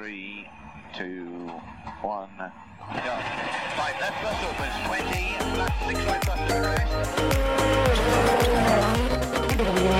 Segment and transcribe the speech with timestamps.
[0.00, 0.48] Three,
[0.96, 1.26] two,
[2.00, 2.30] one.
[2.38, 2.48] Go.
[3.76, 4.76] Five left bus opens.
[4.86, 5.36] Twenty.
[5.58, 6.54] Left six right bus to
[9.82, 9.99] crest.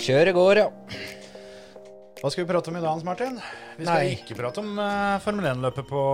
[0.00, 0.68] Kjøret går, ja.
[2.20, 3.36] Hva skal vi prate om i dag, Hans Martin?
[3.76, 4.14] Vi skal Nei.
[4.16, 6.04] ikke prate om uh, Formel 1-løpet på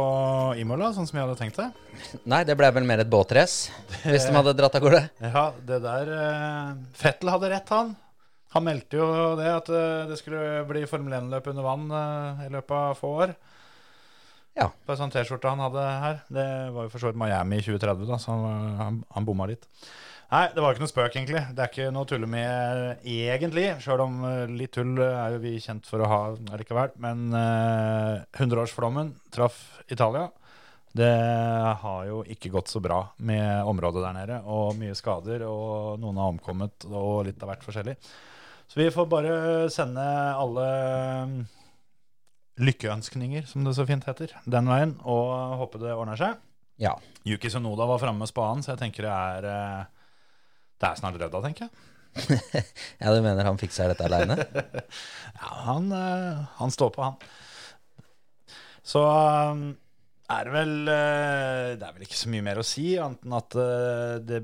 [0.58, 1.66] Imola, sånn som jeg hadde tenkt det.
[2.32, 5.02] Nei, det ble vel mer et båtrace, hvis de hadde dratt av gårde.
[5.22, 7.92] Ja, det der uh, Fettel hadde rett, han.
[8.56, 9.08] Han meldte jo
[9.38, 11.86] det at uh, det skulle bli Formel 1-løp under vann
[12.42, 13.36] i løpet av få år.
[14.56, 14.70] Ja.
[14.86, 16.20] På en sånn T-skjorte han hadde her.
[16.32, 19.46] Det var jo for så vidt Miami i 2030, da, så han, han, han bomma
[19.50, 19.66] litt.
[20.26, 21.40] Nei, det var ikke noe spøk, egentlig.
[21.54, 23.68] Det er ikke noe å tulle med egentlig.
[23.82, 26.18] Sjøl om eh, litt tull er jo vi kjent for å ha
[26.58, 26.96] likevel.
[27.02, 30.26] Men uh, 100-årsflommen traff Italia.
[30.96, 31.12] Det
[31.82, 36.18] har jo ikke gått så bra med området der nede, og mye skader, og noen
[36.18, 37.94] har omkommet, og litt av hvert forskjellig.
[38.66, 39.34] Så vi får bare
[39.70, 40.02] sende
[40.34, 40.64] alle
[41.28, 41.34] mm,
[42.64, 46.40] lykkeønskninger, som det så fint heter, den veien, og håpe det ordner seg.
[46.80, 46.96] Ja.
[47.28, 49.95] Yuki Sonoda var framme med spaden, så jeg tenker det er eh,
[50.76, 51.82] Det er snart rydda, tenker jeg.
[53.02, 54.38] ja, du mener han fikser dette aleine?
[55.36, 57.18] Ja, han, eh, han står på, han.
[58.86, 59.66] Så um,
[60.32, 63.36] er det vel eh, Det er vel ikke så mye mer å si, annet enn
[63.36, 64.40] at eh, det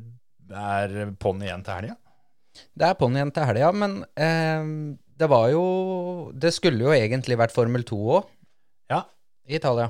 [0.52, 1.96] er ponni igjen til helga.
[2.76, 4.68] Det er ponni igjen til helga, men eh,
[5.22, 5.64] det var jo
[6.36, 8.30] Det skulle jo egentlig vært Formel 2 òg,
[8.92, 9.04] Ja,
[9.48, 9.88] i Italia.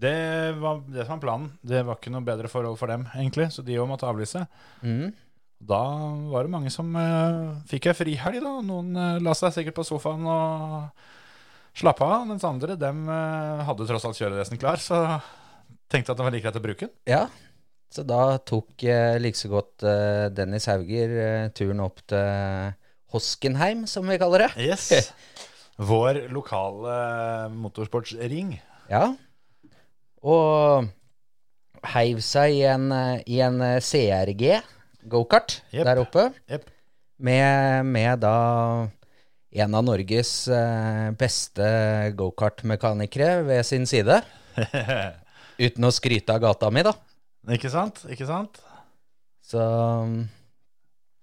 [0.00, 0.16] det
[0.58, 1.50] var det som var planen.
[1.62, 4.42] Det var ikke noe bedre forhold for dem, egentlig, så de òg måtte avlyse.
[4.82, 5.12] Mm.
[5.60, 5.82] Da
[6.32, 8.54] var det mange som uh, fikk ei frihelg, da.
[8.64, 10.88] Noen uh, la seg sikkert på sofaen og
[11.76, 15.20] slappa av, mens andre dem uh, hadde tross alt kjøredressen klar, så
[15.92, 16.96] tenkte at det var like greit å bruke den.
[17.10, 17.26] Ja,
[17.90, 22.76] så da tok eh, like så godt eh, Dennis Hauger eh, turen opp til
[23.10, 24.50] Hoskenheim, som vi kaller det.
[24.62, 25.10] Yes.
[25.90, 28.54] Vår lokale motorsportsring.
[28.92, 29.08] Ja.
[30.22, 30.86] Og
[31.96, 32.92] heiv seg i en,
[33.26, 34.60] i en CRG
[35.10, 35.84] gokart yep.
[35.88, 36.30] der oppe.
[36.50, 36.70] Yep.
[37.20, 38.34] Med, med da
[39.50, 41.68] en av Norges eh, beste
[42.18, 44.20] gokartmekanikere ved sin side.
[45.64, 46.94] Uten å skryte av gata mi, da.
[47.50, 48.04] Ikke sant?
[48.12, 48.60] Ikke sant?
[49.44, 50.20] Så um,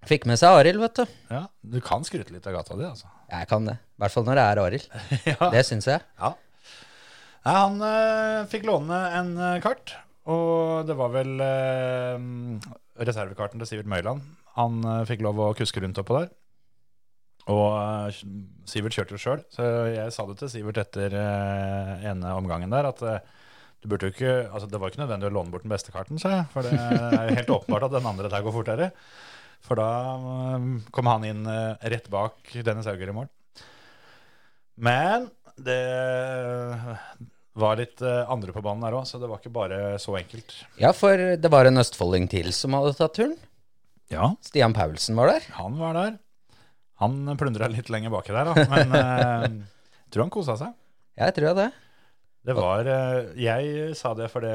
[0.07, 1.15] Fikk med seg Arild, vet du.
[1.33, 3.09] Ja, du kan skryte litt av gata di, altså.
[3.31, 3.77] Jeg kan det.
[3.97, 4.89] I hvert fall når det er Arild.
[5.31, 5.49] ja.
[5.55, 6.03] Det syns jeg.
[6.19, 6.33] ja.
[7.47, 9.93] Nei, han eh, fikk låne en eh, kart,
[10.27, 12.17] og det var vel eh,
[12.99, 14.23] reservekarten til Sivert Møyland.
[14.57, 16.29] Han eh, fikk lov å kuske rundt oppå der.
[17.53, 18.21] Og eh,
[18.69, 22.89] Sivert kjørte jo sjøl, så jeg sa det til Sivert etter eh, ene omgangen der
[22.89, 23.03] at
[23.77, 26.17] du burde jo ikke, altså Det var ikke nødvendig å låne bort den beste karten,
[26.17, 26.45] sa jeg.
[26.49, 28.87] For det er jo helt åpenbart at den andre der går fortere.
[29.63, 29.89] For da
[30.93, 31.43] kom han inn
[31.93, 33.29] rett bak Dennis Hauger i mål.
[34.81, 35.29] Men
[35.61, 35.77] det
[37.59, 40.53] var litt eh, andre på banen der òg, så det var ikke bare så enkelt.
[40.81, 43.35] Ja, for det var en østfolding til som hadde tatt turen.
[44.13, 45.49] Ja, Stian Paulsen var der.
[45.57, 46.15] han var der.
[47.01, 48.69] Han plundra litt lenger baki der, da.
[48.71, 49.43] Men eh,
[50.05, 50.73] jeg tror han kosa seg.
[51.17, 51.67] Jeg tror det.
[52.47, 54.49] Det var eh, Jeg sa det fordi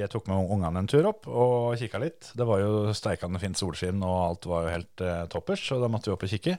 [0.00, 2.30] jeg tok med ungene en tur opp og kikka litt.
[2.38, 5.90] Det var jo steikende fint solskinn, og alt var jo helt eh, toppers, så da
[5.92, 6.56] måtte vi opp og kikke.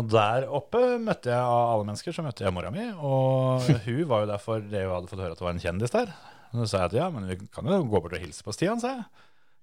[0.00, 2.86] Og der oppe møtte jeg av alle mennesker, så møtte jeg mora mi.
[2.96, 5.60] Og hun var jo der for det hun hadde fått høre at det var en
[5.64, 6.12] kjendis der.
[6.52, 8.54] Og så sa jeg at ja, men vi kan jo gå bort og hilse på
[8.56, 9.04] Stian, sa jeg.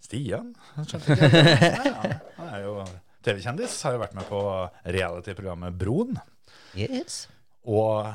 [0.05, 0.51] Stian?
[0.79, 1.41] Skjønte ikke.
[1.89, 2.75] Ja, han er jo
[3.25, 3.75] TV-kjendis.
[3.85, 4.39] Har jo vært med på
[4.85, 6.15] reality-programmet Broen
[6.77, 7.23] Yes.
[7.65, 8.07] og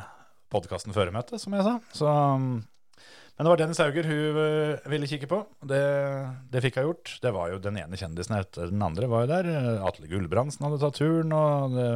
[0.55, 1.75] podkasten Føremøte, som jeg sa.
[1.99, 2.07] Så,
[2.39, 2.63] um,
[3.35, 5.41] men det var Dennis Hauger hun øh, ville kikke på.
[5.67, 5.83] Det,
[6.53, 7.15] det fikk hun gjort.
[7.23, 9.49] Det var jo den ene kjendisen etter den andre var jo der.
[9.89, 11.89] Atle Gulbrandsen hadde tatt turen, og det,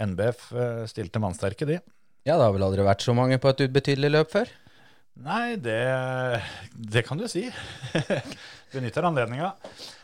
[0.00, 1.78] NBF øh, stilte mannsterke, de.
[2.22, 4.50] Ja, det har vel aldri vært så mange på et ubetydelig løp før?
[5.22, 5.80] Nei, det,
[6.72, 7.44] det kan du si.
[8.72, 9.50] Benytter anledninga.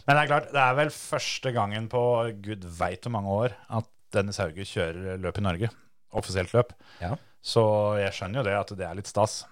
[0.04, 2.02] Men det er klart, det er vel første gangen på
[2.44, 5.70] gud veit hvor mange år at Dennis Hauge kjører løp i Norge.
[6.18, 6.74] Offisielt løp.
[7.00, 7.14] Ja.
[7.44, 7.62] Så
[8.00, 9.42] jeg skjønner jo det, at det er litt stas.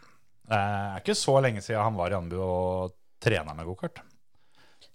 [0.47, 4.03] Det er ikke så lenge siden han var i Anbu og trena med gokart.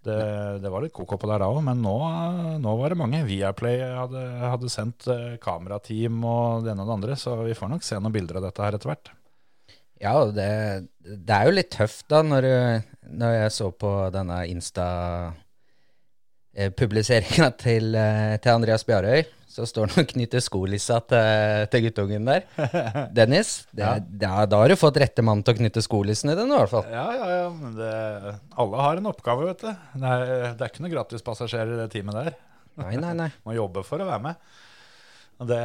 [0.01, 0.17] Det,
[0.63, 1.95] det var litt koko på der da òg, men nå,
[2.61, 3.21] nå var det mange.
[3.27, 7.69] Viaplay hadde, hadde sendt eh, kamerateam og det ene og det andre, så vi får
[7.75, 9.11] nok se noen bilder av dette her etter hvert.
[10.01, 10.49] Ja, det,
[11.05, 12.47] det er jo litt tøft da, når,
[13.13, 14.87] når jeg så på denne Insta,
[16.57, 16.73] eh,
[17.65, 19.21] til, eh, til Andreas Bjarøy,
[19.51, 22.45] så står han og knytter skolissa til, til guttungen der.
[23.19, 23.97] Dennis, det, Ja.
[23.99, 26.71] er- da har du fått rette mann til å knytte skolissen i den, i hvert
[26.71, 26.87] fall.
[26.89, 27.49] Ja, ja, ja.
[27.51, 27.91] Men det,
[28.63, 29.71] alle har en oppgave, vet du.
[29.99, 30.25] Det er,
[30.55, 32.39] det er ikke noen gratispassasjerer i det teamet der.
[32.79, 33.29] Nei, nei, nei.
[33.45, 34.51] Må jobbe for å være med.
[35.41, 35.63] Og det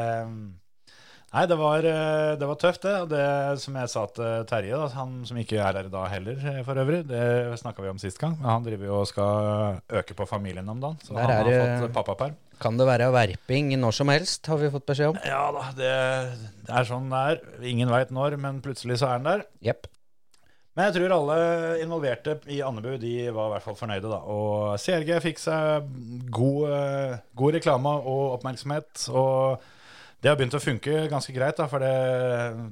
[1.36, 1.84] Nei, det var,
[2.40, 2.92] det var tøft, det.
[3.02, 3.24] Og det
[3.60, 6.78] som jeg sa til Terje, da, han som ikke er her i dag heller, for
[6.80, 8.38] øvrig, det snakka vi om sist gang.
[8.38, 11.50] Men han driver jo og skal øke på familien om dagen, så Der han har
[11.50, 12.36] det- fått pappaperm.
[12.62, 15.20] Kan det være verping når som helst, har vi fått beskjed om.
[15.28, 15.92] Ja da, det,
[16.64, 17.44] det er sånn det er.
[17.68, 19.44] Ingen veit når, men plutselig så er den der.
[19.66, 19.90] Yep.
[20.76, 21.36] Men jeg tror alle
[21.80, 24.10] involverte i Andebu de var i hvert fall fornøyde.
[24.12, 24.18] da.
[24.28, 25.86] Og CRG fikk seg
[26.28, 29.06] god, eh, god reklame og oppmerksomhet.
[29.08, 29.64] Og
[30.20, 31.56] det har begynt å funke ganske greit.
[31.56, 31.94] da, For det,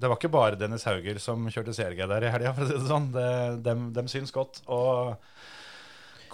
[0.00, 2.76] det var ikke bare Dennis Hauger som kjørte CRG der i helga, for å si
[2.76, 3.08] det sånn.
[3.14, 3.30] Det,
[3.64, 4.60] dem, dem syns godt.
[4.68, 5.16] Og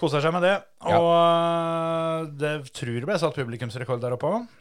[0.01, 0.57] koser seg med det.
[0.89, 4.51] Og eh, det tror jeg ble satt publikumsrekord der oppe òg.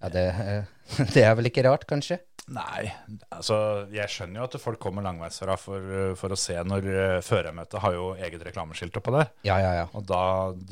[0.00, 0.74] Ja, det, eh,
[1.14, 2.22] det er vel ikke rart, kanskje?
[2.50, 2.88] Nei,
[3.30, 3.56] altså
[3.94, 5.84] jeg skjønner jo at folk kommer langveisfra for,
[6.18, 6.88] for å se når
[7.22, 9.28] førermøtet har jo eget reklameskilt oppå der.
[9.46, 9.84] Ja, ja, ja.
[9.94, 10.22] Og da,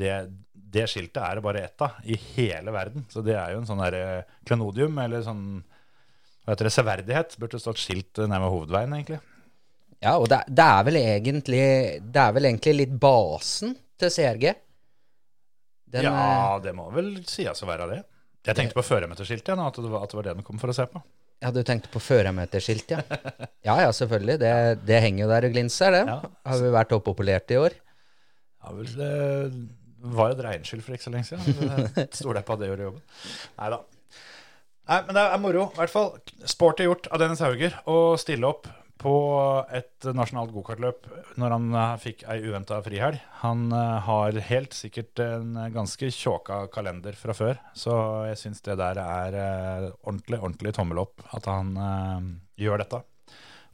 [0.00, 0.16] det,
[0.72, 3.06] det skiltet er det bare ett av i hele verden.
[3.12, 5.44] Så det er jo en sånn der eh, klenodium, eller sånn
[6.44, 7.36] hva heter det, severdighet.
[7.40, 9.20] Burde stått skilt ved hovedveien, egentlig.
[9.98, 11.62] Ja, og det, det, er vel egentlig,
[12.00, 14.54] det er vel egentlig litt basen til CRG.
[15.88, 18.02] Den, eh, ja, det må vel sies å være det.
[18.48, 20.68] Jeg tenkte på førermøteskiltet, ja, at, det var- at det var det den kom for
[20.72, 21.02] å se på.
[21.42, 23.02] Ja, du tenkte på førermøteskilt, ja.
[23.64, 24.38] Ja, ja, selvfølgelig.
[24.42, 24.52] Det,
[24.88, 26.00] det henger jo der og glinser, det.
[26.08, 26.16] Ja.
[26.50, 27.76] Har vi vært oppopulert i år?
[28.64, 31.44] Ja, vel, det var et regnskyld for ikke så lenge siden.
[31.94, 33.02] så Stoler jeg på at det gjorde jobben.
[33.60, 33.78] Nei da.
[34.88, 35.64] Nei, men det er moro.
[35.74, 36.10] I hvert fall
[36.48, 38.66] sporty gjort av Dennis Hauger å stille opp
[38.98, 39.14] på
[39.74, 41.06] et nasjonalt gokartløp
[41.38, 43.20] når han eh, fikk ei uventa frihelg.
[43.42, 47.94] Han eh, har helt sikkert en ganske tjåka kalender fra før, så
[48.28, 51.72] jeg syns det der er eh, ordentlig, ordentlig tommel opp at han
[52.58, 53.02] gjør dette.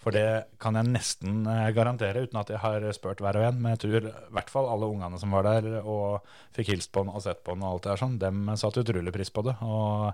[0.04, 3.62] For det kan jeg nesten garantere, uten at jeg har spurt hver og en.
[3.64, 7.06] Men jeg tror i hvert fall alle ungene som var der og fikk hilst på
[7.06, 9.46] han og sett på han, og alt det der sånn, dem satte utrolig pris på
[9.48, 9.56] det.
[9.64, 10.12] Og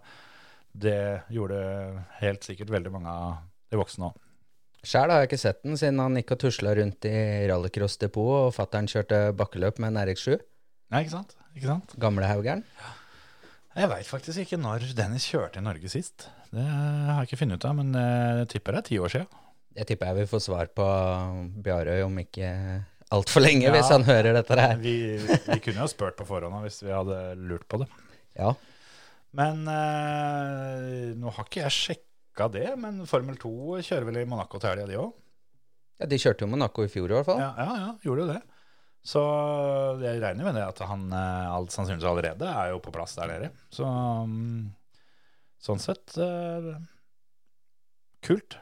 [0.86, 1.00] det
[1.34, 1.58] gjorde
[2.20, 4.30] helt sikkert veldig mange av de voksne òg.
[4.87, 7.12] Sjæl har jeg ikke sett den siden han gikk og tusla rundt i
[7.50, 10.38] rallycrossdepotet, og fattern kjørte bakkeløp med en RX7.
[10.91, 11.35] Nei, ikke sant?
[11.55, 11.93] Ikke sant?
[12.00, 12.65] Gamlehaugeren.
[13.77, 16.27] Jeg veit faktisk ikke når Dennis kjørte i Norge sist.
[16.50, 19.27] Det har jeg ikke funnet ut av, men jeg tipper det er ti år sia.
[19.77, 20.87] Det tipper jeg vi får svar på
[21.62, 22.49] Bjarøy om ikke
[23.15, 23.75] altfor lenge, Ja.
[23.77, 24.75] hvis han hører dette her.
[24.82, 27.87] Vi, vi kunne jo spurt på forhånd hvis vi hadde lurt på det.
[28.38, 28.55] Ja.
[29.38, 32.06] Men eh, nå har ikke jeg sjekka
[32.48, 35.12] det, men Formel 2 kjører vel i Monaco til helga, de òg?
[36.00, 37.42] ja, de kjørte jo Monaco i fjor i hvert fall.
[37.42, 38.40] Ja, ja, ja, gjorde jo det.
[39.10, 39.20] Så
[40.02, 43.31] jeg regner med det at han eh, alt sannsynligvis allerede er jo på plass der
[43.32, 43.50] nede.
[43.72, 44.66] Så mm,
[45.60, 46.72] sånn sett eh,
[48.25, 48.58] kult.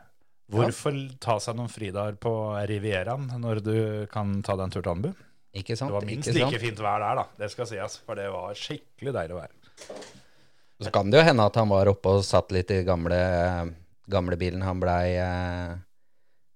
[0.48, 2.32] Hvorfor ta seg noen fridager på
[2.70, 3.74] Rivieraen når du
[4.10, 5.26] kan ta deg en tur til Andebu?
[5.58, 5.90] Ikke sant?
[5.90, 7.26] Det var minst Ikke like fint vær der, da.
[7.40, 7.98] Det skal sies.
[8.06, 9.98] For det var skikkelig deilig å være.
[10.80, 13.16] Så kan det jo hende at han var oppe og satt litt i gamle,
[14.06, 15.72] gamle bilen han blei eh,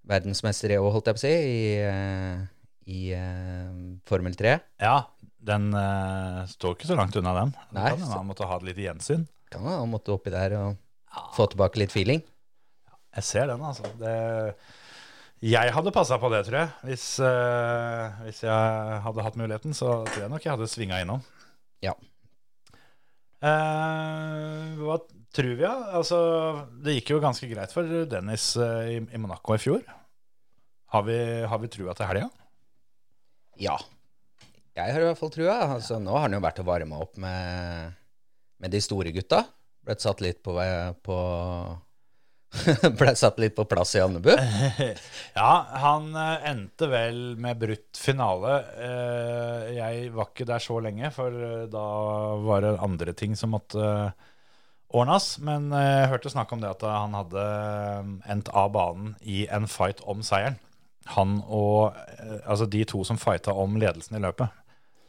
[0.08, 2.44] verdensmester i òg, holdt jeg på å si, i, eh,
[2.92, 3.72] i eh,
[4.06, 4.52] Formel 3.
[4.82, 4.96] Ja,
[5.42, 7.50] den eh, står ikke så langt unna den.
[7.74, 9.26] Nei, kan så- han måtte ha et lite gjensyn.
[9.52, 10.78] Kan han måtte oppi der og
[11.36, 12.22] få tilbake litt feeling.
[13.12, 13.90] Jeg ser den, altså.
[14.00, 14.14] Det,
[15.44, 16.70] jeg hadde passa på det, tror jeg.
[16.88, 21.20] Hvis, eh, hvis jeg hadde hatt muligheten, så tror jeg nok jeg hadde svinga innom.
[21.84, 21.92] Ja.
[23.42, 24.98] Eh, hva
[25.34, 25.74] tror vi, da?
[25.98, 26.18] Altså,
[26.84, 29.82] det gikk jo ganske greit for Dennis eh, i, i Monaco i fjor.
[30.92, 31.18] Har vi,
[31.48, 32.28] har vi trua til helga?
[33.60, 33.78] Ja.
[34.76, 35.56] Jeg har i hvert fall trua.
[35.78, 37.96] Altså, nå har han jo vært og varma opp med,
[38.62, 39.42] med de store gutta.
[39.82, 40.54] Blitt satt litt på,
[41.02, 41.16] på
[42.98, 44.32] Ble satt litt på plass i Andebu.
[45.32, 48.58] Ja, han eh, endte vel med brutt finale.
[48.76, 51.86] Eh, jeg var ikke der så lenge, for eh, da
[52.44, 53.86] var det andre ting som måtte
[54.92, 55.30] ordnes.
[55.40, 57.46] Men jeg hørte snakk om det at han hadde
[58.34, 60.60] endt av banen i en fight om seieren.
[61.16, 61.96] Han og
[62.44, 64.52] altså de to som fighta om ledelsen i løpet,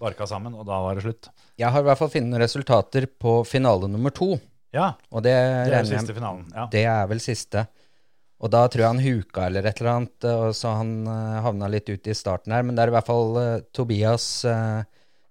[0.01, 1.29] barka sammen, og da var det slutt.
[1.59, 4.31] Jeg har i hvert fall funnet resultater på finale nummer to.
[4.73, 5.33] Ja, Og det,
[5.69, 6.47] det er siste finalen.
[6.53, 6.67] Ja.
[6.71, 7.67] Det er vel siste.
[8.43, 11.69] Og da tror jeg han huka eller et eller annet, og så han uh, havna
[11.71, 12.65] litt ut i starten her.
[12.65, 14.81] Men det er i hvert fall uh, Tobias uh,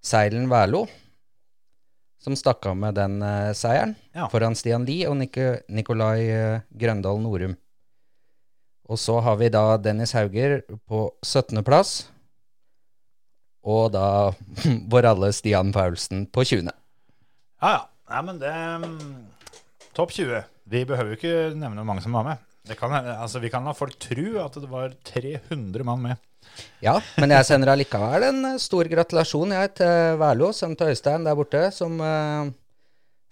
[0.02, 0.86] Seilen Wærlo
[2.22, 4.28] som stakk av med den uh, seieren Ja.
[4.30, 5.36] foran Stian Lie og Nik
[5.68, 7.56] Nikolai eh, Grøndal Norum.
[8.86, 11.62] Og så har vi da Dennis Hauger på 17.
[11.64, 12.08] plass.
[13.62, 14.34] og da
[14.92, 16.70] vår alle Stian Paulsen på 20.
[17.62, 17.88] Ja, ja.
[18.12, 19.12] Nei, men det mm,
[19.96, 20.42] Topp 20.
[20.72, 22.48] Vi behøver jo ikke nevne hvor mange som var med.
[22.68, 26.28] Det kan, altså, vi kan la folk tro at det var 300 mann med.
[26.84, 31.24] Ja, men jeg sender allikevel en eh, stor gratulasjon jeg til Værlo, sønnen til Øystein
[31.24, 32.50] der borte, som uh,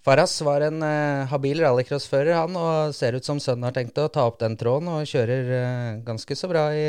[0.01, 4.07] Faras var en eh, habil rallycrossfører, han, og ser ut som sønnen har tenkt å
[4.09, 6.87] ta opp den tråden og kjører eh, ganske så bra i,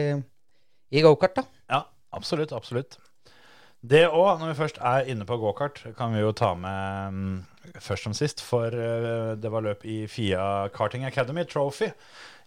[0.88, 1.44] i gokart, da.
[1.68, 1.82] Ja,
[2.16, 2.54] absolutt.
[2.56, 2.96] Absolutt.
[3.82, 7.36] Det òg, når vi først er inne på gokart, kan vi jo ta med mm,
[7.82, 8.42] først som sist.
[8.44, 11.90] For eh, det var løp i Fia Karting Academy Trophy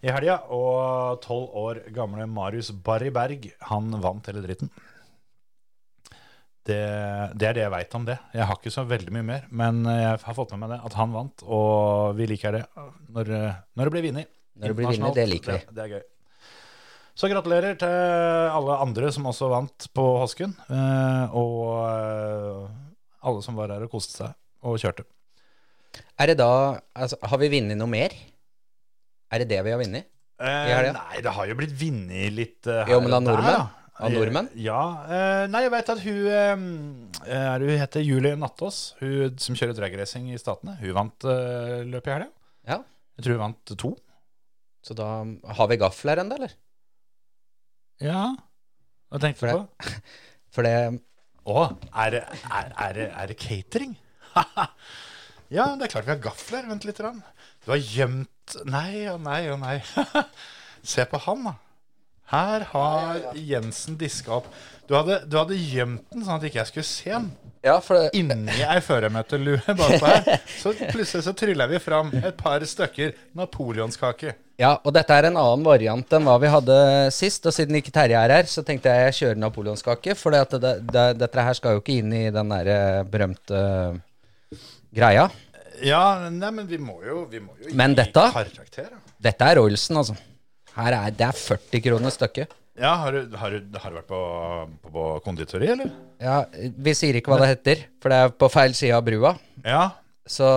[0.06, 0.40] i helga.
[0.54, 4.72] Og tolv år gamle Marius Barry Berg, han vant hele dritten.
[6.66, 6.80] Det,
[7.38, 8.16] det er det jeg veit om det.
[8.34, 10.96] Jeg har ikke så veldig mye mer, men jeg har fått med meg det, at
[10.98, 11.44] han vant.
[11.46, 12.64] Og vi liker det
[13.14, 13.30] når,
[13.78, 14.32] når det blir vunnet.
[14.56, 15.60] Når det blir vunnet, det liker vi.
[15.68, 16.06] Det, det er gøy.
[17.16, 17.94] Så gratulerer til
[18.58, 20.56] alle andre som også vant på Hosken.
[20.68, 22.74] eh, Og eh,
[23.30, 24.34] alle som var her og koste seg
[24.66, 25.06] og kjørte.
[26.20, 26.50] Er det da
[26.96, 28.14] altså, Har vi vunnet noe mer?
[29.32, 30.10] Er det det vi har vunnet?
[30.36, 33.68] Eh, Nei, det har jo blitt vunnet litt uh, her Jo, men av nordmenn?
[33.96, 34.50] Av nordmenn?
[34.52, 34.80] Eh, Ja.
[35.08, 40.28] Uh, nei, jeg vet at hun uh, Hun heter Julie Nattås, hun som kjører dragracing
[40.34, 40.76] i Statene.
[40.82, 42.30] Hun vant uh, løpet i helga.
[42.68, 42.82] Ja.
[43.16, 43.94] Jeg tror hun vant to.
[44.86, 45.08] Så da
[45.58, 46.58] har vi gafler ennå, eller?
[48.04, 48.28] Ja.
[49.08, 49.94] Hva tenkte du på?
[50.56, 50.76] For det
[51.46, 51.64] Å,
[52.04, 53.96] er er, er, er det catering?
[55.56, 56.68] ja, det er klart vi har gafler.
[56.70, 57.02] Vent litt.
[57.04, 57.22] Rann.
[57.66, 58.30] Du har gjemt
[58.70, 59.80] Nei og nei og nei.
[60.86, 61.56] Se på han, da.
[62.30, 64.48] Her har Jensen diska opp.
[64.90, 67.28] Du hadde, du hadde gjemt den sånn at ikke jeg skulle se den.
[67.66, 70.42] Ja, det, Inni ei føremøtelue bakpå her.
[70.62, 74.36] Så plutselig så tryller vi fram et par stykker napoleonskake.
[74.62, 76.78] Ja, og dette er en annen variant enn hva vi hadde
[77.14, 77.46] sist.
[77.50, 80.18] Og siden ikke Terje er her, så tenkte jeg jeg kjører napoleonskake.
[80.18, 83.62] For det, det, det, dette her skal jo ikke inn i den der berømte
[84.96, 85.28] greia.
[85.84, 88.22] Ja, nei, men vi må jo, vi må jo Men dette?
[88.32, 88.88] karakter.
[88.94, 89.02] da.
[89.26, 90.16] Dette er Royalsen, altså.
[90.76, 92.54] Her er, det er 40 kroner stykket.
[92.80, 94.22] Ja, har du, har du, har du vært på,
[94.84, 95.92] på, på konditori, eller?
[96.20, 99.32] Ja, vi sier ikke hva det heter, for det er på feil side av brua.
[99.64, 99.86] Ja.
[100.28, 100.48] Så,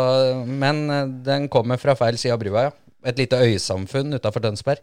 [0.49, 2.75] men eh, den kommer fra feil side av brua, ja.
[3.07, 4.83] Et lite øysamfunn utafor Tønsberg.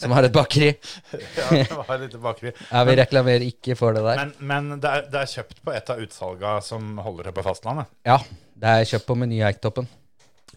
[0.00, 0.70] Som har et bakeri.
[1.40, 2.52] ja det var litt bakeri.
[2.70, 4.22] Ja, vi reklamerer ikke for det der.
[4.22, 4.34] Men,
[4.70, 7.90] men det, er, det er kjøpt på et av utsalga som holder til på fastlandet.
[8.06, 8.18] Ja,
[8.60, 9.88] det er kjøpt på Meny Eiktoppen.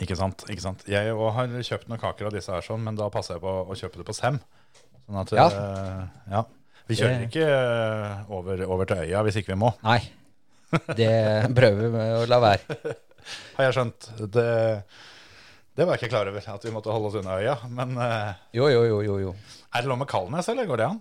[0.03, 0.43] Ikke sant?
[0.51, 0.83] ikke sant?
[0.89, 3.53] Jeg òg har kjøpt noen kaker av disse her, sånn, men da passer jeg på
[3.65, 4.37] å kjøpe det på Sem.
[5.07, 5.47] Sånn at, Ja.
[5.49, 6.43] Uh, ja.
[6.87, 9.97] Vi kjører Det- ikke eh, over, over til øya hvis ikke vi må, Nei,
[10.95, 11.09] det
[11.57, 12.77] prøver vi å la være.
[13.57, 14.07] har jeg skjønt.
[14.31, 14.45] Det,
[15.77, 17.55] det var jeg ikke klar over, at vi måtte holde oss unna øya.
[17.69, 19.17] Men uh, Jo, jo, jo, jo.
[19.27, 19.35] jo.
[19.69, 20.99] er det lov med Kalnes, eller går det an?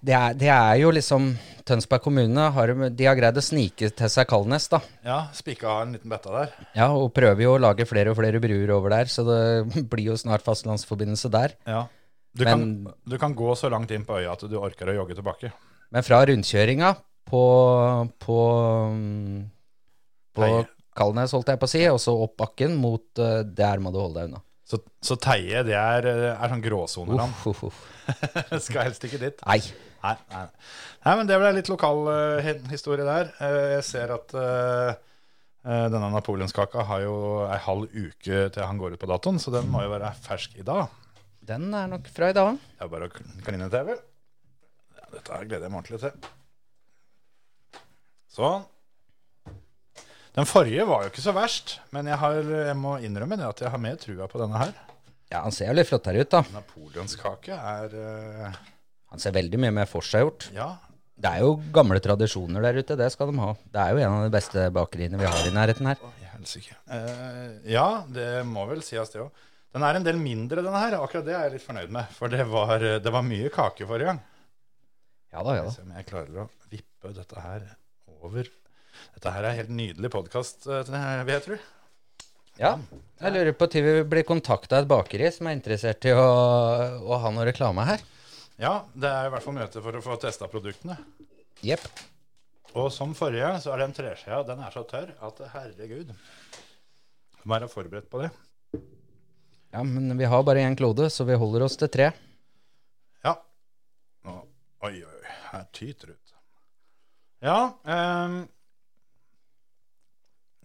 [0.00, 1.30] Det er, det er jo liksom
[1.68, 4.80] Tønsberg kommune har, de har greid å snike til seg Kalnes, da.
[5.06, 6.54] Ja, Spika har en liten betta der.
[6.76, 9.40] Ja, og prøver jo å lage flere og flere bruer over der, så det
[9.92, 11.54] blir jo snart fastlandsforbindelse der.
[11.68, 11.84] Ja.
[12.32, 12.50] Du, Men-
[12.86, 15.52] kan, du kan gå så langt inn på øya at du orker å jogge tilbake.
[15.90, 16.92] Men fra rundkjøringa
[17.30, 17.44] på,
[18.22, 18.38] på,
[18.94, 19.40] mm,
[20.38, 20.50] på.
[20.96, 24.00] Kalnes, holdt jeg på å si, og så opp bakken mot eh, Der må du
[24.02, 24.40] holde deg unna.
[24.70, 27.34] Så, så Teie, det er, eh, er sånn gråsoneland.
[27.46, 28.58] Uff, uff, uff.
[28.66, 29.40] Skal helst ikke dit.
[29.46, 29.60] Nei.
[30.00, 30.42] Nei, nei.
[31.04, 33.32] nei, men det ble litt lokal eh, hi- historie der.
[33.44, 34.92] Eh, jeg ser at eh,
[35.66, 37.16] eh, denne napoleonskaka har jo
[37.50, 40.56] ei halv uke til han går ut på datoen, så den må jo være fersk
[40.62, 40.86] i dag.
[41.50, 42.56] Den er nok fra i dag.
[42.78, 43.92] Det er bare å kl- kline vel.
[44.96, 46.30] Ja, dette her gleder jeg meg ordentlig til.
[48.30, 48.64] Sånn.
[50.36, 52.36] Den forrige var jo ikke så verst, men jeg, har,
[52.70, 54.70] jeg må innrømme det at jeg har mer trua på denne her.
[55.30, 56.42] Ja, han ser jo litt flottere ut, da.
[56.54, 58.60] Napoleonskake er uh...
[59.10, 60.48] Han ser veldig mye mer forseggjort.
[60.54, 60.72] Ja,
[61.20, 63.50] Det er jo gamle tradisjoner der ute, det skal de ha.
[63.74, 65.98] Det er jo en av de beste bakeriene vi har i nærheten her.
[66.22, 66.78] I helsike.
[66.86, 69.46] Eh, ja, det må vel sies, det òg.
[69.74, 70.96] Den er en del mindre, denne her.
[70.98, 72.14] Akkurat det er jeg litt fornøyd med.
[72.16, 74.22] For det var, det var mye kake forrige gang.
[75.34, 75.74] Ja da, ja da.
[75.74, 77.68] Se om jeg klarer å vippe dette her
[78.18, 78.50] over.
[79.16, 81.56] Dette her er helt nydelig podkast, vet du.
[82.60, 82.74] Ja,
[83.22, 86.24] jeg lurer på til vi blir kontakta av et bakeri som er interessert i å,
[87.00, 88.02] å ha noe reklame her.
[88.60, 90.98] Ja, det er i hvert fall møte for å få testa produktene.
[91.64, 91.86] Jepp.
[92.76, 96.12] Og som forrige, så er den treskjea den er så tørr at herregud.
[97.42, 98.30] Må være forberedt på det.
[99.70, 102.10] Ja, men vi har bare én klode, så vi holder oss til tre.
[103.24, 103.36] Ja.
[104.26, 104.36] Nå,
[104.86, 105.20] oi, oi.
[105.50, 106.34] Her tyter det ut.
[107.46, 107.58] Ja.
[107.88, 108.42] Um,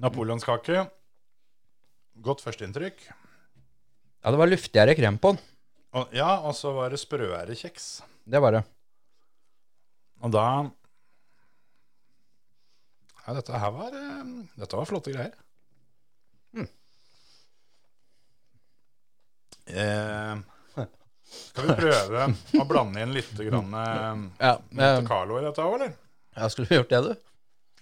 [0.04, 0.86] Napoleonskake.
[2.26, 3.06] Godt førsteinntrykk.
[4.26, 5.42] Ja, det var luftigere krem på den.
[5.96, 8.02] Og, ja, og så var det sprøere kjeks.
[8.28, 8.64] Det var det.
[10.26, 10.46] Og da
[13.26, 14.28] Ja, dette her var eh,
[14.60, 15.34] Dette var flotte greier.
[19.66, 20.36] Eh,
[21.26, 22.26] skal vi prøve
[22.62, 25.96] å blande inn litt grann, eh, Ja, Monte Carlo i dette òg, eller?
[26.38, 27.14] ja, skulle vi gjort det, du?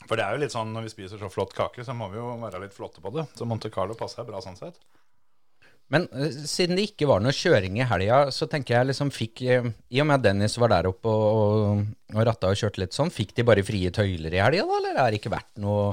[0.08, 2.20] For det er jo litt sånn når vi spiser så flott kake, så må vi
[2.20, 3.26] jo være litt flotte på det.
[3.38, 4.80] Så Monte Carlo passer bra sånn sett.
[5.94, 9.44] Men uh, siden det ikke var noe kjøring i helga, så tenker jeg liksom fikk
[9.46, 11.84] uh, I og med at Dennis var der oppe og, og,
[12.16, 14.80] og ratta og kjørte litt sånn, fikk de bare frie tøyler i helga, da?
[14.80, 15.92] Eller er det ikke verdt noe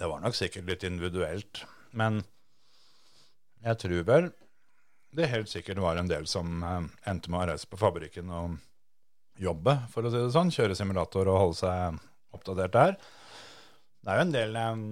[0.00, 2.22] Det var nok sikkert litt individuelt, men
[3.60, 4.30] jeg tror vel
[5.12, 8.54] det helt sikkert var en del som uh, endte med å reise på fabrikken og
[9.40, 10.52] jobbe, for å si det sånn.
[10.54, 12.00] Kjøre simulator og holde seg
[12.36, 12.98] oppdatert der.
[14.00, 14.82] Det er jo en del um,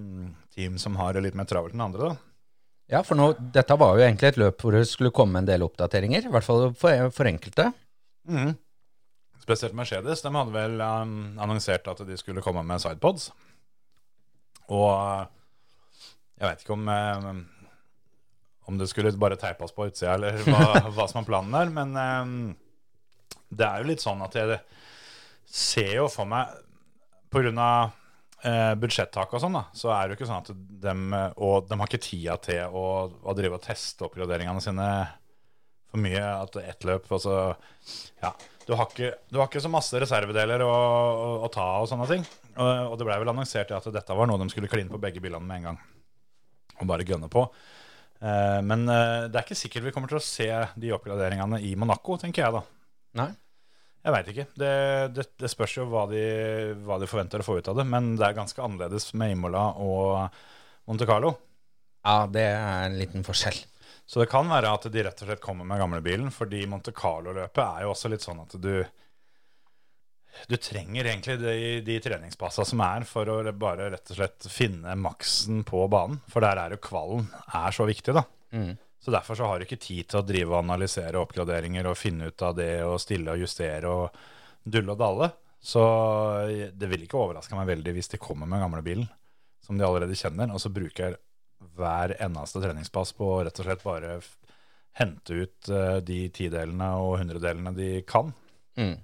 [0.53, 2.25] team som har det litt mer travelt enn andre, da.
[2.89, 5.65] Ja, for nå, dette var jo egentlig et løp hvor det skulle komme en del
[5.67, 6.25] oppdateringer.
[6.25, 7.69] I hvert fall for, for enkelte.
[9.43, 10.25] Spesielt Mercedes.
[10.25, 13.29] De hadde vel um, annonsert at de skulle komme med sidepods.
[14.73, 15.29] Og
[16.39, 16.89] jeg vet ikke om
[18.69, 21.71] om det skulle bare teipes på utsida, eller hva, hva som er planen der.
[21.73, 21.95] Men
[23.49, 24.59] det er jo litt sånn at jeg
[25.49, 26.51] ser jo for meg
[27.33, 27.95] På grunn av
[28.45, 30.51] uh, budsjettak og sånn, da, så er det jo ikke sånn at
[30.85, 34.91] de Og de har ikke tida til å, å drive og teste oppgraderingene sine
[35.89, 36.21] for mye.
[36.21, 37.41] At ett løp og så
[38.23, 38.35] Ja.
[38.69, 42.05] Du har, ikke, du har ikke så masse reservedeler å, å, å ta og sånne
[42.11, 42.25] ting.
[42.59, 45.23] Og, og det ble vel annonsert at dette var noe de skulle kline på begge
[45.25, 45.79] bilene med en gang.
[46.83, 47.47] Og bare gønne på.
[48.21, 51.73] Eh, men eh, det er ikke sikkert vi kommer til å se de oppgraderingene i
[51.81, 52.63] Monaco, tenker jeg da.
[53.19, 53.31] Nei.
[54.07, 54.47] Jeg veit ikke.
[54.57, 54.75] Det,
[55.17, 56.23] det, det spørs jo hva de,
[56.87, 57.85] hva de forventer å få ut av det.
[57.91, 60.39] Men det er ganske annerledes med Imola og
[60.89, 61.35] Monte Carlo.
[62.07, 63.59] Ja, det er en liten forskjell.
[64.09, 67.61] Så det kan være at de rett og slett kommer med gamlebilen, fordi Monte Carlo-løpet
[67.61, 68.73] er jo også litt sånn at du
[70.49, 74.95] Du trenger egentlig de, de treningspassa som er, for å bare rett og slett finne
[74.97, 76.21] maksen på banen.
[76.31, 77.27] For der er jo kvallen
[77.59, 78.23] er så viktig, da.
[78.99, 82.33] Så derfor så har du ikke tid til å drive og analysere oppgraderinger og finne
[82.33, 84.19] ut av det og stille og justere og
[84.67, 85.31] dulle og dalle.
[85.63, 85.83] Så
[86.75, 89.09] det vil ikke overraske meg veldig hvis de kommer med gamlebilen,
[89.65, 91.19] som de allerede kjenner, og så bruker
[91.79, 94.19] hver eneste treningspass på å rett og slett bare
[94.99, 98.33] hente ut eh, de tidelene og hundredelene de kan.
[98.79, 98.97] Mm.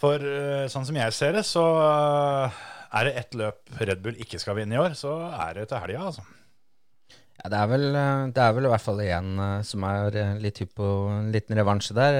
[0.00, 2.60] For eh, sånn som jeg ser det, så eh,
[2.96, 5.82] er det ett løp Red Bull ikke skal vinne i år, så er det til
[5.84, 6.24] helga, altså.
[7.40, 10.16] Ja, det er vel, eh, det er vel i hvert fall en eh, som er
[10.20, 12.18] eh, litt hypp på en liten revansje der.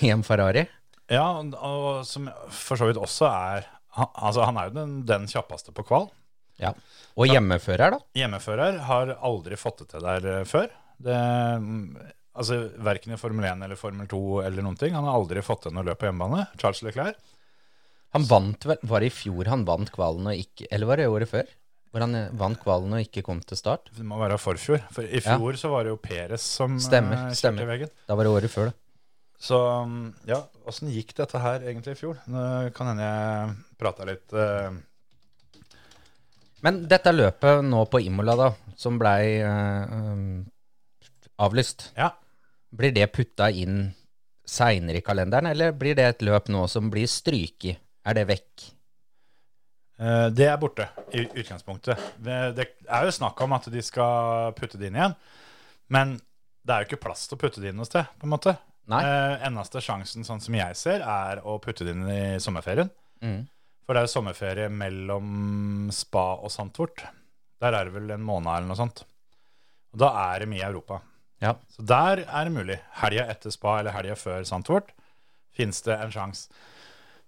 [0.00, 0.66] Hjem Ferrari.
[1.12, 5.28] Ja, og, som for så vidt også er han, Altså, han er jo den, den
[5.30, 6.08] kjappeste på kval.
[6.60, 6.72] Ja.
[7.14, 8.00] Og hjemmefører, da.
[8.18, 10.68] Hjemmefører har aldri fått det til der før.
[11.04, 11.14] Det,
[11.62, 12.00] mm,
[12.34, 14.96] altså Verken i Formel 1 eller Formel 2 eller noen ting.
[14.98, 16.48] Han har aldri fått til noe løp på hjemmebane.
[16.58, 17.20] Charles Leclerc.
[18.14, 21.08] Han vant vel Var det i fjor han vant kvalen og ikke Eller var det
[21.10, 21.48] året før?
[21.94, 23.86] Hvor han eh, vant kvalen og ikke kom til start?
[23.94, 24.80] Det må være forfjor.
[24.90, 25.36] For i Ja.
[25.38, 27.62] fjor så var det jo Peres som Stemmer, eh, stemmer.
[27.62, 27.92] i veggen.
[28.08, 28.80] Da var det året før, da.
[29.44, 32.18] Så mm, ja, åssen gikk dette her egentlig i fjor?
[32.26, 34.74] Nå kan hende jeg prata litt uh...
[36.64, 40.46] Men dette løpet nå på Imola, da, som blei uh, um,
[41.44, 42.10] avlyst, Ja.
[42.74, 43.92] blir det putta inn
[44.48, 47.78] seinere i kalenderen, eller blir det et løp nå som blir stryket?
[48.04, 48.70] Er det vekk?
[50.04, 52.00] Eh, Det er borte i utgangspunktet.
[52.20, 55.16] Det, er jo snakk om at de skal putte det inn igjen.
[55.92, 56.18] Men
[56.64, 58.56] det er jo ikke plass til å putte det inn noe sted, på en måte.
[58.90, 59.00] Nei.
[59.00, 62.90] Eh, eneste sjansen, sånn som jeg ser, er å putte det inn i sommerferien.
[63.24, 63.44] Mm.
[63.84, 67.04] For det er jo sommerferie mellom Spa og Santvort.
[67.60, 69.04] Der er det vel en måned eller noe sånt.
[69.94, 71.00] Og da er det mye i Europa.
[71.44, 71.54] Ja.
[71.72, 72.78] Så der er det mulig.
[73.00, 74.92] Helga etter Spa eller helga før Santvort
[75.54, 76.48] fins det en sjanse.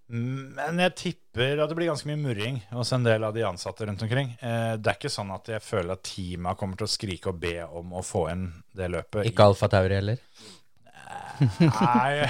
[0.09, 3.89] Men jeg tipper at det blir ganske mye murring hos en del av de ansatte
[3.89, 4.37] rundt omkring.
[4.39, 7.41] Eh, Det er ikke sånn at jeg føler at teama kommer til å skrike og
[7.43, 9.27] be om å få inn det løpet.
[9.27, 10.23] Ikke Alfa Tauri heller?
[11.61, 12.27] Nei,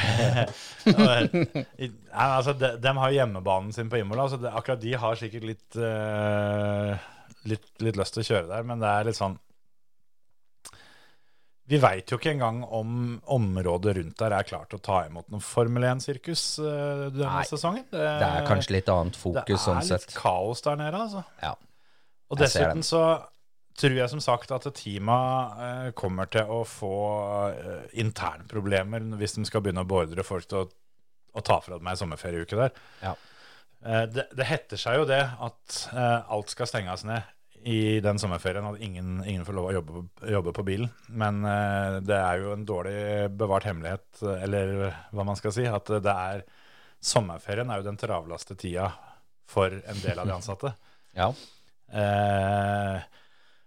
[0.98, 5.20] Nei altså, de, de har jo hjemmebanen sin på Imola, så det, akkurat de har
[5.20, 6.96] sikkert litt, uh,
[7.46, 9.36] litt, litt lyst til å kjøre der, men det er litt sånn
[11.66, 12.90] Vi veit jo ikke engang om
[13.34, 17.86] området rundt der er klart å ta imot noen Formel 1-sirkus eh, denne Nei, sesongen.
[17.90, 20.14] Det, Det er kanskje litt annet fokus det er sånn litt sett.
[20.14, 21.24] kaos der nede, altså.
[21.42, 21.56] Ja.
[22.30, 23.02] Og dessuten så
[23.76, 25.18] tror jeg som sagt at teama
[25.66, 26.94] eh, kommer til å få
[27.50, 30.68] eh, internproblemer hvis de skal begynne å beordre folk til å,
[31.36, 32.78] å ta fra ei sommerferieuke der.
[33.02, 33.16] Ja.
[33.84, 37.26] Eh, det, det heter seg jo det at alt skal stenges ned
[37.66, 40.90] i den sommerferien at ingen, ingen får lov å jobbe, jobbe på bilen.
[41.08, 43.00] Men uh, det er jo en dårlig
[43.34, 44.74] bevart hemmelighet, eh, eller
[45.10, 46.46] hva man skal si, at det er
[47.06, 48.86] Sommerferien er jo den travleste tida
[49.46, 50.72] for en del av de ansatte.
[51.16, 51.30] Ja.
[51.88, 52.98] Uh,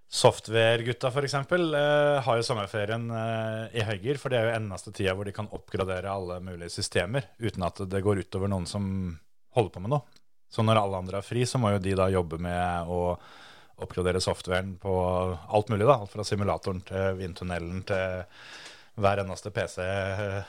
[0.06, 1.34] Software-gutta f.eks.
[1.50, 5.34] Uh, har jo sommerferien uh, i høyger, for det er jo eneste tida hvor de
[5.34, 8.86] kan oppgradere alle mulige systemer uten at det går utover noen som
[9.58, 10.22] holder på med noe.
[10.50, 13.02] Så når alle andre er fri, så må jo de da jobbe med å
[13.84, 14.94] oppgradere softwaren på
[15.48, 15.86] alt mulig.
[15.88, 18.24] da, Alt fra simulatoren til vindtunnelen til
[19.00, 20.40] hver eneste PC eh,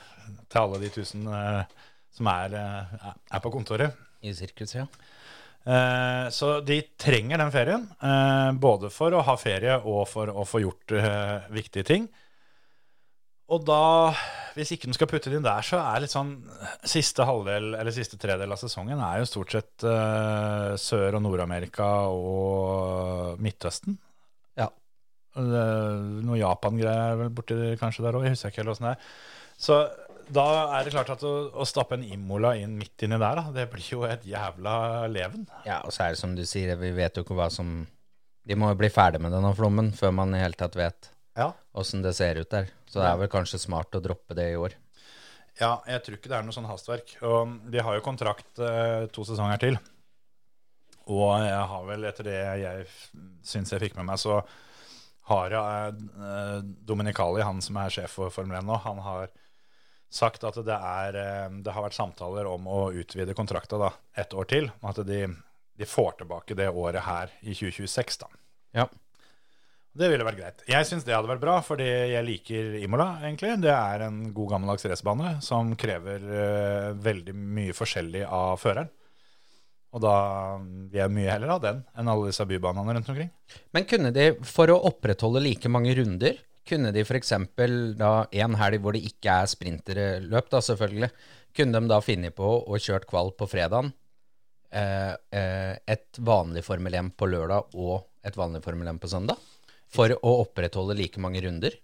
[0.51, 1.63] til alle de tusen eh,
[2.11, 3.95] som er, eh, er på kontoret.
[4.21, 4.85] I sirkus, ja.
[5.65, 10.45] Eh, Så de trenger den ferien, eh, både for å ha ferie og for å
[10.45, 12.09] få gjort eh, viktige ting.
[13.51, 14.13] Og da,
[14.55, 16.37] hvis ikke de skal putte det inn der, så er litt sånn
[16.87, 21.89] Siste halvdel, eller siste tredel av sesongen er jo stort sett uh, Sør- og Nord-Amerika
[22.15, 23.97] og Midtøsten.
[24.59, 24.69] Ja.
[25.35, 29.11] Uh, Noe Japan-greier vel borti kanskje der òg, jeg husker ikke helt åssen det er.
[29.61, 29.83] Så
[30.31, 33.51] da er det klart at å, å stappe en Imola inn midt inni der, da,
[33.55, 35.43] det blir jo et jævla leven.
[35.67, 37.81] Ja, og så er det som du sier, vi vet jo ikke hva som
[38.47, 41.53] De må jo bli ferdig med denne flommen før man i hele tatt vet Ja.
[41.71, 42.71] åssen det ser ut der.
[42.89, 44.75] Så det er vel kanskje smart å droppe det i år.
[45.59, 47.15] Ja, jeg tror ikke det er noe sånn hastverk.
[47.27, 49.79] Og de har jo kontrakt eh, to sesonger til.
[51.11, 52.85] Og jeg har vel, etter det jeg
[53.47, 54.41] syns jeg fikk med meg, så
[55.31, 59.31] har eh, Dominicali, han som er sjef for Formel 1 nå, han har
[60.11, 64.33] sagt at det, er, eh, det har vært samtaler om å utvide kontrakta da, ett
[64.35, 64.71] år til.
[64.87, 65.23] At de,
[65.79, 68.31] de får tilbake det året her i 2026, da.
[68.81, 68.87] Ja.
[69.91, 70.61] Det ville vært greit.
[70.71, 73.57] Jeg syns det hadde vært bra, fordi jeg liker Imola, egentlig.
[73.59, 78.91] Det er en god gammeldags racerbane som krever uh, veldig mye forskjellig av føreren.
[79.91, 80.15] Og da
[80.61, 83.31] vil jeg mye heller ha den enn alle disse bybanene rundt omkring.
[83.75, 87.33] Men kunne de, for å opprettholde like mange runder, kunne de f.eks.
[87.99, 91.11] da en helg hvor det ikke er sprinterløp, da selvfølgelig,
[91.57, 93.91] kunne de da finne på å kjørt kval på fredagen,
[94.71, 99.41] eh, eh, et vanlig Formel 1 på lørdag og et vanlig Formel 1 på søndag?
[99.91, 101.75] For å opprettholde like mange runder?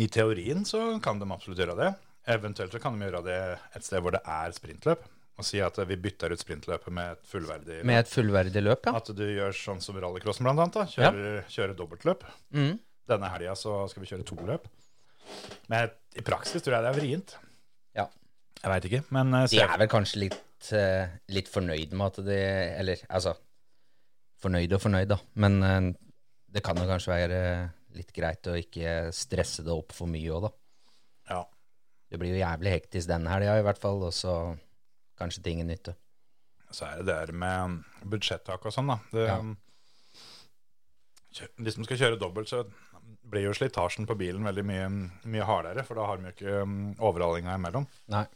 [0.00, 1.90] I teorien så kan de absolutt gjøre det.
[2.34, 3.40] Eventuelt så kan de gjøre det
[3.76, 5.04] et sted hvor det er sprintløp.
[5.34, 8.92] Og si at vi bytter ut sprintløpet med et fullverdig Med et fullverdig løp, ja.
[9.00, 10.76] At du gjør sånn som rallycrossen blant annet.
[10.78, 10.84] da.
[10.92, 12.22] Kjører, kjører dobbeltløp.
[12.54, 12.76] Mm.
[13.10, 14.68] Denne helga så skal vi kjøre to løp.
[15.72, 17.36] Men i praksis tror jeg det er vrient.
[17.98, 18.06] ja.
[18.64, 22.20] Jeg veit ikke, men eh, De er vel kanskje litt, eh, litt fornøyd med at
[22.24, 22.38] de
[22.80, 23.34] Eller altså
[24.40, 25.18] Fornøyd og fornøyd, da.
[25.40, 25.90] Men eh,
[26.54, 27.40] det kan jo kanskje være
[27.94, 30.52] litt greit å ikke stresse det opp for mye òg, da.
[31.34, 31.42] ja.
[32.10, 34.34] Det blir jo jævlig hektisk denne helga i hvert fall, og så
[35.18, 35.96] kanskje til ingen nytte.
[36.70, 38.98] Så er det det der med budsjettak og sånn, da.
[39.10, 39.38] Det, Ja.
[41.58, 42.62] de skal kjøre dobbelt, så
[43.24, 44.86] blir jo slitasjen på bilen veldig mye,
[45.26, 47.86] mye hardere, for da har de jo ikke um, overhalinga imellom.
[48.14, 48.26] Nei.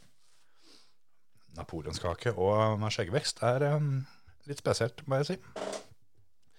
[1.55, 3.93] Napoleonskake og skjeggvekst er um,
[4.49, 5.37] litt spesielt, må jeg si.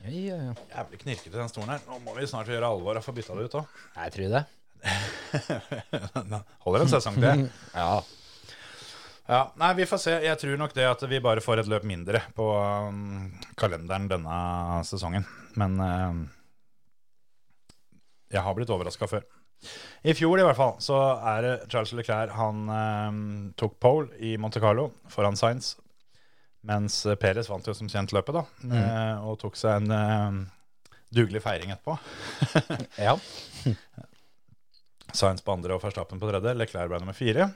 [0.09, 0.55] Ja, ja.
[0.73, 1.83] Jævlig knirkete den stolen her.
[1.89, 3.77] Nå må vi snart gjøre alvor og få bytta det ut òg.
[3.99, 4.45] Jeg tror det.
[6.65, 7.35] Holder en sesong det.
[7.77, 8.01] Ja.
[9.31, 10.13] Ja, nei, vi får se.
[10.25, 13.29] Jeg tror nok det at vi bare får et løp mindre på um,
[13.61, 14.39] kalenderen denne
[14.89, 15.23] sesongen.
[15.61, 16.25] Men um,
[18.33, 19.23] jeg har blitt overraska før.
[20.03, 20.97] I fjor i hvert fall så
[21.37, 23.23] er det Charles Leclerc han um,
[23.61, 25.77] tok pole i Monte Carlo foran Sainz.
[26.69, 28.43] Mens Perez vant jo som kjent løpet, da.
[28.77, 30.41] eh, og tok seg en um,
[31.15, 31.97] dugelig feiring etterpå.
[33.07, 33.15] ja.
[35.17, 36.53] Sainz på andre og Verstappen på tredje.
[36.55, 37.49] Leclerc ble nummer fire.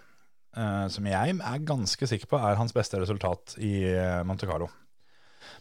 [0.57, 4.71] eh, som jeg er ganske sikker på er hans beste resultat i eh, Monte Carlo.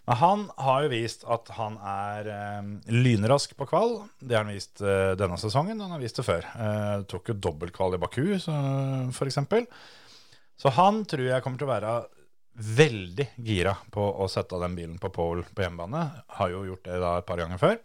[0.08, 3.98] Men han har jo vist at han er eh, lynrask på kval.
[4.20, 6.48] Det har han vist eh, denne sesongen, han har vist det før.
[6.56, 8.56] Eh, tok jo dobbeltkval i Baku, så,
[9.16, 9.68] for eksempel.
[10.60, 11.94] Så han tror jeg kommer til å være
[12.54, 16.04] veldig gira på å sette den bilen på pole på hjemmebane.
[16.38, 17.78] Har jo gjort det da et par ganger før.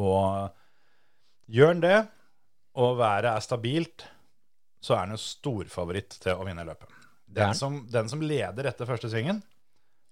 [0.00, 1.98] Og gjør han det,
[2.80, 4.06] og været er stabilt,
[4.82, 7.00] så er han jo storfavoritt til å vinne løpet.
[7.32, 9.42] Den som, den som leder etter første svingen,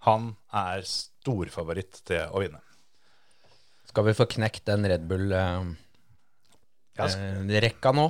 [0.07, 2.61] han er storfavoritt til å vinne.
[3.89, 5.09] Skal vi få knekt den Red
[7.09, 8.07] Bull-rekka nå?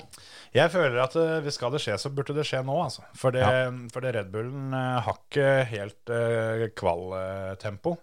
[0.55, 3.05] Jeg føler at uh, skal det skje, så burde det skje nå, altså.
[3.15, 3.69] For det, Ja.
[3.93, 7.97] for det Red Bullen uh, har ikke helt uh, kval-tempo.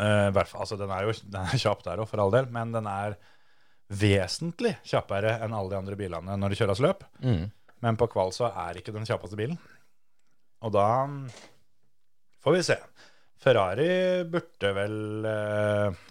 [0.00, 2.72] Eh, fall- altså, den er jo den er kjapp der òg, for all del, men
[2.72, 3.18] den er
[3.92, 7.04] vesentlig kjappere enn alle de andre bilene når det kjøres løp.
[7.20, 7.50] Mm.
[7.84, 9.58] Men på kval så er ikke den kjappeste bilen.
[10.64, 10.86] Og da
[12.42, 12.78] får vi se.
[13.42, 16.02] Ferrari burde vel uh,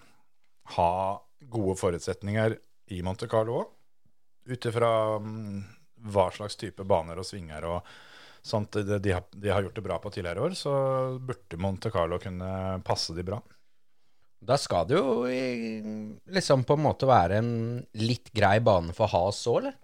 [0.77, 0.89] ha
[1.51, 2.57] gode forutsetninger
[2.91, 3.75] i Monte Carlo òg.
[4.51, 5.59] Ut ifra mm,
[6.11, 7.91] hva slags type baner og svinger og
[8.41, 10.73] sånt de, de, har, de har gjort det bra på tidligere år, så
[11.21, 13.37] burde Monte Carlo kunne passe de bra.
[14.41, 15.27] Da skal det jo
[16.33, 17.51] liksom på en måte være en
[18.01, 19.77] litt grei bane for has òg, eller?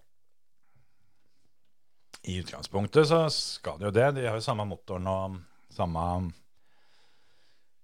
[2.28, 4.08] I utgangspunktet så skal det jo det.
[4.18, 5.38] De har jo samme motoren og
[5.72, 6.04] samme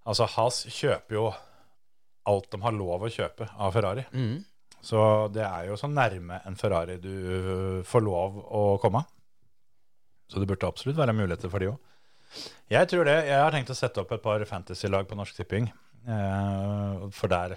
[0.04, 1.28] Altså, Has kjøper jo
[2.28, 4.02] alt de har lov å kjøpe av Ferrari.
[4.84, 5.00] Så
[5.32, 9.00] det er jo så nærme en Ferrari du får lov å komme.
[10.28, 11.78] Så det burde absolutt være muligheter for de òg.
[12.72, 13.14] Jeg tror det.
[13.28, 15.68] Jeg har tenkt å sette opp et par fantasy-lag på Norsk Tipping.
[16.04, 17.56] Eh, for der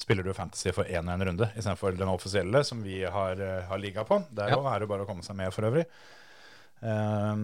[0.00, 3.62] spiller du fantasy for én og én runde, istedenfor den offisielle som vi har, eh,
[3.68, 4.24] har liga på.
[4.34, 4.58] Der Ja.
[4.74, 5.84] er det bare å komme seg med, for øvrig.
[6.84, 7.36] Eh,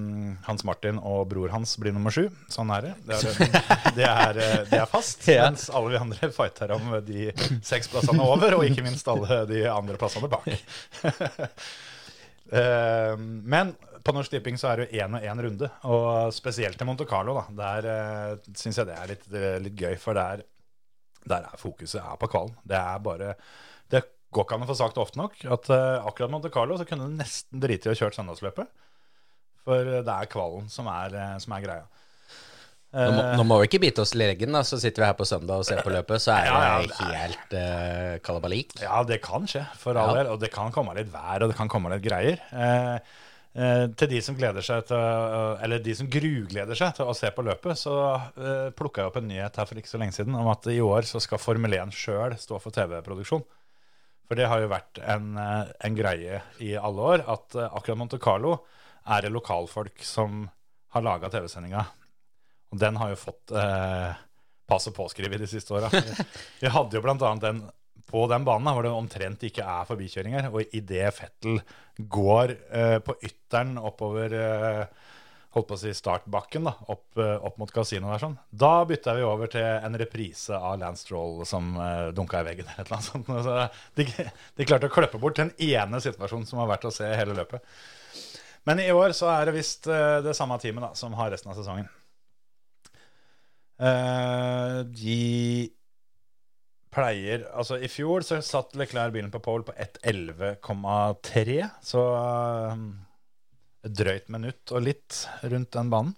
[0.45, 2.27] Hans Martin og bror hans blir nummer sju.
[2.53, 2.95] Sånn er det.
[3.09, 3.55] Det er,
[3.99, 5.25] det er, eh, det er fast.
[5.31, 7.31] Mens alle vi andre fighter om de
[7.65, 10.51] seks plassene over, og ikke minst alle de andre plassene bak.
[12.51, 13.13] Eh,
[13.47, 13.69] men
[14.03, 17.07] på Norsk Tipping så er det jo én og én runde, og spesielt i Monte
[17.07, 17.37] Carlo.
[17.37, 19.29] da, Der uh, syns jeg det er litt,
[19.69, 20.43] litt gøy, for der,
[21.31, 22.57] der er fokuset er på kvalen.
[22.67, 23.37] Det er bare
[23.87, 24.03] Det
[24.35, 27.15] går ikke an å få sagt ofte nok at akkurat Monte Carlo så kunne du
[27.21, 28.67] nesten driti i å kjørt søndagsløpet.
[29.67, 31.87] For eh, det er kvalen som er, eh, som er greia.
[32.91, 34.65] Nå må, nå må vi ikke bite oss i leggen, da.
[34.67, 36.79] Så sitter vi her på søndag og ser på løpet, så er det Ja, ja,
[36.83, 38.73] det helt uh, kalabalik.
[38.83, 40.17] Ja, det kan skje, for all Ja.
[40.25, 40.31] del.
[40.33, 42.43] Og det kan komme litt vær, og det kan komme litt greier.
[42.51, 42.99] Eh,
[43.55, 44.99] eh, til de som gleder seg til
[45.63, 47.95] Eller de som grugleder seg til å se på løpet, så
[48.35, 50.81] eh, plukka jeg opp en nyhet her for ikke så lenge siden om at i
[50.83, 53.47] år så skal Formel 1 sjøl stå for TV-produksjon.
[54.27, 58.03] For det har jo vært en, eh, en greie i alle år at eh, akkurat
[58.03, 58.65] Monte Carlo
[59.05, 60.45] er det lokalfolk som
[60.95, 61.85] har laga TV-sendinga.
[62.71, 64.19] Og den har jo fått eh,
[64.71, 65.91] pass og påskriv de siste åra.
[66.63, 67.63] Vi hadde jo annet den
[68.11, 70.51] på den banen hvor det omtrent ikke er forbikjøringer.
[70.51, 71.61] Og idet Fettel
[71.99, 74.85] går eh, på ytteren oppover eh,
[75.55, 79.17] holdt på å si startbakken, da, opp, eh, opp mot kasinoet der, sånn, da bytta
[79.19, 82.71] vi over til en reprise av Lance Stroll som eh, dunka i veggen.
[82.71, 83.33] eller et eller annet sånt.
[83.47, 83.57] Så
[83.99, 84.29] de,
[84.61, 87.67] de klarte å kløppe bort den ene situasjonen som har vært å se hele løpet.
[88.71, 91.51] Men i år så er det visst eh, det samme teamet da, som har resten
[91.51, 91.89] av sesongen.
[93.83, 95.17] Eh, de
[96.95, 102.87] pleier Altså, i fjor så satt Leclerc bilen på pole på 1.11,3, så eh,
[103.89, 106.15] et drøyt minutt og litt rundt den banen.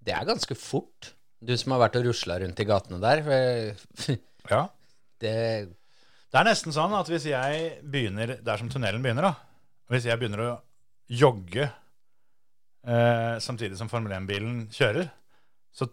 [0.00, 1.12] Det er ganske fort.
[1.44, 3.24] Du som har vært og rusla rundt i gatene der.
[4.48, 4.66] Ja.
[5.22, 5.30] Det,
[6.32, 9.51] Det er nesten sånn at hvis jeg begynner der som tunnelen begynner, da
[9.92, 10.52] Hvis jeg begynner å
[11.12, 15.10] jogge eh, samtidig som Formel 1-bilen kjører,
[15.72, 15.88] så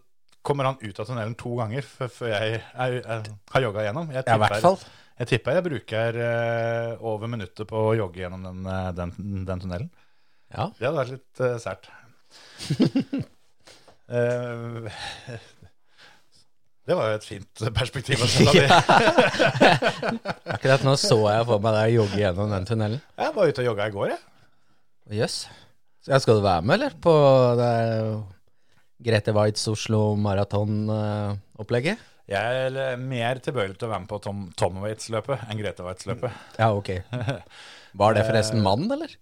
[0.46, 4.08] kommer han ut av tunnelen to ganger før, jeg, jeg, jeg har jogga gjennom.
[4.16, 4.80] Jeg ja, hvert fall.
[5.20, 9.10] Jeg tipper jeg bruker eh, over minuttet på å jogge gjennom den, eh, den,
[9.50, 9.90] den tunnelen.
[10.54, 10.70] Ja.
[10.78, 11.84] Det hadde vært litt eh, sært.
[16.90, 18.18] Det var jo et fint perspektiv.
[20.56, 23.04] Akkurat nå så jeg for meg deg jogge gjennom den tunnelen.
[23.20, 24.22] Jeg var ute og jogga i går, jeg.
[25.20, 25.38] Jøss.
[26.10, 26.24] Yes.
[26.24, 26.96] Skal du være med, eller?
[26.98, 27.14] På
[27.60, 27.70] det
[29.06, 32.02] Grete Waitz Oslo Maraton-opplegget?
[32.30, 36.42] Jeg er mer tilbøyelig til å være med på Tom, Tom Waitz-løpet enn Grete Waitz-løpet.
[36.58, 36.90] Ja, ok.
[38.02, 39.14] Var det forresten mann, eller?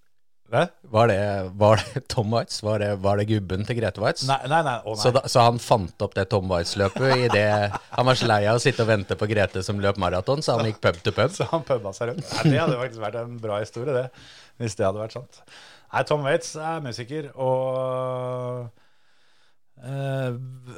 [0.49, 2.63] Var det, var det Tom Waitz?
[2.63, 4.23] Var det, var det gubben til Grete Waitz?
[4.29, 4.77] Nei, nei, nei.
[4.79, 5.01] Å, nei.
[5.01, 8.59] Så, da, så han fant opp det Tom Waitz-løpet idet han var så lei av
[8.59, 11.31] å sitte og vente på Grete som løp maraton, så han gikk pub til pub?
[11.37, 12.27] Så han puba seg rundt.
[12.31, 14.07] Nei, det hadde faktisk vært en bra historie, det.
[14.61, 15.33] Hvis det hadde vært sant.
[15.91, 18.69] Nei, Tom Waits er musiker og
[19.83, 20.29] uh,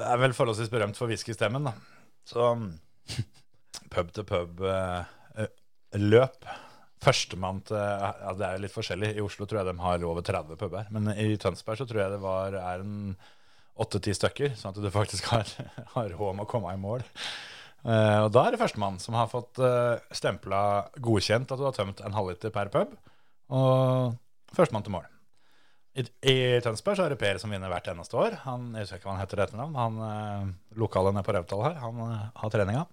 [0.09, 1.73] er vel forholdsvis berømt for whiskystemmen, da.
[2.29, 2.41] Så
[3.93, 5.39] pub til pub-løp.
[6.99, 9.13] Førstemann til ja, Det er jo litt forskjellig.
[9.15, 10.89] I Oslo tror jeg de har over 30 puber.
[10.91, 13.13] Men i Tønsberg så tror jeg det var, er en
[13.79, 15.47] åtte-ti stykker, sånn at du faktisk har,
[15.95, 17.05] har råd med å komme i mål.
[17.79, 21.77] Uh, og da er det førstemann som har fått uh, stempla godkjent at du har
[21.77, 22.91] tømt en halvliter per pub.
[23.55, 24.17] Og
[24.55, 25.07] førstemann til mål.
[25.95, 28.35] I, I Tønsberg så er det Per som vinner hvert eneste år.
[28.43, 29.79] Han, jeg husker ikke hva han heter etternavn.
[29.79, 31.79] Han uh, lokale nede på Rautal her.
[31.85, 32.85] Han uh, har treninga.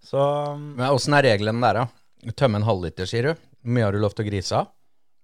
[0.00, 0.20] Så
[0.56, 1.99] Men åssen er reglene der, da?
[2.36, 3.32] Tømme en halvliter, sier du?
[3.64, 4.68] Hvor mye har du lov til å grise av?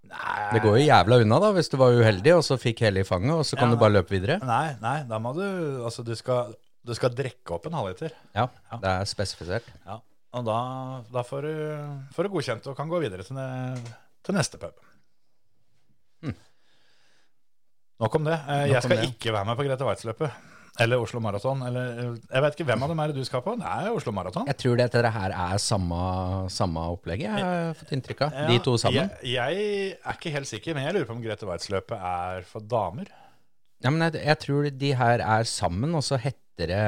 [0.06, 3.00] Nei, Det går jo jævla unna, da, hvis du var uheldig og så fikk hele
[3.02, 4.38] i fanget, og så kan Ja, du bare løpe videre.
[4.46, 5.42] nei, nei, da må du
[5.84, 6.54] Altså, du skal,
[6.86, 8.12] du skal drikke opp en halvliter.
[8.34, 8.78] Ja, Ja.
[8.78, 9.64] det er spesifisert.
[9.84, 9.98] Ja.
[10.36, 13.76] Og da, da får, du, får du godkjent og kan gå videre til, ne,
[14.22, 14.74] til neste pub.
[18.00, 18.34] Nok om det.
[18.34, 19.06] Eh, Nok Jeg om skal det.
[19.10, 20.30] ikke være med på Grete Waitz-løpet.
[20.82, 21.62] Eller Oslo Maraton.
[21.64, 23.54] Jeg vet ikke hvem av dem er det du skal på.
[23.56, 24.44] Det er Oslo Maraton.
[24.50, 26.00] Jeg tror dette her er samme,
[26.52, 28.36] samme opplegget, jeg har fått inntrykk av.
[28.50, 29.08] De to sammen.
[29.22, 32.60] Jeg, jeg er ikke helt sikker, men jeg lurer på om Grete Waitz-løpet er for
[32.76, 33.08] damer.
[33.84, 36.84] Ja, men jeg, jeg tror de her er sammen, og så heter det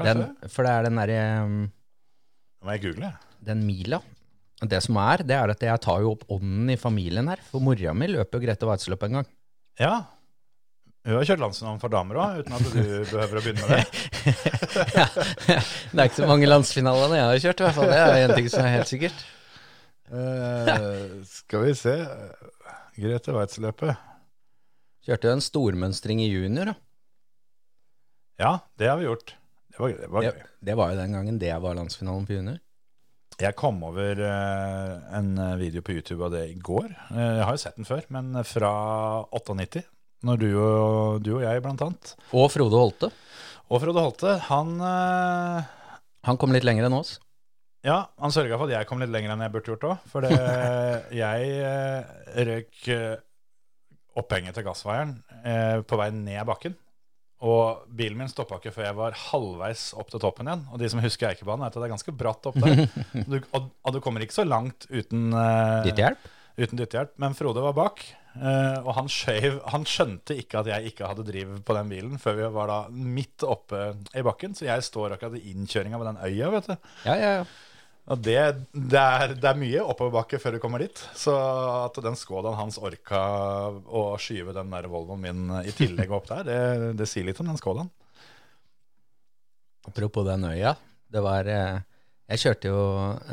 [0.00, 3.10] den, For det er den derre Nå må jeg google.
[3.44, 3.98] den mila.
[4.60, 7.40] Det som er, det er at jeg tar jo opp ånden i familien her.
[7.48, 9.28] For mora mi løper jo Grete Waitz-løpet en gang.
[9.80, 9.94] Ja.
[11.00, 12.80] Hun har kjørt landsfinalen for damer òg, uten at du
[13.14, 13.86] behøver å begynne med det.
[15.90, 17.90] Det er ikke så mange landsfinalene jeg har kjørt, i hvert fall.
[17.90, 19.22] Det er en ting som er helt sikkert.
[20.10, 21.94] Uh, skal vi se
[23.00, 24.06] Grete Waitz-løpet.
[25.06, 26.76] Kjørte jo en stormønstring i junior, da.
[28.40, 29.32] Ja, det har vi gjort.
[29.70, 30.50] Det var, det var Det, gøy.
[30.68, 32.58] det var jo den gangen det var landsfinalen på junior.
[33.40, 36.90] Jeg kom over eh, en video på YouTube av det i går.
[37.14, 38.72] Eh, jeg har jo sett den før, men fra
[39.32, 39.86] 98.
[40.26, 42.12] Når du og, du og jeg, blant annet.
[42.36, 43.08] Og Frode Holte.
[43.70, 45.70] Og Frode Holte, han eh,
[46.28, 47.16] Han kom litt lenger enn oss.
[47.86, 50.02] Ja, han sørga for at jeg kom litt lenger enn jeg burde gjort òg.
[50.12, 50.36] For det,
[51.22, 52.10] jeg eh,
[52.50, 53.16] røyk eh,
[54.20, 55.14] opphenget til gassvaieren
[55.88, 56.74] på vei ned bakken.
[57.46, 60.66] Og bilen min stoppa ikke før jeg var halvveis opp til toppen igjen.
[60.74, 62.82] Og de som husker Eikebanen, vet at det er ganske bratt opp der.
[63.30, 66.28] Du, og, og du kommer ikke så langt uten Ditt Dyttehjelp?
[66.58, 67.14] Uten dyttehjelp.
[67.22, 68.02] Men Frode var bak,
[68.34, 72.20] eh, og han skjøv Han skjønte ikke at jeg ikke hadde driv på den bilen
[72.22, 74.54] før vi var da midt oppe i bakken.
[74.56, 76.76] Så jeg står akkurat i innkjøringa ved den øya, vet du.
[77.06, 77.50] Ja, ja, ja.
[78.10, 78.38] Og det,
[78.72, 80.98] det, er, det er mye oppoverbakke før du kommer dit.
[81.14, 83.20] Så at den Skodaen hans orka
[83.70, 87.52] å skyve den der Volvoen min i tillegg opp der, det, det sier litt om
[87.52, 87.92] den Skodaen.
[89.86, 90.74] Apropos den øya.
[91.10, 91.80] Det var eh,
[92.30, 92.82] Jeg kjørte jo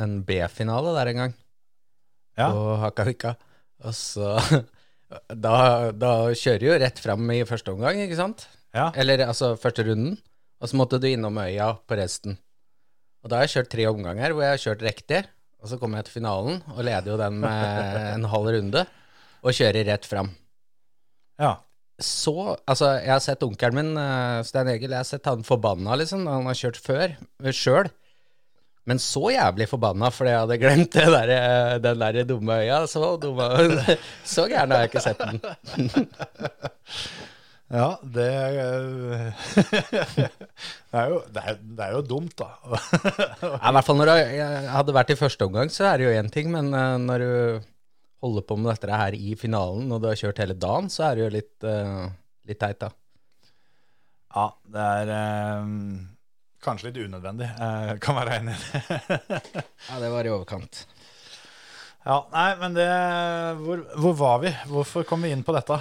[0.01, 1.35] en B-finale der en gang.
[2.37, 2.51] Ja.
[2.53, 3.35] på Hakavika.
[3.85, 4.35] Og så
[5.45, 5.55] da,
[5.93, 8.47] da kjører du jo rett fram i første omgang, ikke sant?
[8.75, 8.91] Ja.
[8.95, 10.17] Eller altså første runden.
[10.61, 12.37] Og så måtte du innom øya på resten.
[13.23, 15.21] Og da har jeg kjørt tre omganger hvor jeg har kjørt riktig.
[15.61, 18.83] Og så kommer jeg til finalen og leder jo den med en halv runde.
[19.45, 20.33] Og kjører rett fram.
[21.41, 21.55] ja.
[21.97, 22.33] Så
[22.69, 26.27] Altså, jeg har sett onkelen min, eh, Stein Egil, jeg har sett han forbanna, liksom,
[26.29, 27.15] han har kjørt før,
[27.49, 27.89] sjøl.
[28.87, 32.83] Men så jævlig forbanna fordi jeg hadde glemt det der, eh, den der dumme øya.
[32.87, 33.47] Så dumme
[34.35, 35.41] Så gæren har jeg ikke sett den.
[37.67, 38.23] Ja, det,
[40.87, 42.53] det, er jo, det, er, det er jo dumt, da.
[43.43, 46.13] Ja, I hvert fall når jeg hadde vært i første omgang, så er det jo
[46.15, 47.65] én ting, men eh, når du
[48.23, 51.19] holder på med dette her i finalen, og du har kjørt hele dagen, så er
[51.19, 52.07] det jo litt, eh,
[52.47, 52.89] litt teit, da.
[54.37, 55.75] Ja, det er eh,
[56.67, 57.47] kanskje litt unødvendig.
[57.57, 59.51] Jeg kan være enig i det.
[59.87, 60.83] Ja, det var i overkant.
[62.07, 62.87] Ja, nei, men det
[63.63, 64.51] hvor, hvor var vi?
[64.71, 65.79] Hvorfor kom vi inn på dette?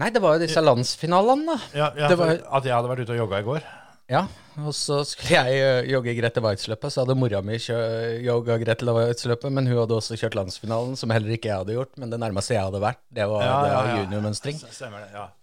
[0.00, 1.56] Nei, det var jo disse landsfinalene, da.
[1.76, 3.66] Ja, ja, Det var- At jeg hadde vært ute og jogga i går?
[4.10, 4.26] Ja,
[4.60, 9.48] og så skulle jeg eh, jogge Grete Waitz-løpet, så hadde mora mi jogga Grete Waitz-løpet,
[9.48, 12.52] men hun hadde også kjørt landsfinalen, som heller ikke jeg hadde gjort, men det nærmeste
[12.52, 13.98] jeg hadde vært, det var, ja, ja, ja.
[14.02, 14.60] juniormønstring.
[14.60, 14.90] Så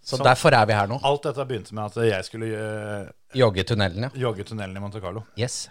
[0.06, 1.00] Så derfor er vi her nå.
[1.02, 4.12] alt dette begynte med at jeg skulle uh, Jogge tunnelen, ja.
[4.28, 5.24] jogge tunnelen i Monte Carlo.
[5.40, 5.64] Yes.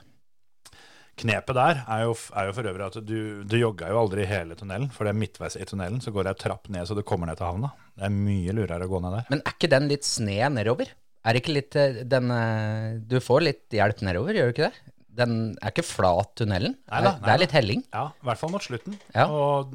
[1.21, 4.57] Knepet der er jo, er jo for øvrig at du, du jogga jo aldri hele
[4.59, 7.05] tunnelen, for det er midtveis i tunnelen, så går det ei trapp ned så du
[7.07, 7.71] kommer ned til havna.
[7.95, 9.31] Det er mye lurere å gå ned der.
[9.31, 10.91] Men er ikke den litt sned nedover?
[11.29, 14.95] Er ikke litt eh, den eh, Du får litt hjelp nedover, gjør du ikke det?
[15.21, 16.77] Den er ikke flat, tunnelen.
[16.89, 17.83] Neida, det er litt helling.
[17.93, 18.95] Ja, i hvert fall mot slutten.
[19.13, 19.27] Ja.
[19.27, 19.75] Og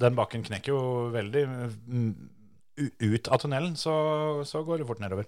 [0.00, 0.80] den bakken knekker jo
[1.12, 2.12] veldig mm,
[3.02, 3.96] ut av tunnelen, så,
[4.46, 5.26] så går det fort nedover.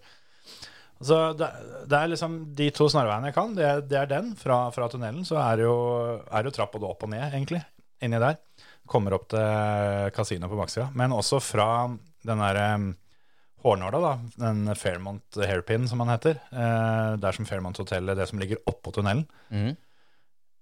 [1.04, 1.50] Så det,
[1.90, 3.52] det er liksom de to snarveiene jeg kan.
[3.58, 4.30] Det, det er den.
[4.38, 5.76] Fra, fra tunnelen så er det jo,
[6.22, 7.60] er det jo trapp både opp og ned, egentlig,
[8.06, 8.38] inni der.
[8.88, 10.88] Kommer opp til kasinoet på baksida.
[10.96, 11.68] Men også fra
[12.24, 12.70] den derre
[13.62, 14.12] Hårnåla, da.
[14.38, 16.38] Den Fairmont Hairpin, som han heter.
[16.52, 19.24] Eh, der som Fairmont hotellet, det som ligger oppå tunnelen.
[19.50, 19.74] Mm.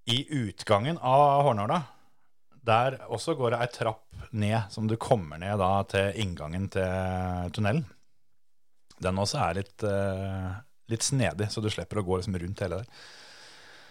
[0.06, 1.82] I utgangen av Hårnåla,
[2.66, 7.52] der også går det ei trapp ned, som du kommer ned da til inngangen til
[7.54, 7.84] tunnelen.
[9.02, 10.56] Den også er litt, eh,
[10.88, 13.04] litt snedig, så du slipper å gå liksom rundt hele der.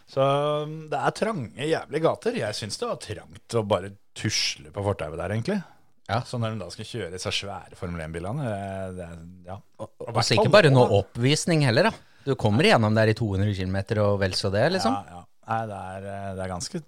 [0.10, 2.36] Så um, det er trange, jævlige gater.
[2.38, 5.62] Jeg syns det var trangt å bare tusle på fortauet der, egentlig.
[6.10, 6.20] Ja.
[6.28, 8.44] Så når de da skal kjøre disse svære Formel 1-bilene
[9.48, 9.56] ja.
[9.82, 10.12] Og, ja.
[10.12, 11.94] Og så ikke bare noe oppvisning heller, da.
[12.26, 14.94] Du kommer igjennom der i 200 km og vel så det, liksom.
[14.94, 15.24] Ja, ja.
[15.50, 16.82] Nei, det er, eh, det er ganske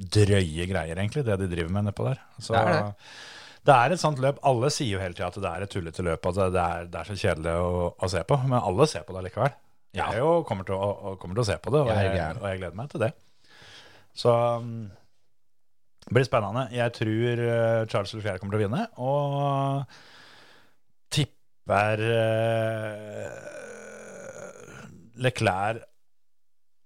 [0.00, 2.20] drøye greier, egentlig, det de driver med nedpå der.
[2.40, 2.62] Så, Det
[3.68, 4.38] det, er er et sånt løp.
[4.48, 7.00] Alle sier jo hele tida at det er et tullete løp, at det er, det
[7.02, 8.38] er så kjedelig å, å se på.
[8.46, 9.52] Men alle ser på det likevel.
[9.96, 12.38] Jeg jo kommer til å, å- kommer til å se på det, og Jeg er
[12.40, 13.10] og jeg gleder meg til det.
[14.16, 14.88] Så um,
[16.10, 16.64] det blir spennende.
[16.74, 19.84] Jeg tror eh, Charles Leclerc kommer til å vinne, og
[21.14, 23.30] tipper eh,
[25.22, 25.84] Leclerc,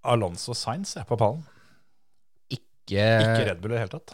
[0.05, 1.41] Alonso Sainz er på pallen.
[2.53, 4.13] Ikke, Ikke Red Bull i det hele tatt.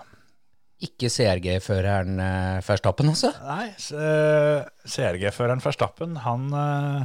[0.87, 2.15] ikke CRG-føreren
[2.63, 3.33] Ferstappen Verstappen, altså?
[3.43, 3.67] Nei,
[3.99, 7.03] eh, CRG-føreren Verstappen, han, eh,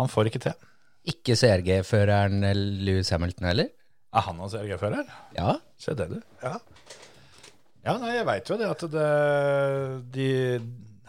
[0.00, 0.56] han får ikke til.
[1.12, 2.40] Ikke CRG-føreren
[2.80, 3.68] Louis Hamilton heller?
[4.14, 5.04] Er han også CRG-fører?
[5.36, 5.58] Ja.
[5.76, 6.22] Se det, du.
[6.40, 6.56] Ja.
[7.84, 9.08] Ja, nei, jeg veit jo det at det,
[10.14, 10.28] de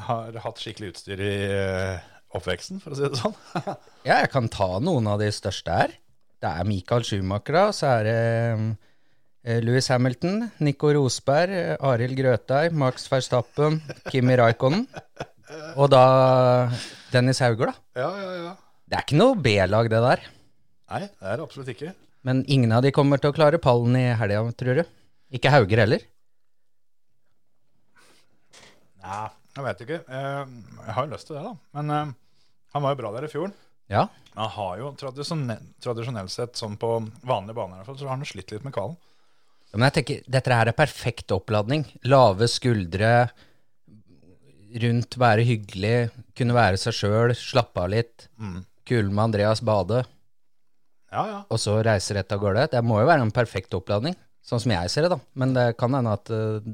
[0.05, 3.35] har hatt skikkelig utstyr i eh, oppveksten, for å si det sånn.
[4.07, 5.95] ja, jeg kan ta noen av de største her.
[6.43, 8.17] Det er Michael Schumacher, da, så er det
[9.45, 13.79] eh, Louis Hamilton, Nico Rosberg, eh, Arild Grøtei, Max Verstappen,
[14.11, 14.85] Kimi Raikkonen.
[15.79, 16.05] Og da
[17.13, 18.03] Dennis Hauger, da.
[18.03, 18.55] ja, ja, ja.
[18.85, 20.25] Det er ikke noe B-lag, det der.
[20.91, 21.93] Nei, det er det absolutt ikke.
[22.25, 24.83] Men ingen av de kommer til å klare pallen i helga, tror du?
[25.33, 26.03] Ikke Hauger heller.
[29.05, 29.21] Ja,
[29.55, 29.99] jeg veit ikke.
[30.09, 30.53] Eh,
[30.87, 31.53] Jeg har jo lyst til det, da.
[31.77, 32.13] Men eh,
[32.73, 33.53] han var jo bra der i fjor.
[33.91, 34.07] Ja.
[34.35, 36.89] Han har jo tradisjonell, tradisjonelt sett, sånn på
[37.23, 38.97] vanlige baner, i hvert fall, så har han slitt litt med kvalen.
[39.69, 41.85] Ja, Men jeg tenker, dette her er perfekt oppladning.
[42.09, 43.11] Lave skuldre,
[44.81, 45.95] rundt være hyggelig,
[46.35, 48.25] kunne være seg sjøl, slappe av litt.
[48.85, 50.03] Kule med Andreas Bade,
[51.15, 51.37] Ja, ja.
[51.49, 52.67] og så reise rett av gårde.
[52.73, 55.19] Det må jo være en perfekt oppladning, sånn som jeg ser det, da.
[55.39, 56.67] Men det kan hende at eh,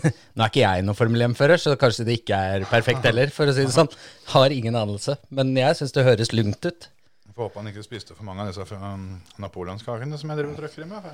[0.00, 3.50] Nå er ikke jeg noen Formel 1-fører, så kanskje det ikke er perfekt heller, for
[3.50, 3.90] å si det sånn.
[4.32, 5.18] Har ingen anelse.
[5.34, 6.88] Men jeg syns det høres lungt ut.
[7.26, 9.06] Jeg får håpe han ikke spiste for mange av disse um,
[9.40, 11.06] napoleonskakene som jeg driver og trøkker i meg.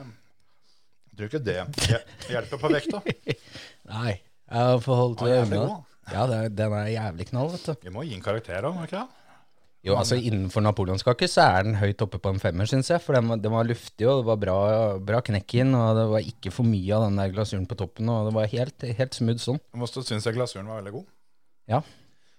[1.09, 1.59] Jeg tror ikke det
[2.33, 3.03] hjelper på vekta.
[3.95, 4.17] Nei.
[4.49, 5.65] Jeg får forholdt til unna.
[6.09, 7.75] Ja, det den er jævlig knall, vet du.
[7.85, 9.28] Vi må gi en karakter òg, må vi ikke det?
[9.87, 13.03] Jo, altså Innenfor napoleonskake så er den høyt oppe på en femmer, syns jeg.
[13.05, 14.57] For den var, den var luftig, og det var bra,
[15.11, 15.77] bra knekk i den.
[15.79, 18.11] Og det var ikke for mye av den der glasuren på toppen.
[18.11, 19.61] Og det var helt, helt smooth sånn.
[19.63, 21.07] Jeg må synes jeg glasuren var veldig god.
[21.69, 21.83] Ja,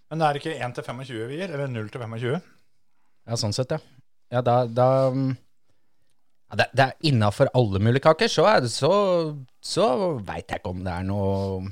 [0.09, 2.39] Men det er ikke 1 til 25 vi gir, eller 0 til 25.
[3.29, 3.79] ja sånn sett, ja.
[4.33, 8.91] Ja, da, da ja, Det, det er innafor alle mulige kaker, så, så,
[9.61, 9.85] så
[10.17, 11.69] veit jeg ikke om det er noe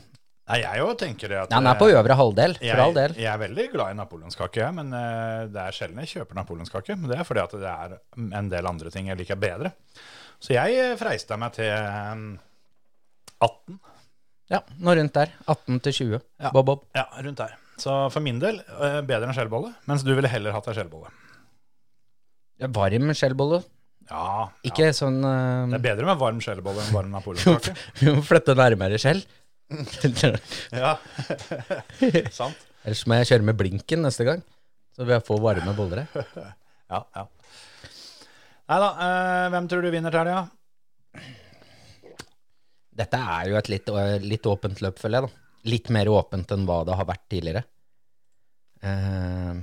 [0.47, 2.93] Nei, jeg òg tenker det at ja, Den er på øvre halvdel, for jeg, all
[2.95, 3.15] del.
[3.19, 6.95] Jeg er veldig glad i napoleonskake, jeg, men eh, det er sjelden jeg kjøper napoleonskake.
[6.95, 7.97] Men det er fordi at det er
[8.39, 9.73] en del andre ting jeg liker bedre.
[10.39, 12.23] Så jeg eh, freista meg til eh,
[13.43, 13.79] 18.
[14.53, 15.33] Ja, noe rundt der.
[15.51, 16.19] 18 til 20.
[16.39, 16.51] Ja.
[16.55, 16.85] Bob, bob.
[16.95, 17.57] Ja, rundt der.
[17.77, 21.11] Så for min del eh, bedre enn skjellbolle, mens du ville heller hatt ei skjellbolle.
[22.63, 23.59] Ja, Varm skjellbolle.
[24.07, 27.75] Ja, Ikke sånn det uh, er bedre med varm skjellbolle enn varm napoleonskake.
[27.99, 29.19] Vi må flytte nærmere skjell.
[30.83, 30.93] ja,
[32.39, 32.61] sant.
[32.87, 34.43] Ellers må jeg kjøre med blinken neste gang.
[34.95, 36.53] Så vil jeg få varme boller her.
[36.87, 37.25] Ja, ja.
[38.71, 40.45] Nei da, eh, hvem tror du vinner til helga?
[42.95, 45.27] Dette er jo et litt, øh, litt åpent løp, føler jeg.
[45.27, 45.57] da.
[45.67, 47.65] Litt mer åpent enn hva det har vært tidligere.
[48.87, 49.59] Eh,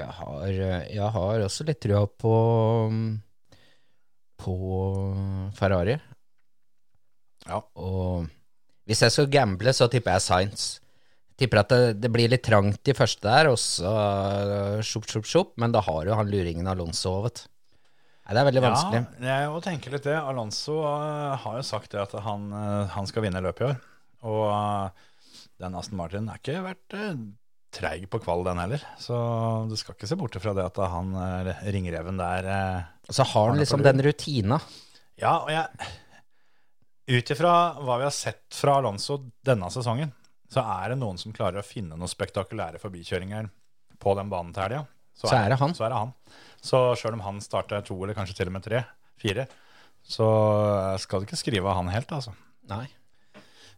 [0.00, 0.58] jeg, har,
[0.90, 2.34] jeg har også litt trua på
[4.42, 4.56] på
[5.56, 5.96] Ferrari.
[7.46, 7.62] Ja.
[7.80, 8.26] Og
[8.86, 10.66] hvis jeg skal gamble, så tipper jeg Science.
[11.36, 15.26] Tipper at det, det blir litt trangt i første der, og så øh, sjopp, sjopp,
[15.28, 15.52] sjopp.
[15.60, 17.50] Men da har jo han luringen Alonso òg, vet du.
[18.26, 19.00] Nei, det er veldig vanskelig.
[19.22, 20.16] Ja, jeg må tenke litt det.
[20.18, 23.76] Alonso uh, har jo sagt det at han, uh, han skal vinne løpet i år.
[24.26, 25.04] Og
[25.62, 27.12] den Aston Martin er ikke vært uh,
[27.76, 28.82] treig på kvall, den heller.
[28.98, 29.14] Så
[29.70, 32.50] du skal ikke se bort fra det at han uh, ringreven der
[33.06, 34.58] så har Har han liksom den rutina.
[35.22, 35.86] Ja, og jeg
[37.06, 40.10] Ut ifra hva vi har sett fra Alonso denne sesongen,
[40.50, 43.46] så er det noen som klarer å finne noen spektakulære forbikjøringer
[44.02, 44.82] på den banen til helga.
[45.16, 45.74] Så er det han.
[45.74, 46.12] Så er det han.
[46.66, 48.82] Så sjøl om han starter to, eller kanskje til og med tre,
[49.22, 49.46] fire,
[50.06, 50.26] så
[51.02, 52.34] skal du ikke skrive av han helt, altså.
[52.70, 52.84] Nei.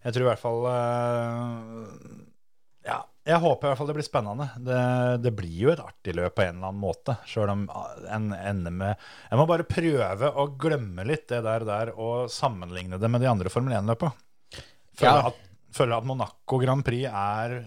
[0.04, 2.17] Jeg tror i hvert fall eh,
[3.28, 4.46] jeg håper i hvert fall det blir spennende.
[4.64, 4.78] Det,
[5.24, 7.66] det blir jo et artig løp på en eller annen måte, sjøl om
[8.08, 8.94] en ender med
[9.28, 13.28] Jeg må bare prøve å glemme litt det der, der og sammenligne det med de
[13.28, 14.10] andre Formel 1-løpa.
[14.98, 15.32] Føler, Ja.
[15.76, 17.58] føler at Monaco Grand Prix er,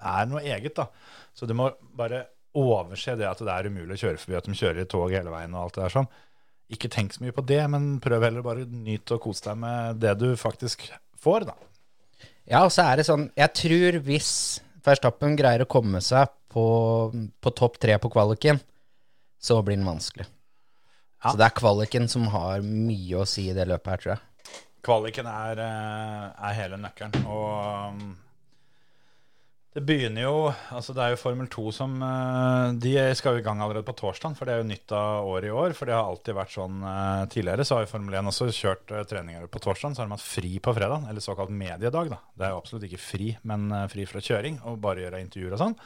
[0.00, 0.88] er noe eget, da.
[1.36, 2.24] Så du må bare
[2.58, 5.30] overse det at det er umulig å kjøre forbi, at de kjører i tog hele
[5.32, 6.08] veien og alt det der sånn.
[6.72, 10.00] Ikke tenk så mye på det, men prøv heller bare nyte og kose deg med
[10.02, 10.88] det du faktisk
[11.20, 11.56] får, da.
[12.48, 14.30] Ja, og så er det sånn Jeg tror hvis
[14.82, 16.64] Verstappen greier å komme seg på,
[17.40, 18.60] på topp tre på kvaliken,
[19.42, 20.26] så blir den vanskelig.
[21.22, 21.30] Ja.
[21.30, 24.22] Så det er kvaliken som har mye å si i det løpet her, tror jeg.
[24.82, 27.22] Kvaliken er, eh, er hele nøkkelen.
[27.30, 28.16] Og um,
[29.72, 30.34] Det begynner jo
[30.74, 33.94] Altså, det er jo Formel 2 som eh, De skal jo i gang allerede på
[33.96, 35.72] torsdag, for det er jo nytt av året i år.
[35.76, 37.64] For det har alltid vært sånn eh, tidligere.
[37.64, 39.94] Så har jo Formel 1 også kjørt eh, treninger på torsdag.
[39.96, 42.20] Så har de hatt fri på fredag, eller såkalt mediedag, da.
[42.36, 45.62] Det er jo absolutt ikke fri, men fri fra kjøring, og bare gjøre intervjuer og
[45.64, 45.78] sånn.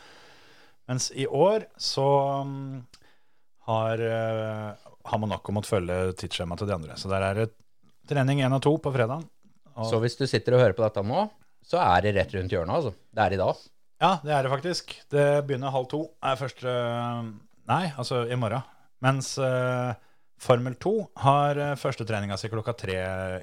[0.90, 2.08] Mens i år så
[2.46, 2.74] mm,
[3.70, 4.02] har,
[5.10, 6.98] har Monaco måttet følge tidsskjemaet til de andre.
[6.98, 7.48] Så der er det
[8.10, 9.26] trening én og to på fredag.
[9.86, 11.26] Så hvis du sitter og hører på dette nå,
[11.66, 12.94] så er det rett rundt hjørnet, altså.
[13.14, 13.66] Det er i dag.
[14.02, 14.92] Ja, det er det faktisk.
[15.12, 16.02] Det begynner halv to.
[16.24, 16.72] Er første
[17.66, 18.62] Nei, altså i morgen.
[19.02, 19.96] Mens uh,
[20.40, 20.92] Formel 2
[21.24, 22.96] har eh, første treninga si klokka tre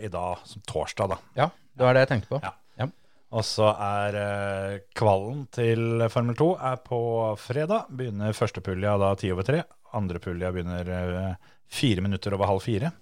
[0.06, 1.18] i dag, som torsdag, da.
[1.36, 2.40] Ja, det var det jeg tenkte på.
[2.44, 2.54] Ja.
[2.80, 2.88] Ja.
[3.34, 7.02] Og så er uh, kvallen til Formel 2 er på
[7.42, 7.90] fredag.
[7.90, 9.64] Begynner første pulja da ti over tre.
[9.98, 12.94] Andre pulja begynner uh, fire minutter over halv fire.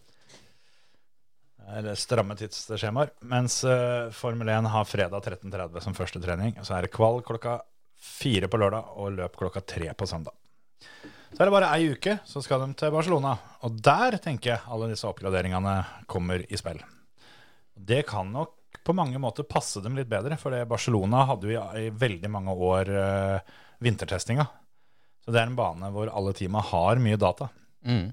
[1.62, 3.14] Det er stramme tidsskjemaer.
[3.32, 6.56] Mens eh, Formel 1 har fredag 13.30 som første trening.
[6.66, 7.60] Så er det kval klokka
[8.02, 10.34] fire på lørdag og løp klokka tre på søndag.
[11.32, 13.36] Så er det bare ei uke, så skal de til Barcelona.
[13.64, 15.76] Og der tenker jeg alle disse oppgraderingene
[16.12, 16.82] kommer i spill.
[17.72, 21.86] Det kan nok på mange måter passe dem litt bedre, for Barcelona hadde jo i,
[21.86, 23.54] i veldig mange år eh,
[23.84, 24.48] vintertestinga.
[25.22, 27.48] Så det er en bane hvor alle teama har mye data.
[27.86, 28.10] Mm.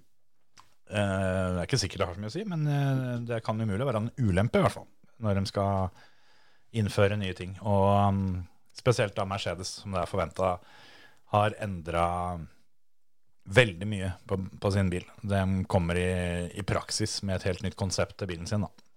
[0.88, 3.60] Eh, det er ikke sikkert det har så mye å si, men eh, det kan
[3.60, 4.88] umulig være en ulempe, i hvert fall,
[5.24, 5.90] når de skal
[6.78, 7.54] innføre nye ting.
[7.64, 8.22] Og um,
[8.76, 10.54] spesielt da Mercedes, som det er forventa,
[11.34, 12.06] har endra
[13.48, 15.04] veldig mye på, på sin bil.
[15.24, 15.40] De
[15.72, 16.10] kommer i,
[16.52, 18.64] i praksis med et helt nytt konsept til bilen sin.
[18.64, 18.88] da.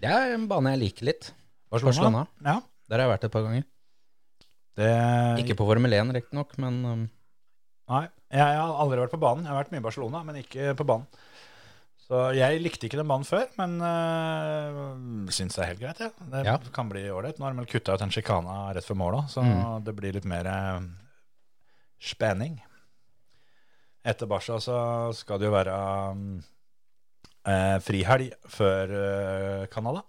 [0.00, 1.30] Det er en bane jeg liker litt.
[1.72, 1.94] Barcelona?
[1.94, 2.24] Barcelona.
[2.44, 2.56] Ja,
[2.88, 3.64] Der har jeg vært et par ganger.
[4.80, 4.90] det
[5.44, 7.06] Ikke på Formel 1, riktignok, men um,
[7.84, 9.44] Nei, jeg, jeg har aldri vært på banen.
[9.44, 11.24] Jeg har vært mye i Barcelona, men ikke på banen.
[12.04, 16.00] Så jeg likte ikke den banen før, men øh, syns det er helt greit.
[16.04, 16.10] Ja.
[16.34, 16.56] Det Ja.
[16.74, 17.38] kan bli ålreit.
[17.40, 19.84] Nå har de kutta ut den sjikana rett før mål òg, så Mm.
[19.84, 20.82] det blir litt mer øh,
[22.00, 22.60] spenning.
[24.04, 25.78] Etter Barca så skal det jo være
[27.48, 30.02] øh, frihelg før øh, Canada.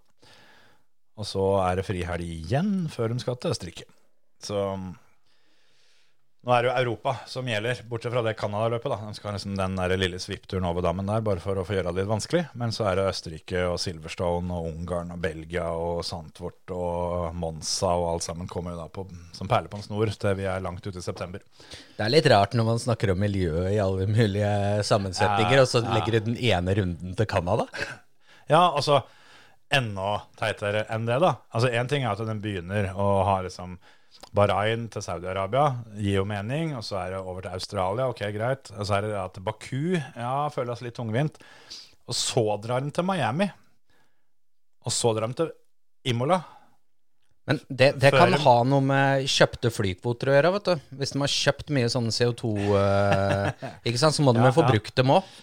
[1.16, 3.84] Og så er det frihelg igjen før de skal til Østerrike.
[4.44, 4.76] Så
[6.46, 8.94] nå er det jo Europa som gjelder, bortsett fra det Canada-løpet.
[9.02, 11.74] De skal ha liksom den der lille svippturen over dammen der, bare for å få
[11.74, 12.44] gjøre det litt vanskelig.
[12.62, 17.96] Men så er det Østerrike og Silverstone og Ungarn og Belgia og Sandvort og Monza
[17.98, 20.62] og alt sammen kommer jo da på, som perler på en snor til vi er
[20.62, 21.42] langt ute i september.
[21.98, 24.54] det er litt rart når man snakker om miljøet i alle mulige
[24.86, 27.66] sammensetninger, Ja, og så legger du den ene runden til Canada.
[28.46, 29.02] Ja, altså
[29.74, 31.40] enda teitere enn det, da.
[31.50, 33.80] Altså Én ting er at den begynner å ha liksom
[34.36, 36.74] Bahrain til Saudi-Arabia, gir jo mening.
[36.78, 38.72] Og så er det over til Australia, ok, greit.
[38.76, 41.40] Og så er det da til Baku, ja, føles litt tungvint.
[42.06, 43.48] Og så drar de til Miami.
[44.86, 45.54] Og så drar de til
[46.12, 46.42] Imola.
[47.46, 50.88] Men det, det kan ha noe med kjøpte flykvoter å gjøre, vet du.
[51.00, 54.56] Hvis de har kjøpt mye sånne CO2, uh, ikke sant, så må de Ja, jo
[54.58, 54.72] få ja.
[54.74, 55.36] brukt dem òg,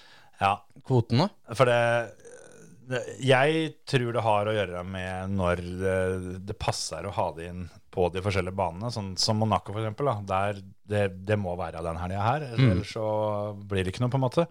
[0.42, 0.56] Ja,
[0.88, 1.28] kvotene.
[1.54, 1.78] For det,
[2.90, 6.00] det Jeg tror det har å gjøre med når det,
[6.50, 7.62] det passer å ha det inn
[7.92, 8.90] på de forskjellige banene.
[8.92, 10.10] Sånn som Monaco, eksempel.
[10.28, 13.06] Der det, det må være den helga her, ellers så
[13.68, 14.46] blir det ikke noe, på en måte.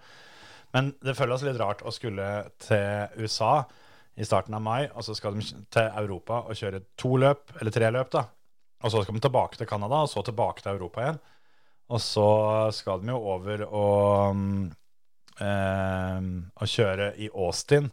[0.76, 2.28] Men det føles litt rart å skulle
[2.64, 3.66] til USA
[4.20, 7.76] i starten av mai, og så skal de til Europa og kjøre to løp, eller
[7.76, 8.26] tre løp, da.
[8.82, 11.20] Og så skal de tilbake til Canada, og så tilbake til Europa igjen.
[11.92, 12.28] Og så
[12.76, 14.64] skal de jo over og, mm,
[15.44, 17.89] eh, og kjøre i Austin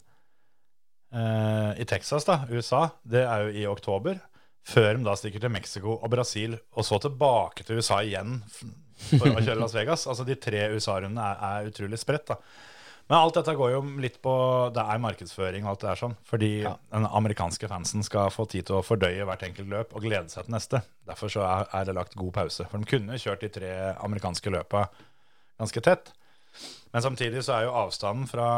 [1.13, 2.89] eh, i Texas, da, USA.
[3.03, 4.21] Det er jo i oktober.
[4.69, 9.31] Før de da stikker til Mexico og Brasil, og så tilbake til USA igjen for
[9.31, 10.05] å kjøre Las Vegas.
[10.11, 12.35] Altså De tre USA-rundene er, er utrolig spredt.
[12.35, 12.37] da.
[13.09, 14.33] Men alt dette går jo litt på
[14.77, 16.17] Det er markedsføring og alt det der sånn.
[16.29, 20.29] Fordi den amerikanske fansen skal få tid til å fordøye hvert enkelt løp og glede
[20.29, 20.83] seg til neste.
[21.09, 22.69] Derfor så er, er det lagt god pause.
[22.69, 23.73] For de kunne kjørt de tre
[24.05, 24.85] amerikanske løpa
[25.59, 26.13] ganske tett.
[26.93, 28.51] Men samtidig så er jo avstanden fra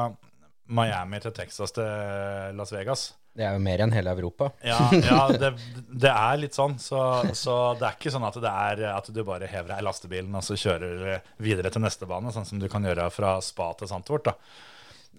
[0.71, 4.51] Miami til Texas til Las Vegas Det er jo mer enn hele Europa.
[4.63, 5.53] ja, ja det,
[5.91, 6.77] det er litt sånn.
[6.83, 6.99] Så,
[7.35, 10.35] så det er ikke sånn at det er at du bare hever deg i lastebilen
[10.35, 13.91] og så kjører videre til neste bane, sånn som du kan gjøre fra Spa til
[13.91, 14.31] Santvort.
[14.31, 14.37] da.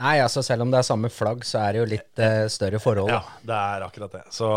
[0.02, 2.80] Nei, altså selv om det er samme flagg, så er det jo litt eh, større
[2.82, 3.12] forhold.
[3.12, 4.24] Ja, det er akkurat det.
[4.34, 4.50] Så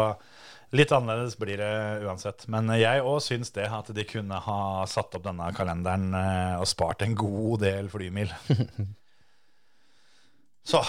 [0.74, 1.74] litt annerledes blir det
[2.06, 2.46] uansett.
[2.52, 4.58] Men jeg òg syns det, at de kunne ha
[4.90, 8.32] satt opp denne kalenderen eh, og spart en god del flymil.
[10.64, 10.80] Så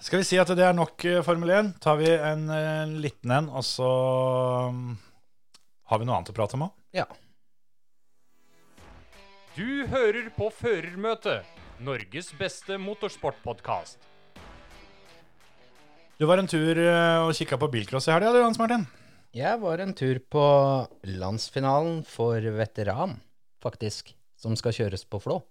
[0.00, 1.74] skal vi si at det er nok eh, Formel 1.
[1.84, 3.88] Tar vi en, en liten en, og så
[4.72, 4.92] mm,
[5.92, 6.76] har vi noe annet å prate om òg.
[6.96, 7.04] Ja.
[9.58, 11.44] Du hører på Førermøtet,
[11.84, 14.06] Norges beste motorsportpodkast.
[16.18, 18.86] Du var en tur eh, og kikka på bilcross i helga, du, Hans Martin.
[19.36, 20.46] Jeg var en tur på
[21.04, 23.18] landsfinalen for veteran,
[23.60, 25.42] faktisk, som skal kjøres på Flå.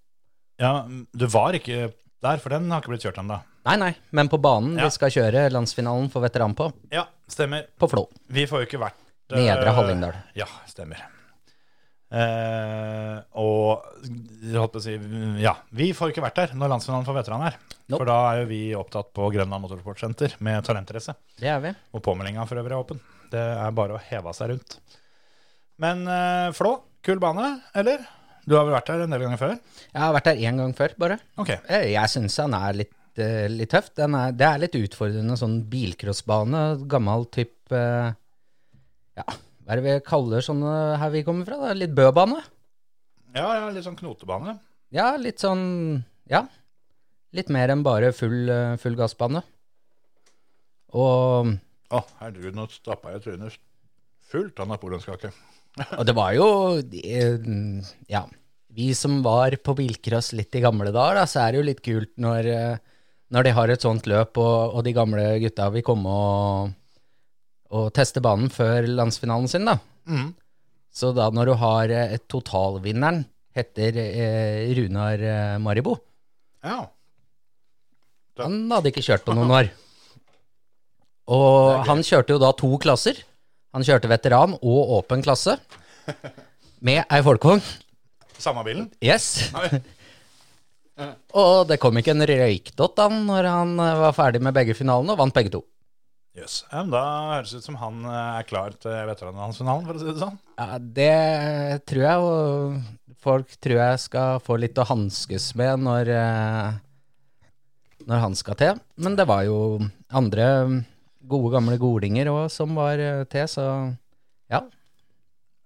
[0.57, 1.91] Ja, du var ikke
[2.25, 3.37] der, for den har ikke blitt kjørt ennå.
[3.67, 4.85] Nei, nei, men på banen Ja.
[4.87, 7.65] vi skal kjøre landsfinalen for veteran på, Ja, stemmer.
[7.77, 8.05] på Flå.
[8.31, 8.95] Vi får jo ikke vært
[9.35, 10.15] eh, Nedre Hallingdal.
[10.39, 11.01] Ja, stemmer.
[12.07, 14.93] Eh, og jeg holdt på å si
[15.43, 17.57] Ja, vi får ikke vært der når landsfinalen for veteran er.
[17.91, 17.99] Nope.
[17.99, 21.15] For da er jo vi opptatt på Grønland Motorsportsenter med talentrace.
[21.39, 21.73] Det er vi.
[21.95, 23.01] Og påmeldinga for øvrig er åpen.
[23.31, 24.77] Det er bare å heve seg rundt.
[25.83, 28.05] Men eh, Flå, kul bane, eller?
[28.47, 29.57] Du har vel vært der en del ganger før?
[29.91, 31.17] Jeg har vært der én gang før, bare.
[31.43, 31.49] Ok.
[31.51, 32.93] Jeg, jeg syns han er litt,
[33.23, 33.95] eh, litt tøft.
[33.99, 36.61] Den er, det er litt utfordrende sånn bilcrossbane.
[36.91, 37.81] Gammel type
[39.17, 41.57] Ja, hva er det vi kaller sånne her vi kommer fra?
[41.65, 41.73] da?
[41.75, 42.39] Litt bøbane?
[43.35, 44.57] Ja, ja, litt sånn knotebane.
[44.95, 46.45] Ja, litt sånn Ja.
[47.35, 49.41] Litt mer enn bare full, eh, full gassbane.
[50.95, 51.53] Og,
[51.91, 53.57] Å, herregud, nå stappa jeg trynet
[54.31, 55.31] fullt av napoleonskake.
[55.99, 56.47] og det var jo
[56.79, 57.37] eh,
[58.11, 58.25] Ja.
[58.77, 61.79] Vi som var på bilcross litt i gamle dager, da, så er det jo litt
[61.81, 62.47] kult når,
[63.33, 66.75] når de har et sånt løp, og, og de gamle gutta vil komme og,
[67.75, 69.77] og teste banen før landsfinalen sin, da.
[70.07, 70.29] Mm.
[70.97, 73.25] Så da når du har eh, et totalvinneren
[73.57, 75.97] heter eh, Runar eh, Maribo
[76.63, 76.85] Ja.
[78.37, 78.45] Ja.
[78.45, 79.69] Han hadde ikke kjørt på noen år.
[81.33, 83.17] Og han kjørte jo da to klasser.
[83.75, 85.57] Han kjørte veteran og åpen klasse
[86.87, 87.63] med ei folkevogn.
[88.37, 88.87] Samme bilen?
[89.03, 89.49] Yes.
[89.55, 89.81] Nei.
[90.97, 95.13] Og det kom ikke en røykdott han når han eh, var ferdig med begge finalene,
[95.13, 95.61] og vant begge to.
[96.37, 96.45] Ja,
[96.83, 100.09] men da høres det ut som han eh, er klar til veteranlandsfinalen, for å si
[100.09, 100.39] det sånn.
[100.57, 106.11] Ja, det tror jeg og folk tror jeg skal få litt å hanskes med når,
[106.17, 106.81] eh,
[108.09, 108.81] når han skal til.
[108.97, 109.59] Men det var jo
[110.09, 110.49] andre
[111.27, 113.69] gode, gamle golinger òg som var til, så
[114.49, 114.63] ja.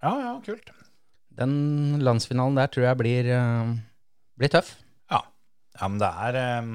[0.01, 0.71] Ja, ja, kult.
[1.38, 3.36] Den landsfinalen der tror jeg blir,
[4.39, 4.73] blir tøff.
[5.76, 5.84] Ja.
[5.84, 6.72] ja, men det er eh,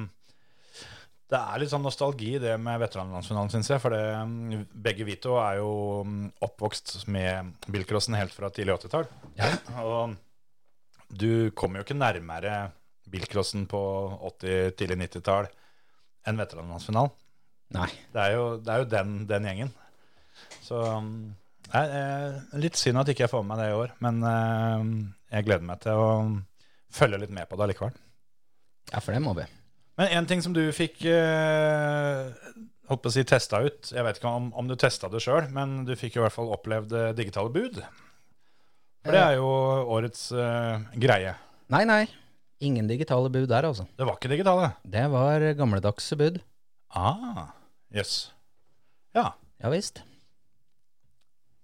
[1.27, 3.83] Det er litt sånn nostalgi det med veteranlandsfinalen, syns jeg.
[3.83, 5.73] For det, mm, begge vi to er jo
[6.07, 9.09] mm, oppvokst med bilcrossen helt fra tidlig 80-tall.
[9.83, 10.17] Og
[11.11, 12.57] du kommer jo ikke nærmere
[13.11, 13.81] bilcrossen på
[14.39, 15.51] 80-, tidlig 90-tall
[16.27, 17.15] enn veteranlandsfinalen.
[17.75, 17.91] Nei.
[18.15, 19.75] Det er jo, det er jo den, den gjengen.
[20.63, 20.79] Så
[21.67, 24.21] det nei, eh, litt synd at ikke jeg får med meg det i år, men
[24.31, 24.91] eh,
[25.35, 26.11] jeg gleder meg til å
[26.95, 27.97] følge litt med på det likevel.
[28.93, 29.47] Ja, for det må vi.
[29.97, 32.29] Men en ting som du fikk eh,
[32.87, 35.81] på å si testa ut Jeg vet ikke om, om du testa det sjøl, men
[35.89, 37.81] du fikk i hvert fall opplevd eh, digitale bud.
[39.07, 39.49] For det er jo
[39.97, 41.37] årets eh, greie.
[41.73, 42.03] Nei, nei.
[42.67, 43.87] Ingen digitale bud der, altså.
[43.99, 44.71] Det var ikke digitale.
[44.83, 46.39] Det var gamledagse bud.
[46.97, 47.51] Ah,
[47.95, 48.17] jøss.
[49.17, 49.31] Ja.
[49.63, 50.03] Ja visst.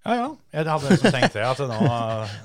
[0.02, 0.28] Ja, ja.
[0.50, 1.44] Jeg hadde liksom tenkt det.
[1.46, 1.78] At nå,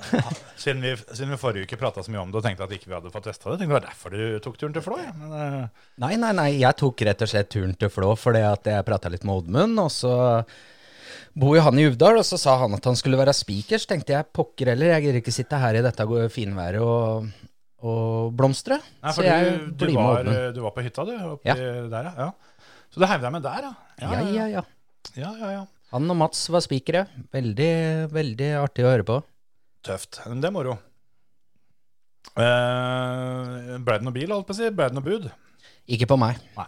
[0.62, 2.92] siden, vi, siden vi forrige uke prata så mye om det og tenkte at ikke
[2.92, 4.98] vi hadde fått testa det, tenkte jeg det var derfor du tok turen til Flå.
[5.02, 5.14] Ja.
[5.18, 5.86] Men, uh...
[6.04, 6.50] Nei, nei, nei.
[6.60, 9.82] Jeg tok rett og slett turen til Flå fordi at jeg prata litt med Oddmund,
[9.82, 10.14] og så
[11.38, 13.82] bor jo han i Uvdal, og så sa han at han skulle være speaker.
[13.82, 17.32] Så tenkte jeg pokker heller, jeg gidder ikke sitte her i dette finværet og,
[17.82, 18.78] og blomstre.
[19.02, 20.54] nei, så for jeg du, du, blir med var, Oddmund.
[20.54, 21.16] du var på hytta, du?
[21.34, 22.30] Oppi der, ja.
[22.30, 22.78] ja.
[22.94, 23.74] Så du heiv deg med der, ja?
[23.98, 24.64] Ja, ja, ja.
[25.18, 25.66] ja, ja, ja.
[25.96, 27.06] Han og Mats var spikere.
[27.34, 27.72] Veldig,
[28.12, 29.22] veldig artig å høre på.
[29.88, 30.20] Tøft.
[30.28, 30.76] Men det er moro.
[32.38, 34.68] Uh, ble det noe bil, holdt på å si?
[34.74, 35.30] Ble det noe bud?
[35.96, 36.42] Ikke på meg.
[36.58, 36.68] Nei.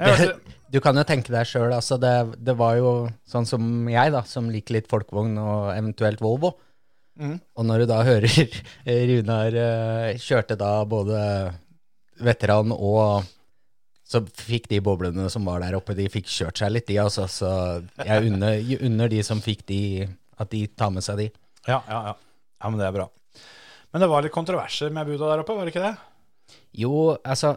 [0.00, 0.32] Men jeg
[0.72, 1.98] Du kan jo tenke deg sjøl, altså.
[2.00, 2.92] Det, det var jo
[3.28, 6.54] sånn som jeg, da, som liker litt folkevogn og eventuelt Volvo.
[7.20, 7.36] Mm.
[7.36, 8.56] Og når du da hører
[9.10, 11.20] Runar eh, kjørte da både
[12.24, 13.28] veteran og
[14.12, 17.24] så fikk de boblene som var der oppe, de fikk kjørt seg litt, de altså.
[17.32, 17.48] Så
[18.04, 19.80] jeg unner, unner de som fikk de,
[20.40, 21.28] at de tar med seg de.
[21.66, 22.14] ja, ja, ja.
[22.16, 23.08] ja, men det er bra.
[23.92, 25.94] Men det var litt kontroverser med buda der oppe, var det ikke det?
[26.80, 27.56] Jo, altså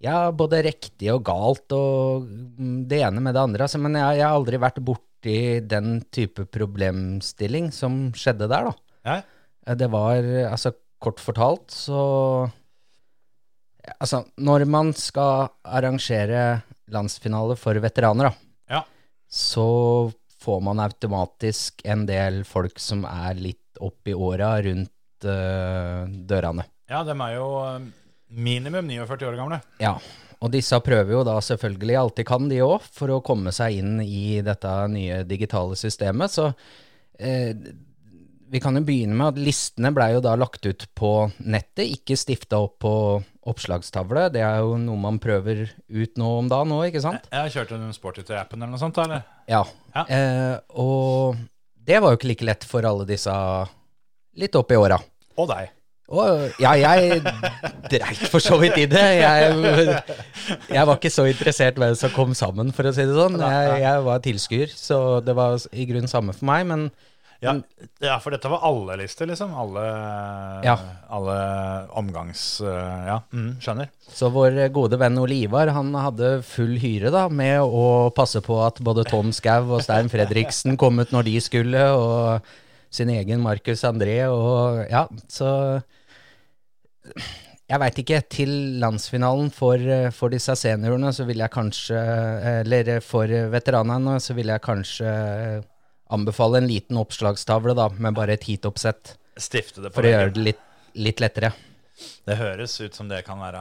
[0.00, 3.66] Ja, både riktig og galt og mm, det ene med det andre.
[3.66, 5.34] Altså, men jeg, jeg har aldri vært borti
[5.68, 9.16] den type problemstilling som skjedde der, da.
[9.18, 11.98] Eh, Det var, altså kort fortalt, så
[13.98, 18.84] Altså, når man skal arrangere landsfinale for veteraner, da, Ja.
[19.30, 26.06] så får man automatisk en del folk som er litt opp i åra rundt uh,
[26.08, 26.64] dørene.
[26.90, 27.84] Ja, de er jo eh,
[28.34, 29.60] minimum 49 år gamle.
[29.78, 29.92] Ja,
[30.40, 33.78] og disse prøver jo da selvfølgelig alt de kan, de òg, for å komme seg
[33.78, 36.32] inn i dette nye digitale systemet.
[36.34, 36.48] Så
[37.20, 37.52] eh,
[38.50, 41.12] vi kan jo begynne med at listene blei jo da lagt ut på
[41.44, 42.94] nettet, ikke stifta opp på
[43.50, 44.28] oppslagstavle.
[44.34, 47.26] Det er jo noe man prøver ut nå om dagen nå, ikke sant?
[47.30, 49.26] Jeg har kjørt en Sporty-appen eller noe sånt, eller?
[49.50, 49.64] Ja.
[49.94, 50.06] Ja.
[50.06, 51.36] Eh, og
[51.90, 53.34] det var jo ikke like lett for alle disse
[54.40, 55.00] litt opp i åra.
[55.36, 55.74] Og deg.
[56.10, 57.20] Og, ja, jeg
[57.90, 59.04] dreit for så vidt i det.
[59.20, 59.92] Jeg,
[60.74, 63.38] jeg var ikke så interessert hvem som kom sammen, for å si det sånn.
[63.38, 66.66] Jeg, jeg var tilskuer, så det var i grunnen samme for meg.
[66.66, 66.88] Men
[67.40, 67.54] Ja,
[68.04, 69.54] ja, for dette var alle lister, liksom.
[69.56, 69.84] Alle,
[70.66, 70.74] Ja.
[71.08, 71.36] alle
[71.96, 72.60] omgangs...
[72.60, 73.88] eh, Ja, mm, skjønner.
[74.12, 78.58] så vår gode venn Ole Ivar han hadde full hyre da, med å passe på
[78.66, 82.42] at både Tom Skau og Stein Fredriksen kom ut når de skulle, og
[82.90, 85.80] sin egen Markus André og Ja, så
[87.70, 88.20] jeg veit ikke.
[88.28, 89.78] Til landsfinalen for,
[90.12, 92.00] for disse seniorene, så vil jeg kanskje
[92.60, 95.12] Eller for veteranene, så vil jeg kanskje
[96.14, 99.16] anbefale en liten oppslagstavle, da, med bare et heatoppsett.
[99.40, 100.64] Stifte det på For å gjøre det litt,
[100.98, 101.52] litt lettere.
[102.24, 103.60] Det høres ut som det kan være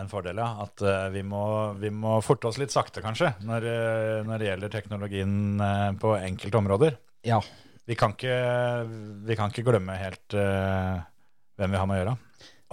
[0.00, 0.48] en fordel, ja.
[0.64, 1.42] At uh, vi, må,
[1.80, 6.16] vi må forte oss litt sakte, kanskje, når, eh, når det gjelder teknologien uh, på
[6.18, 6.98] enkelte områder.
[7.26, 7.40] Ja.
[7.86, 8.38] Vi kan ikke,
[9.26, 11.04] vi kan ikke glemme helt uh,
[11.58, 12.16] hvem vi har med å gjøre.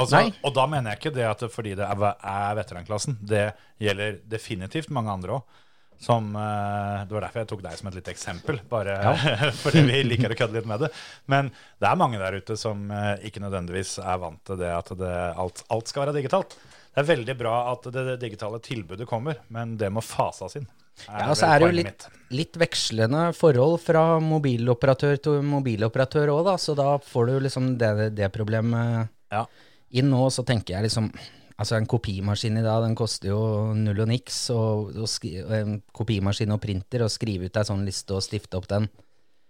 [0.01, 3.19] Altså, og da mener jeg ikke det at fordi det er, er veteranklassen.
[3.21, 3.43] Det
[3.83, 5.59] gjelder definitivt mange andre òg.
[6.01, 8.95] Som, eh, det var derfor jeg tok deg som et lite eksempel, bare
[9.63, 10.89] fordi vi liker å kødde litt med det.
[11.31, 14.93] Men det er mange der ute som eh, ikke nødvendigvis er vant til det at
[14.99, 16.57] det, alt, alt skal være digitalt.
[16.93, 20.67] Det er veldig bra at det, digitale tilbudet kommer, men det må fases inn.
[21.07, 22.03] Ja, og så er det jo litt,
[22.37, 26.53] litt vekslende forhold fra mobiloperatør til mobiloperatør òg, da.
[26.61, 29.47] Så da får du liksom det, det problemet Ja.
[29.89, 30.27] inn nå.
[30.29, 31.09] Så tenker jeg liksom
[31.53, 33.39] Altså, en kopimaskin i dag, den koster jo
[33.77, 34.37] null og niks.
[34.55, 38.57] Og, og skri, en kopimaskin og printer, og skrive ut ei sånn liste og stifte
[38.59, 38.89] opp den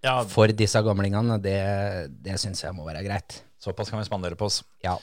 [0.04, 1.58] Ja, for disse gamlingene, det,
[2.26, 3.40] det syns jeg må være greit.
[3.64, 4.64] såpass kan vi spandere på oss.
[4.84, 4.98] Ja.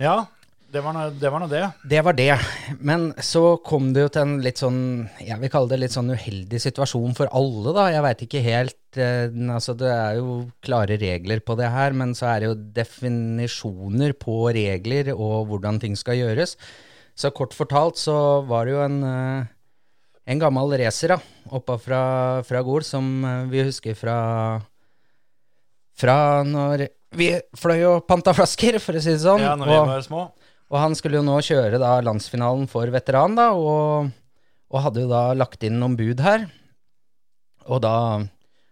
[0.00, 0.24] Ja,
[0.72, 1.30] det var noe, det.
[1.34, 1.62] Var nå det.
[1.90, 2.28] Det var det.
[2.78, 4.80] Men så kom det jo til en litt sånn,
[5.18, 7.88] jeg vil kalle det litt sånn uheldig situasjon for alle, da.
[7.90, 12.14] Jeg veit ikke helt eh, Altså, det er jo klare regler på det her, men
[12.18, 16.56] så er det jo definisjoner på regler og hvordan ting skal gjøres.
[17.18, 18.16] Så kort fortalt så
[18.48, 19.56] var det jo en eh,
[20.30, 21.16] en gammel racer
[21.50, 22.00] oppa fra,
[22.46, 24.18] fra Gol, som eh, vi husker fra
[26.00, 26.16] fra
[26.46, 26.86] når
[27.18, 29.42] vi fløy og panta flasker, for å si det sånn.
[29.42, 30.22] Ja, når vi og- var små.
[30.70, 34.10] Og han skulle jo nå kjøre da landsfinalen for veteran, da, og,
[34.70, 36.46] og hadde jo da lagt inn noen bud her.
[37.70, 37.96] Og da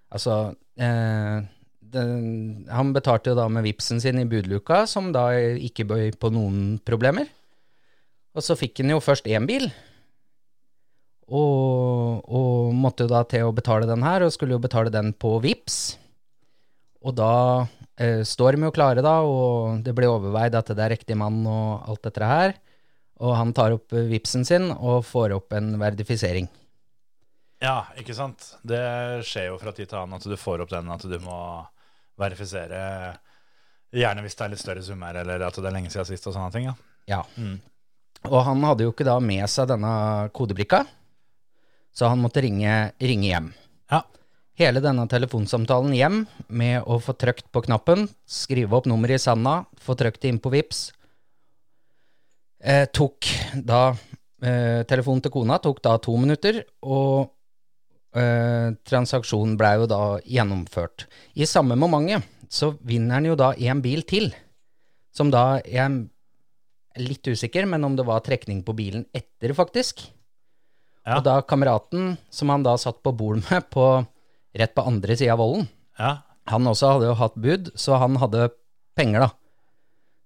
[0.09, 1.43] Altså eh,
[1.93, 2.13] den,
[2.73, 6.79] Han betalte jo da med vipsen sin i budluka, som da ikke bøy på noen
[6.81, 7.29] problemer.
[8.33, 9.67] Og så fikk han jo først én bil,
[11.29, 15.13] og, og måtte jo da til å betale den her, og skulle jo betale den
[15.13, 15.99] på vips.
[17.05, 17.33] Og da
[17.99, 21.43] eh, står med jo klare, da, og det blir overveid at det er riktig mann
[21.47, 22.57] og alt dette her.
[23.19, 26.49] Og han tar opp eh, vipsen sin og får opp en verdifisering.
[27.63, 28.53] Ja, ikke sant.
[28.63, 28.83] Det
[29.27, 31.41] skjer jo fra tid til annen at du får opp den at du må
[32.19, 33.17] verifisere
[33.89, 36.35] Gjerne hvis det er litt større summer, eller at det er lenge siden sist og
[36.35, 36.67] sånne ting.
[36.69, 36.75] ja.
[37.09, 37.23] Ja.
[37.41, 37.57] Mm.
[38.29, 39.91] Og han hadde jo ikke da med seg denne
[40.35, 40.83] kodebrikka,
[41.95, 43.47] så han måtte ringe, ringe hjem.
[43.89, 44.03] Ja.
[44.59, 49.61] Hele denne telefonsamtalen hjem med å få trykt på knappen, skrive opp nummeret i sanda,
[49.79, 50.81] få trykt det inn på VIPS,
[52.67, 53.93] eh, tok da
[54.43, 57.31] eh, Telefonen til kona tok da to minutter, og
[58.19, 61.07] eh, transaksjonen ble jo da gjennomført.
[61.39, 64.33] I samme momentet så vinner han jo da en bil til,
[65.15, 70.03] som da jeg er litt usikker, men om det var trekning på bilen etter, faktisk.
[71.07, 71.21] Ja.
[71.21, 74.03] Og da kameraten som han da satt på bord med på,
[74.59, 76.19] rett på andre sida av volden, Ja.
[76.47, 78.51] han også hadde jo hatt bud, så han hadde
[78.97, 79.31] penger, da.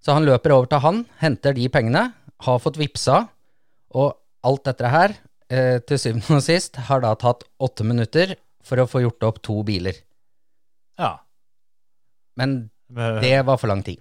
[0.02, 2.12] Så han løper over til han, henter de pengene,
[2.42, 3.28] har fått vippsa,
[3.94, 5.14] og alt dette her,
[5.50, 9.42] eh, til syvende og sist, har da tatt åtte minutter for å få gjort opp
[9.42, 9.94] to biler.
[10.98, 11.18] ja.
[12.36, 14.00] Men det var for lang tid.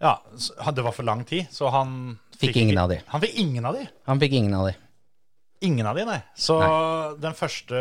[0.00, 0.18] ja.
[0.72, 3.00] Det var for lang tid, så han Fikk ingen av de.
[3.06, 3.86] Han fikk ingen av de.
[4.06, 4.74] Han fikk ingen av de.
[5.64, 6.18] Ingen av de, nei.
[6.36, 6.58] Så
[7.22, 7.78] den første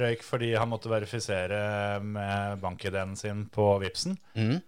[0.00, 1.60] røyk fordi han måtte verifisere
[2.04, 4.16] med bank-ID-en sin på Vipsen.
[4.38, 4.58] Mm.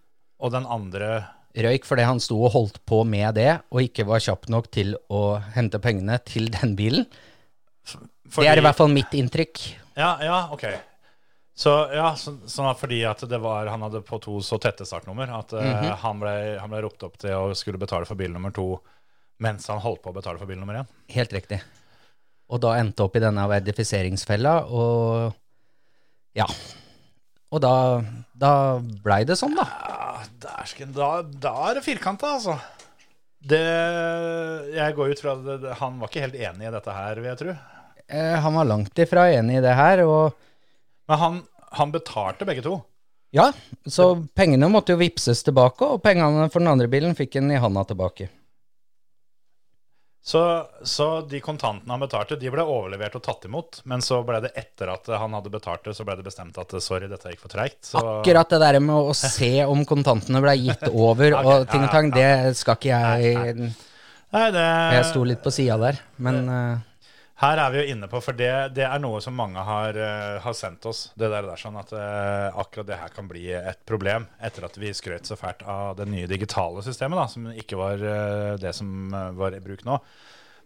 [0.44, 1.10] Og den andre
[1.58, 4.92] Røyk fordi han sto og holdt på med det, og ikke var kjapp nok til
[5.10, 7.06] å hente pengene til den bilen.
[8.28, 9.62] fordi, Det er i hvert fall mitt inntrykk.
[9.98, 10.66] Ja, ja, ok.
[11.58, 14.86] Så ja, så, sånn at fordi at det var, han hadde på to så tette
[14.86, 15.96] startnummer at eh, Mhm.
[16.04, 18.76] han, ble, han ble ropt opp til å skulle betale for bil nummer to
[19.42, 20.86] mens han holdt på å betale for bil nummer én.
[21.10, 21.58] Helt riktig.
[22.48, 25.34] Og da endte opp i denne verdifiseringsfella, og
[26.38, 26.46] ja.
[27.52, 27.72] Og da,
[28.36, 28.52] da
[29.04, 29.66] blei det sånn, da.
[29.68, 32.56] Ja, dæsken, da, da er det firkanta, altså.
[33.48, 33.60] Det,
[34.74, 37.30] jeg går ut fra at det, han var ikke helt enig i dette her, vil
[37.30, 37.54] jeg tro.
[38.08, 40.32] Eh, han var langt ifra enig i det her, og
[41.08, 41.38] Men han,
[41.78, 42.78] han betalte begge to.
[43.36, 43.50] ja,
[43.86, 47.60] så pengene måtte jo vippses tilbake, og pengene for den andre bilen fikk han i
[47.60, 48.30] handa tilbake.
[50.28, 53.78] Så, så de kontantene han betalte, de ble overlevert og tatt imot.
[53.88, 56.74] Men så ble det etter at han hadde betalt det, så ble det bestemt at
[56.84, 57.78] sorry, dette gikk for treigt.
[57.88, 61.94] Så Akkurat det der med å se om kontantene ble gitt over og ting og
[61.94, 62.28] tang, det
[62.60, 63.56] skal ikke jeg
[64.28, 64.66] Nei, det,
[64.98, 66.82] Jeg sto litt på sida der, men eh,
[67.38, 70.38] Her er vi jo inne på, for det, det er noe som mange har, uh,
[70.42, 71.04] har sendt oss.
[71.14, 74.78] Det der, der sånn at uh, akkurat det her kan bli et problem etter at
[74.80, 78.74] vi skrøt så fælt av det nye digitale systemet, da, som ikke var uh, det
[78.74, 80.00] som var i bruk nå.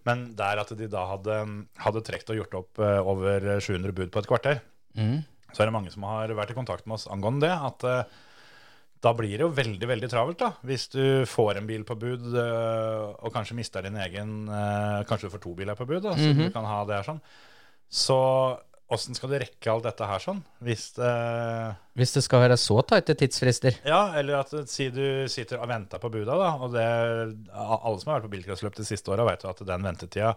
[0.08, 1.36] Men der at de da hadde,
[1.84, 4.64] hadde trukket og gjort opp over 700 bud på et kvarter,
[4.98, 5.20] mm,
[5.52, 7.52] så er det mange som har vært i kontakt med oss angående det.
[7.54, 8.08] At
[9.02, 10.52] da blir det jo veldig veldig travelt, da.
[10.66, 15.26] Hvis du får en bil på bud eh, og kanskje mister din egen eh, Kanskje
[15.26, 17.18] du får to biler på bud, da, så du kan ha det her sånn.
[17.92, 18.18] Så
[18.92, 20.38] åssen skal du rekke alt dette her sånn?
[20.62, 21.10] Hvis det
[21.98, 23.82] Hvis det skal være så tighte tidsfrister.
[23.88, 26.50] Ja, eller at si du sitter og venter på buda, da.
[26.62, 26.88] Og det,
[27.52, 30.34] alle som har vært på bilcrossløp de siste åra, vet jo at den ventetida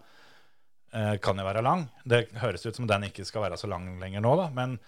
[0.89, 1.85] eh, kan jo være lang.
[2.01, 4.49] Det høres ut som den ikke skal være så lang lenger nå, da.
[4.55, 4.79] Men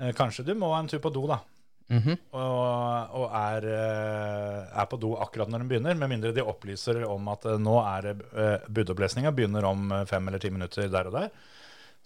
[0.00, 1.44] eh, kanskje du må en tur på do, da.
[1.86, 2.16] Mhm.
[2.34, 7.04] og, og er, eh, er på do akkurat når den begynner, med mindre de opplyser
[7.06, 11.10] om at eh, nå er det eh, budopplesninga begynner om fem eller ti minutter der
[11.12, 11.30] og der.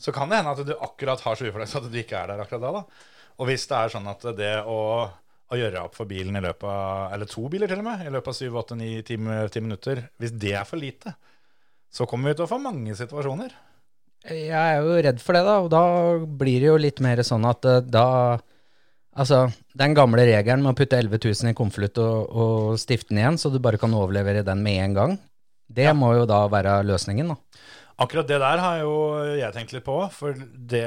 [0.01, 2.45] Så kan det hende at du akkurat har så uflaks at du ikke er der
[2.45, 2.75] akkurat da.
[2.81, 3.09] da.
[3.41, 4.79] Og hvis det er sånn at det å,
[5.49, 8.13] å gjøre opp for bilen i løpet av Eller to biler, til og med, i
[8.13, 11.15] løpet av syv, åtte, ni, ti, minutter Hvis det er for lite,
[11.89, 13.57] så kommer vi til å få mange situasjoner.
[14.29, 15.57] Jeg er jo redd for det, da.
[15.65, 15.85] Og da
[16.21, 18.07] blir det jo litt mer sånn at da
[19.21, 19.43] Altså,
[19.77, 23.41] den gamle regelen med å putte 11 000 i konvolutt og, og stifte den igjen,
[23.41, 25.19] så du bare kan overlevere den med en gang,
[25.71, 27.67] det må jo da være løsningen, da.
[28.01, 28.95] Akkurat det der har jo
[29.37, 30.39] jeg tenkt litt på, for
[30.73, 30.87] det,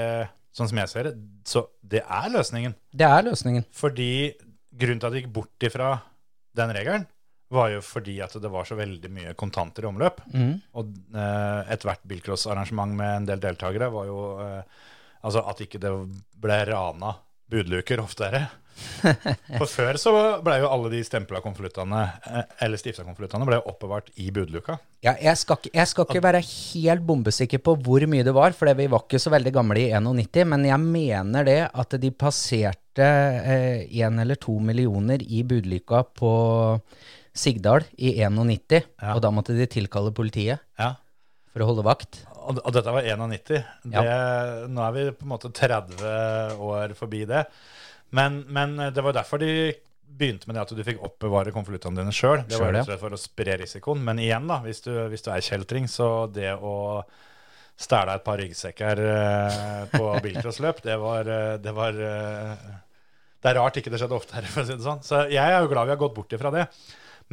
[0.56, 1.14] sånn som jeg ser det,
[1.46, 2.74] så det er løsningen.
[2.90, 3.68] Det er løsningen.
[3.78, 4.12] Fordi
[4.74, 5.92] grunnen til at det gikk bort ifra
[6.58, 7.06] den regelen,
[7.54, 10.24] var jo fordi at det var så veldig mye kontanter i omløp.
[10.34, 10.56] Mm.
[10.82, 14.82] Og eh, ethvert bilcrossarrangement med en del deltakere var jo eh,
[15.24, 15.88] Altså at ikke det
[16.44, 17.14] ble rana
[17.54, 18.48] budluker oftere.
[19.60, 20.12] For før så
[20.44, 24.80] ble jo alle de stempla konvoluttene, eh, eller stifta konvoluttene, ble oppbevart i budluka.
[25.06, 28.56] Ja, jeg skal, ikke, jeg skal ikke være helt bombesikker på hvor mye det var,
[28.58, 32.12] for vi var ikke så veldig gamle i 91, men jeg mener det at de
[32.12, 33.08] passerte
[33.94, 36.34] én eller to millioner i budluka på
[37.34, 39.14] Sigdal i 91, Ja.
[39.16, 40.96] og da måtte de tilkalle politiet Ja.
[41.54, 42.24] for å holde vakt.
[42.44, 43.64] Og, og dette var 91.
[43.94, 44.04] Det,
[44.74, 47.46] Nå er vi på en måte 30 år forbi det.
[48.14, 49.74] Men, men det var derfor de
[50.14, 52.44] begynte med det at du fikk oppbevare konvoluttene dine sjøl.
[52.50, 52.84] Det var ja.
[52.84, 54.04] rett for å spre risikoen.
[54.06, 56.76] Men igjen, da, hvis du, hvis du er kjeltring, så det å
[57.80, 62.68] stjele et par ryggsekker eh, på bilcrossløp, det var, eh, det var eh,
[63.42, 65.02] Det er rart ikke det skjedde oftere, for å si det sånn.
[65.06, 66.68] Så jeg er jo glad vi har gått bort ifra det.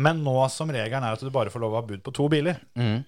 [0.00, 2.28] Men nå som regelen er at du bare får lov å ha bud på to
[2.32, 3.00] biler, Mhm.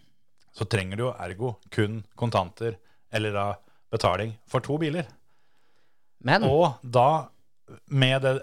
[0.53, 2.77] Så trenger du jo ergo kun kontanter
[3.13, 3.47] eller da
[3.93, 5.09] betaling for to biler.
[6.25, 7.29] Men Og da
[7.89, 8.35] med det,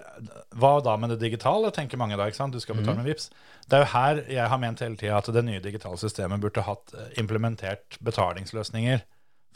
[0.58, 2.26] Hva da med det digitale, tenker mange da.
[2.26, 2.54] ikke sant?
[2.54, 3.28] Du skal betale med VIPs.
[3.68, 6.64] Det er jo her jeg har ment hele tida at det nye digitale systemet burde
[6.66, 9.04] hatt eh, implementert betalingsløsninger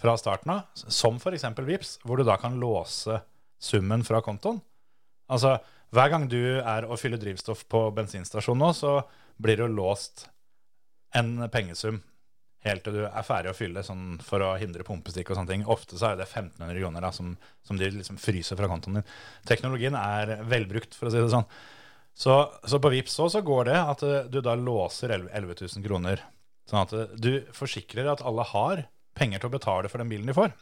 [0.01, 1.47] fra starten av, som f.eks.
[1.59, 3.21] VIPs, hvor du da kan låse
[3.63, 4.61] summen fra kontoen.
[5.31, 5.57] Altså,
[5.95, 8.99] hver gang du er og fyller drivstoff på bensinstasjon nå, så
[9.41, 10.29] blir det jo låst
[11.15, 12.03] en pengesum
[12.65, 15.65] helt til du er ferdig å fylle sånn for å hindre pumpestikk og sånne ting.
[15.71, 17.35] Ofte så er det 1500 kroner da, som,
[17.67, 19.09] som de liksom fryser fra kontoen din.
[19.49, 21.49] Teknologien er velbrukt, for å si det sånn.
[22.15, 25.57] Så, så på Vipps òg så går det at eh, du da låser 11 11
[25.67, 26.23] 000 kroner.
[26.71, 28.85] Sånn at eh, du forsikrer at alle har
[29.19, 30.55] penger til å betale for den bilen de får.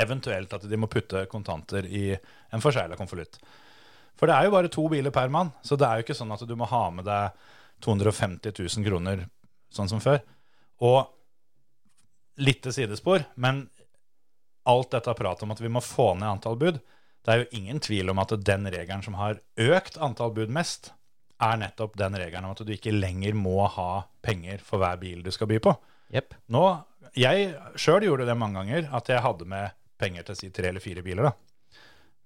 [0.00, 3.36] Eventuelt at de må putte kontanter i en forsegla konvolutt.
[4.18, 6.32] For det er jo bare to biler per mann, så det er jo ikke sånn
[6.34, 7.36] at du må ha med deg
[7.84, 9.28] 250 000 kroner
[9.72, 10.20] sånn som før.
[10.80, 11.10] Og
[12.40, 13.66] til sidespor, men
[14.70, 16.78] alt dette pratet om at vi må få ned antall bud,
[17.20, 20.92] det er jo ingen tvil om at den regelen som har økt antall bud mest,
[21.40, 25.22] er nettopp den regelen om at du ikke lenger må ha penger for hver bil
[25.24, 25.74] du skal by på.
[26.12, 26.34] Yep.
[26.52, 26.64] Nå,
[27.16, 30.68] Jeg sjøl gjorde det mange ganger, at jeg hadde med penger til å si tre
[30.68, 31.30] eller fire biler.
[31.30, 31.32] da.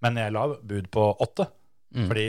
[0.02, 1.46] Men jeg la bud på åtte.
[1.94, 2.26] Fordi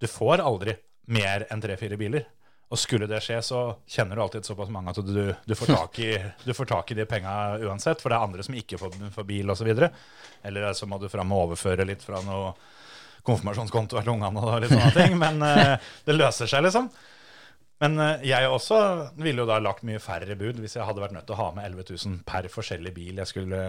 [0.00, 0.76] du får aldri
[1.10, 2.24] mer enn tre-fire biler.
[2.70, 3.60] Og skulle det skje, så
[3.90, 6.10] kjenner du alltid såpass mange at du, du, får, tak i,
[6.46, 7.32] du får tak i de penga
[7.66, 7.98] uansett.
[7.98, 9.70] For det er andre som ikke får, får bil osv.
[10.46, 12.52] Eller så må du fram og overføre litt fra noe
[13.26, 15.16] konfirmasjonskonto eller ungene og litt sånne ting.
[15.18, 15.74] Men uh,
[16.06, 16.86] det løser seg, liksom.
[17.82, 18.78] Men uh, jeg også
[19.18, 21.50] ville jo da lagt mye færre bud hvis jeg hadde vært nødt til å ha
[21.56, 23.60] med 11 000 per forskjellig bil jeg skulle,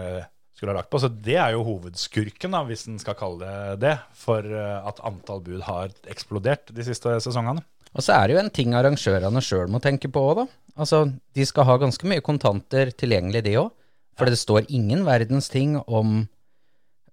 [0.54, 1.02] skulle ha lagt på.
[1.02, 5.02] Så det er jo hovedskurken, da, hvis en skal kalle det det, for eh, at
[5.10, 7.66] antall bud har eksplodert de siste sesongene.
[7.92, 10.46] Og så er det jo en ting arrangørene sjøl må tenke på òg, da.
[10.80, 11.04] Altså,
[11.36, 13.72] de skal ha ganske mye kontanter tilgjengelig, de òg.
[14.18, 16.22] For det står ingen verdens ting om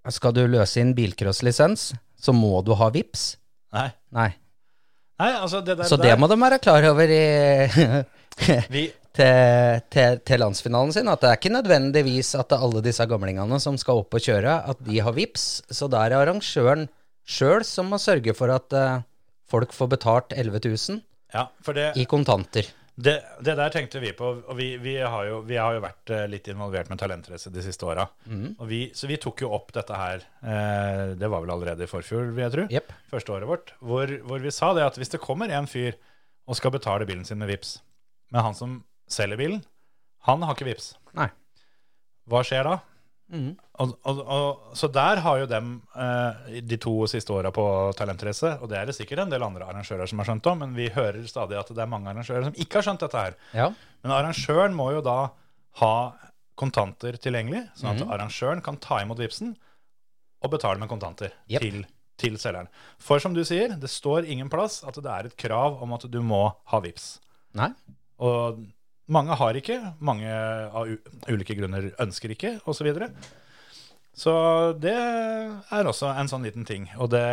[0.09, 3.36] Skal du løse inn bilcrosslisens, så må du ha VIPS.
[3.75, 4.30] Nei, Nei.
[5.19, 7.25] Nei altså det der, Så det må de være klar over i
[9.19, 11.11] til, til, til landsfinalen sin.
[11.11, 14.82] At det er ikke nødvendigvis at alle disse gamlingene som skal opp og kjøre, at
[14.88, 15.47] de har VIPS.
[15.69, 16.88] Så da er det arrangøren
[17.30, 19.03] sjøl som må sørge for at eh,
[19.49, 21.01] folk får betalt 11 000
[21.33, 22.65] Ja, for det, i kontanter.
[22.99, 24.31] det, det der tenkte vi på.
[24.47, 27.61] Og vi, vi, har, jo, vi har jo vært eh, litt involvert med talentrace de
[27.63, 28.07] siste åra.
[28.25, 28.55] Mm.
[28.97, 32.43] Så vi tok jo opp dette her eh, Det var vel allerede i forfjor, vil
[32.47, 32.65] jeg tro.
[32.73, 32.93] yep.
[33.11, 33.73] Første året vårt.
[33.79, 35.93] Hvor, hvor vi sa det at hvis det kommer en fyr
[36.49, 37.75] og skal betale bilen sin med VIPs,
[38.33, 38.79] men han som
[39.09, 39.61] selger bilen,
[40.25, 40.95] han har ikke VIPs.
[41.17, 41.29] Nei.
[42.29, 42.79] Hva skjer da?
[43.30, 43.51] Mhm.
[43.80, 47.63] Og, og, og, så der har jo dem eh, de to siste åra på
[47.97, 50.73] talentrace, og det er det sikkert en del andre arrangører som har skjønt om, men
[50.75, 53.38] vi hører stadig at det er mange arrangører som ikke har skjønt dette her.
[53.55, 53.69] Ja.
[54.03, 55.19] Men arrangøren må jo da
[55.84, 55.93] ha
[56.59, 58.11] kontanter tilgjengelig, sånn at mm.
[58.17, 59.53] arrangøren kan ta imot vipsen
[60.43, 61.61] og betale med kontanter yep.
[61.63, 61.86] til,
[62.19, 62.67] til selgeren.
[62.99, 66.07] For som du sier, det står ingen plass at det er et krav om at
[66.11, 67.13] du må ha vips.
[67.59, 67.71] Nei.
[68.19, 68.59] Og
[69.10, 70.89] mange har ikke, mange av
[71.30, 72.80] ulike grunner ønsker ikke, osv.
[72.80, 73.10] Så, videre.
[74.14, 74.34] så
[74.78, 76.88] det er også en sånn liten ting.
[77.01, 77.26] Og det,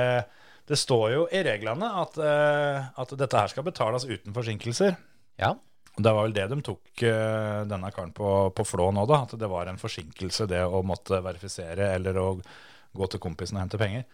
[0.69, 4.97] det står jo i reglene at, eh, at dette her skal betales uten forsinkelser.
[5.41, 5.55] Ja.
[5.97, 9.23] Og Det var vel det de tok eh, denne karen på, på flå nå, da.
[9.25, 12.29] At det var en forsinkelse, det å måtte verifisere eller å
[12.97, 14.05] gå til kompisen og hente penger.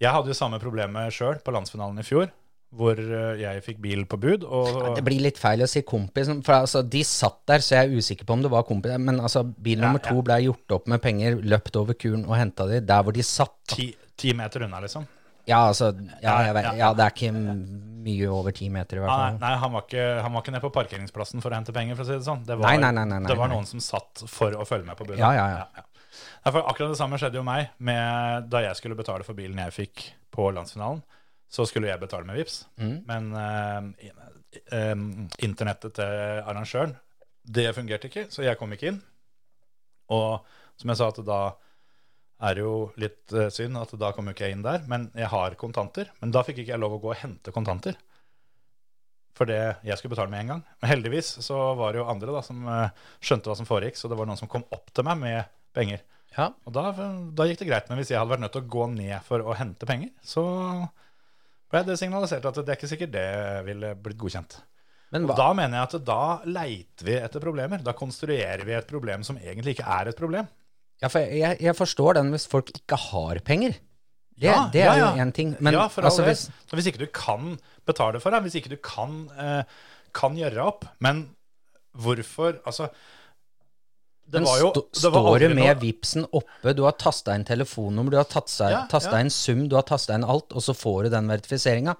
[0.00, 2.30] Jeg hadde jo samme problemet sjøl på landsfinalen i fjor,
[2.76, 4.44] hvor eh, jeg fikk bil på bud.
[4.46, 7.88] Og, Det blir litt feil å si kompis, for altså, de satt der, så jeg
[7.88, 8.94] er usikker på om det var kompis.
[9.02, 12.36] Men altså, bil Ja, nummer to ble gjort opp med penger, løpt over kuren og
[12.38, 13.58] henta de der hvor de satt.
[13.74, 15.08] ti, ti meter unna, liksom.
[15.48, 15.90] Ja, altså,
[16.22, 17.32] ja, vet, Ja, ja, ja, det er ikke
[18.04, 19.38] mye over ti meter, i hvert fall.
[19.40, 22.06] nei, han, var ikke, han var ikke nede på parkeringsplassen for å hente penger, for
[22.06, 22.44] å si det sånn.
[22.46, 25.08] Det var, Nei, nei, nei, det var noen som satt for å følge med på
[25.08, 25.18] budet.
[25.22, 25.86] Ja, ja, ja.
[26.44, 29.74] Ja, akkurat det samme skjedde jo meg med, da jeg skulle betale for bilen jeg
[29.76, 31.02] fikk på landsfinalen.
[31.50, 32.96] Så skulle jeg betale med VIPs, Mm.
[33.08, 34.10] men eh,
[34.70, 34.94] eh,
[35.46, 36.94] internettet til arrangøren,
[37.44, 39.00] det fungerte ikke, så jeg kom ikke inn.
[40.14, 40.44] Og
[40.78, 41.40] som jeg sa, at da
[42.40, 45.08] er det jo litt eh, synd at da kom jo ikke jeg inn der, men
[45.18, 46.08] jeg har kontanter.
[46.22, 47.98] Men da fikk ikke jeg lov å gå og hente kontanter.
[49.36, 50.62] For det jeg skulle betale med en gang.
[50.82, 52.94] Men heldigvis så var det jo andre da som eh,
[53.24, 56.02] skjønte hva som foregikk, så det var noen som kom opp til meg med penger.
[56.36, 56.50] Ja.
[56.66, 56.90] Og da,
[57.34, 57.88] da gikk det greit.
[57.90, 60.44] Men hvis jeg hadde vært nødt til å gå ned for å hente penger, så
[61.70, 63.28] ble det signalisert at det er ikke sikkert det
[63.68, 64.58] ville blitt godkjent.
[65.10, 67.82] Men Og da mener jeg at da leiter vi etter problemer.
[67.82, 70.46] Da konstruerer vi et problem som egentlig ikke er et problem.
[71.02, 73.78] ja, for jeg, jeg forstår den hvis folk ikke har penger.
[74.40, 75.08] Det, Ja, det er ja, ja.
[75.10, 75.56] jo én ting.
[75.60, 76.30] Men ja, for all altså, del.
[76.30, 79.64] hvis, hvis ikke du kan betale for det, hvis ikke du kan, eh,
[80.14, 81.28] kan gjøre opp Men
[81.92, 82.88] hvorfor Altså
[84.30, 87.44] Det var jo det var står du med noe- Vipsen oppe, du har tasta inn
[87.44, 89.24] telefonnummer, du har tasta Ja, tasta ja.
[89.24, 91.96] inn sum, du har tasta inn alt, og så får du den verifiseringa.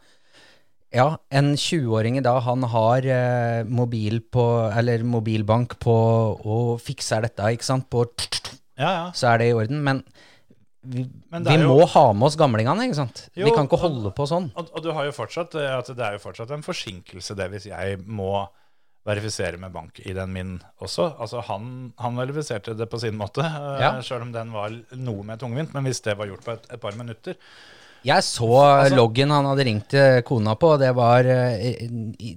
[0.93, 4.43] Ja, en 20-åring i dag, han har eh, mobil på,
[4.75, 5.95] eller mobilbank på
[6.45, 8.05] og fikser dette, ikke sant, på
[8.81, 9.05] Ja, ja.
[9.15, 9.83] så er det i orden.
[9.87, 10.03] Men
[10.83, 13.29] vi, vi jo- må ha med oss gamlingene, ikke sant?
[13.37, 14.51] Jo, vi kan ikke og- holde på sånn.
[14.57, 17.67] Og, og du har jo fortsatt eh, det er jo fortsatt en forsinkelse det hvis
[17.71, 18.49] jeg må
[19.07, 20.51] verifisere med bank-ID-en min
[20.85, 21.07] også.
[21.21, 23.93] Altså han, han verifiserte det på sin måte, eh, Ja.
[24.05, 25.73] selv om den var noe mer tungvint.
[25.75, 27.35] Men hvis det var gjort på et, et par minutter
[28.05, 28.49] Jeg så
[28.85, 31.85] Altså- loggen han hadde ringt kona på, og det var eh,
[32.19, 32.37] i,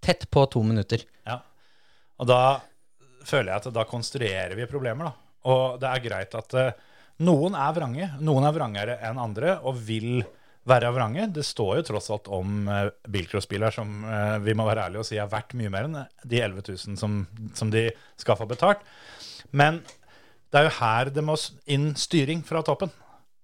[0.00, 1.02] tett på to minutter.
[1.26, 1.40] Ja.
[2.20, 2.60] Og da
[3.26, 5.12] føler jeg at da konstruerer vi problemer, da.
[5.50, 6.72] Og det er greit at eh,
[7.26, 8.08] noen er vrange.
[8.20, 10.22] Noen er vrangere enn andre og vil
[10.66, 11.28] være vrange.
[11.30, 15.08] Det står jo tross alt om uh, bilcrossbiler som uh, vi må være ærlige og
[15.08, 17.20] si er verdt mye mer enn de 11 000 som,
[17.54, 17.88] som de
[18.18, 18.82] skal få betalt.
[19.54, 19.80] Men
[20.50, 21.36] det er jo her det må
[21.70, 22.92] inn styring fra toppen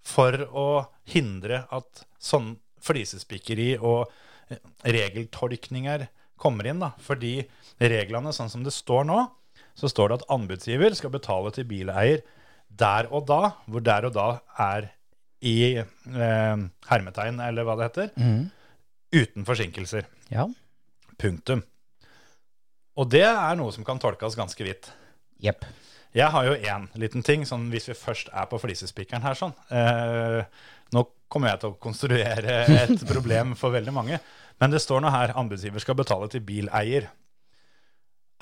[0.02, 0.68] for å
[1.12, 4.10] hindre at sånn flisespikkeri og
[4.50, 6.08] eh, regeltolkninger
[6.42, 6.82] kommer inn.
[6.82, 6.92] da.
[7.02, 7.36] Fordi
[7.78, 9.20] reglene, sånn som det står nå,
[9.78, 12.24] så står det at anbudsgiver skal betale til bileier
[12.66, 14.28] der og da, hvor der og da
[14.60, 14.90] er
[15.42, 16.56] i eh,
[16.88, 18.10] hermetegn, eller hva det heter,
[19.12, 20.06] uten forsinkelser.
[20.32, 20.46] Ja.
[21.18, 21.62] Punktum.
[23.00, 24.90] Og det er noe som kan tolkes ganske vidt.
[25.42, 25.64] Jepp.
[26.12, 29.54] Jeg har jo én liten ting, sånn hvis vi først er på flisespikeren her, sånn.
[29.72, 30.42] Eh,
[30.92, 34.18] Nå kommer jeg til å konstruere et problem for veldig mange.
[34.60, 37.06] Men det står nå her anbudsgiver skal betale til bileier.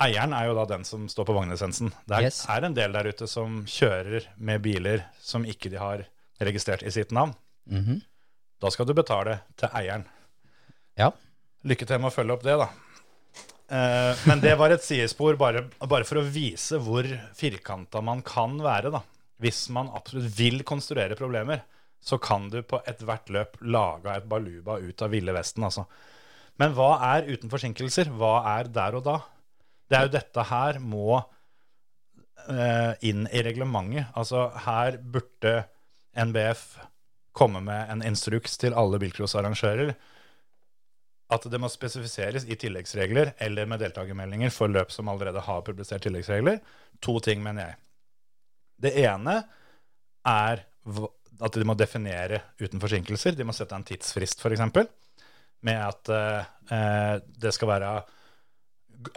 [0.03, 1.93] Eieren er jo da den som står på vognlisensen.
[2.09, 2.41] Det er, Yes.
[2.51, 6.03] er en del der ute som kjører med biler som ikke de har
[6.41, 7.33] registrert i sitt navn.
[7.69, 8.01] Mhm.
[8.61, 10.05] Da skal du betale til eieren.
[10.97, 11.11] Ja.
[11.65, 12.69] Lykke til med å følge opp det, da.
[13.71, 18.57] Eh, men det var et sidespor bare, bare for å vise hvor firkanta man kan
[18.61, 18.91] være.
[18.93, 19.01] da.
[19.41, 21.63] Hvis man absolutt vil konstruere problemer,
[22.01, 25.63] så kan du på ethvert løp lage et baluba ut av ville vesten.
[25.63, 25.85] altså.
[26.59, 28.11] Men hva er uten forsinkelser?
[28.13, 29.19] Hva er der og da?
[29.89, 31.21] Det er jo dette her må
[32.49, 34.11] eh, inn i reglementet.
[34.17, 35.61] Altså her burde
[36.17, 36.65] NBF
[37.31, 39.93] komme med en instruks til alle bilcrossarrangører
[41.31, 46.03] at det må spesifiseres i tilleggsregler eller med deltakermeldinger for løp som allerede har publisert
[46.03, 46.59] tilleggsregler.
[46.99, 47.77] To ting, mener jeg.
[48.81, 49.37] Det ene
[50.27, 50.65] er
[51.41, 53.37] at de må definere uten forsinkelser.
[53.37, 54.83] De må sette en tidsfrist, f.eks.
[55.65, 57.93] Med at eh, eh, det skal være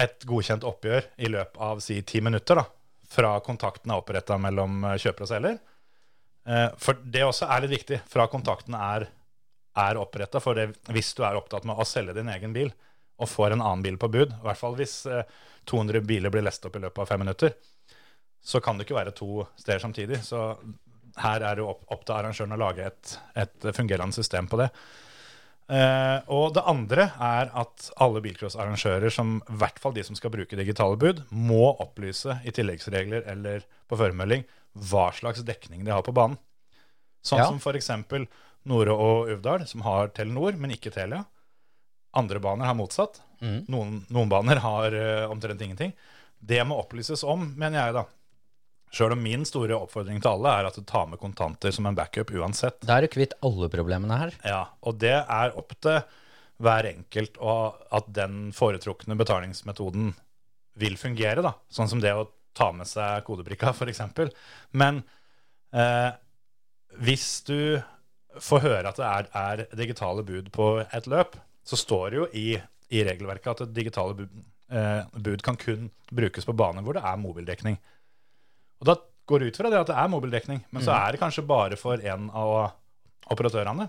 [0.00, 2.64] et godkjent oppgjør i løpet av si ti minutter da,
[3.10, 5.58] fra kontakten er oppretta mellom eh, kjøper og selger.
[6.44, 9.08] Eh, For det også er litt viktig, fra kontakten er,
[9.80, 10.42] er oppretta.
[10.42, 12.72] For det, hvis du er opptatt med å selge din egen bil,
[13.14, 15.22] og får en annen bil på bud, i hvert fall hvis eh,
[15.70, 17.54] 200 biler blir lest opp i løpet av fem minutter,
[18.44, 20.20] så kan det ikke være to steder samtidig.
[20.26, 20.40] Så
[21.22, 24.68] her er det opp, opp til arrangøren å lage et, et fungerende system på det.
[25.64, 30.34] Uh, og det andre er at alle bilcrossarrangører, som i hvert fall de som skal
[30.34, 34.44] bruke digitale bud, må opplyse i tilleggsregler eller på føremelding
[34.74, 36.38] hva slags dekning de har på banen.
[37.24, 37.46] Sånn Ja.
[37.48, 37.90] som f.eks.
[38.64, 41.24] Nore og Uvdal, som har Telenor, men ikke Telia.
[42.16, 43.20] Andre baner har motsatt.
[43.42, 43.64] Mm.
[43.68, 45.92] Noen, noen baner har uh, omtrent ingenting.
[46.40, 48.04] Det må opplyses om, mener jeg, da.
[48.94, 51.96] Sjøl om min store oppfordring til alle er at du tar med kontanter som en
[51.98, 52.78] backup uansett.
[52.86, 54.36] Da er du kvitt alle problemene her.
[54.46, 55.98] Ja, og det er opp til
[56.62, 60.12] hver enkelt og at den foretrukne betalingsmetoden
[60.78, 61.56] vil fungere, da.
[61.74, 64.02] Sånn som det å ta med seg kodebrikka, f.eks.
[64.72, 65.02] Men
[65.74, 66.10] eh,
[67.04, 67.58] hvis du
[68.42, 72.28] får høre at det er, er digitale bud på et løp, så står det jo
[72.36, 72.48] i,
[72.94, 74.38] i regelverket at digitale bud,
[74.74, 77.78] eh, bud kan kun brukes på baner hvor det er mobildekning.
[78.82, 78.98] Og da
[79.28, 81.78] går det ut fra det at det er mobildekning, men så er det kanskje bare
[81.80, 82.74] for en av
[83.32, 83.88] operatørene.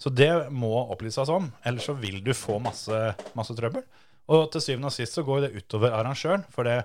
[0.00, 3.00] Så det må opplyses om, ellers så vil du få masse,
[3.36, 3.84] masse trøbbel.
[4.32, 6.46] Og til syvende og sist så går det utover arrangøren.
[6.54, 6.78] For det,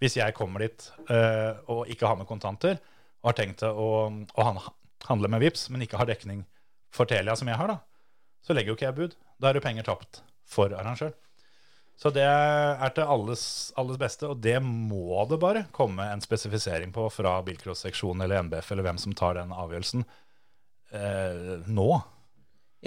[0.00, 2.80] hvis jeg kommer dit uh, og ikke har med kontanter,
[3.20, 4.46] og har tenkt å, å
[5.08, 6.44] handle med VIPS, men ikke har dekning
[6.94, 7.78] for Telia som jeg har, da,
[8.40, 9.18] så legger jo ikke jeg bud.
[9.40, 11.12] Da er det penger tapt for arrangør.
[12.00, 13.42] Så det er til alles,
[13.76, 18.70] alles beste, og det må det bare komme en spesifisering på fra bilcross-seksjonen eller NBF
[18.72, 20.06] eller hvem som tar den avgjørelsen
[20.96, 21.90] eh, nå.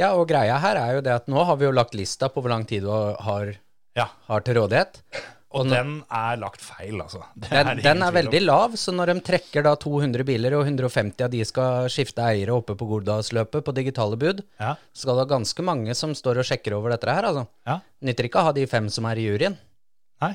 [0.01, 2.41] Ja, og greia her er jo det at nå har vi jo lagt lista på
[2.41, 3.53] hvor lang tid du har,
[3.93, 5.03] Ja, har til rådighet.
[5.53, 7.21] Og den er lagt feil, altså.
[7.43, 11.25] Den, er, den er veldig lav, så når de trekker da 200 biler, og 150
[11.27, 15.25] av de skal skifte eiere oppe på Gordalsløpet på digitale bud, Ja, så skal det
[15.27, 17.45] ha ganske mange som står og sjekker over dette her, altså.
[17.69, 17.77] ja.
[18.03, 19.55] Nytter ikke å ha de fem som er i juryen.
[20.23, 20.33] Nei.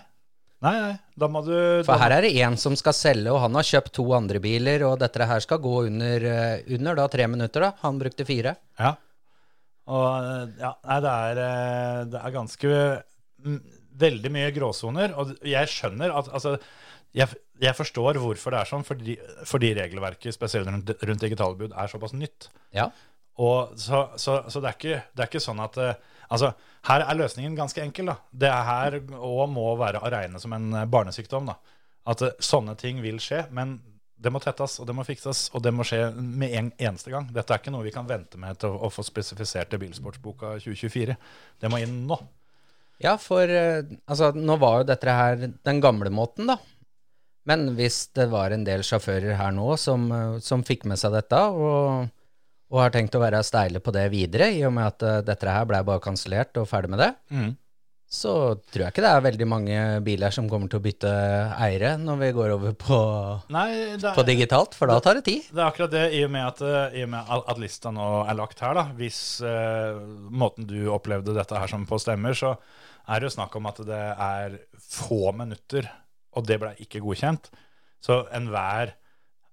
[0.64, 1.52] Nei, nei, da må du
[1.86, 4.82] For her er det én som skal selge, og han har kjøpt to andre biler,
[4.88, 7.72] og dette her skal gå under, eh, under da tre minutter, da.
[7.84, 8.56] Han brukte fire.
[8.78, 8.94] Ja.
[9.88, 12.72] Og ja, nei, det er, eh, det er ganske
[13.46, 13.60] mm,
[13.98, 15.14] Veldig mye gråsoner.
[15.18, 16.56] Og jeg skjønner at Altså,
[17.16, 19.16] jeg, jeg forstår hvorfor det er sånn, fordi,
[19.48, 22.50] fordi regelverket, spesielt rundt, rundt digitale bud, er såpass nytt.
[22.76, 22.90] Ja.
[23.38, 26.50] Og så, så, så det, er ikke, det er ikke sånn at eh, Altså,
[26.84, 28.18] her er løsningen ganske enkel, da.
[28.28, 31.54] Det er her òg må være å regne som en eh, barnesykdom, da.
[32.12, 33.78] At eh, sånne ting vil skje, men
[34.18, 37.30] det må tettes, og det må fikses, og det må skje med en eneste gang.
[37.32, 40.56] Dette er ikke noe vi kan vente med til å, å få spesifisert i Bilsportsboka
[40.58, 41.16] 2024.
[41.62, 42.18] Det må inn nå.
[43.02, 46.58] Ja, for eh, altså, nå var jo dette her den gamle måten, da.
[47.48, 51.14] Men hvis det var en del sjåfører her nå som, eh, som fikk med seg
[51.14, 52.08] dette, og,
[52.68, 55.54] og har tenkt å være steile på det videre, i og med at eh, dette
[55.54, 57.12] her ble bare kansellert og ferdig med det,
[58.08, 58.32] så
[58.72, 61.10] tror jeg ikke det er veldig mange biler som kommer til å bytte
[61.60, 62.98] eiere når vi går over på,
[63.52, 63.66] Nei,
[63.98, 65.50] er, på digitalt, for da tar det tid.
[65.52, 68.06] det er akkurat det, i og med at, eh, i og med at lista nå
[68.24, 68.86] er lagt her, da.
[68.96, 69.98] Hvis eh,
[70.32, 72.54] måten du opplevde dette her som på stemmer, så
[73.08, 74.56] er det jo snakk om at det er
[74.88, 75.90] få minutter,
[76.36, 77.52] og det ble ikke godkjent.
[78.04, 78.94] Så enhver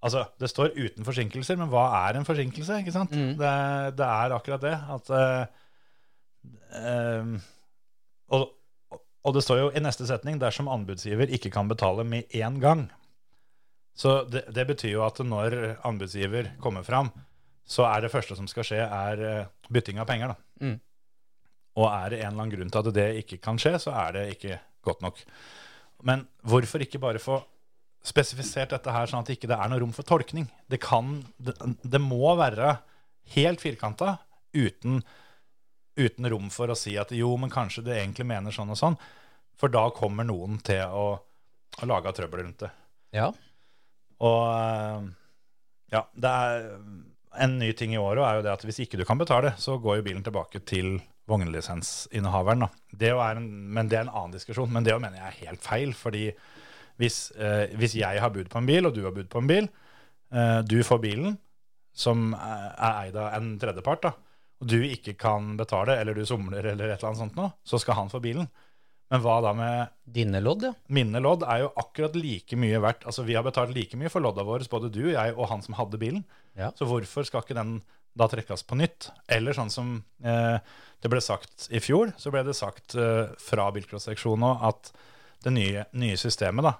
[0.06, 2.76] Altså, det står uten forsinkelser, men hva er en forsinkelse?
[2.84, 3.10] ikke sant?
[3.10, 3.54] Det,
[3.98, 4.74] det er akkurat det.
[4.94, 5.46] At eh,
[6.78, 7.32] eh,
[8.34, 8.50] og,
[9.26, 12.88] og det står jo i neste setning dersom anbudsgiver ikke kan betale med én gang.
[13.96, 17.14] Så det, det betyr jo at når anbudsgiver kommer fram
[17.66, 20.34] så er det første som skal skje, er eh, bytting av penger.
[20.34, 20.66] da.
[20.66, 20.78] Mm.
[21.82, 24.16] Og er det en eller annen grunn til at det ikke kan skje, så er
[24.16, 25.20] det ikke godt nok.
[26.06, 27.42] Men hvorfor ikke bare få
[28.06, 30.46] spesifisert dette her, sånn at det ikke er noe rom for tolkning?
[30.70, 32.78] Det, kan, det, det må være
[33.34, 34.20] helt firkanta
[34.56, 35.02] uten,
[35.96, 38.98] uten rom for å si at jo, men kanskje du egentlig mener sånn og sånn.
[39.56, 41.08] For da kommer noen til å,
[41.80, 42.72] å lage trøbbel rundt det.
[43.16, 43.30] Ja.
[44.26, 45.06] Og eh,
[45.96, 46.66] ja, det er
[47.46, 49.78] en ny ting i året er jo det at hvis ikke du kan betale, så
[49.82, 50.98] går jo bilen tilbake til
[51.30, 52.68] vognlisensinnehaveren.
[52.92, 54.72] Det en, men det er en annen diskusjon.
[54.72, 55.96] Men det mener jeg er helt feil.
[55.98, 56.30] fordi
[57.02, 59.50] hvis, eh, hvis jeg har bud på en bil, og du har bud på en
[59.50, 59.68] bil,
[60.32, 61.38] eh, du får bilen,
[61.96, 64.12] som er eid av en tredjepart, da,
[64.66, 67.78] og du ikke kan betale, eller du somler eller et eller annet sånt nå, så
[67.82, 68.48] skal han få bilen.
[69.14, 70.72] Men hva da med Dine lodd, ja.
[70.90, 73.06] mine lodd er jo akkurat like mye verdt.
[73.06, 75.78] Altså Vi har betalt like mye for lodda våre, både du, jeg og han som
[75.78, 76.24] hadde bilen.
[76.58, 76.72] Ja.
[76.74, 77.78] Så hvorfor skal ikke den
[78.18, 79.12] da trekkes på nytt?
[79.30, 80.58] Eller sånn som eh,
[81.04, 84.92] det ble sagt i fjor, så ble det sagt eh, fra bilcross-seksjonen òg at
[85.46, 86.74] det nye, nye systemet da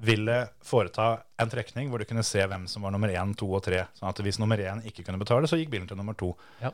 [0.00, 1.10] ville foreta
[1.40, 3.84] en trekning hvor du kunne se hvem som var nummer én, to og tre.
[3.98, 6.32] Sånn at hvis nummer én ikke kunne betale, så gikk bilen til nummer to.
[6.62, 6.72] Ja.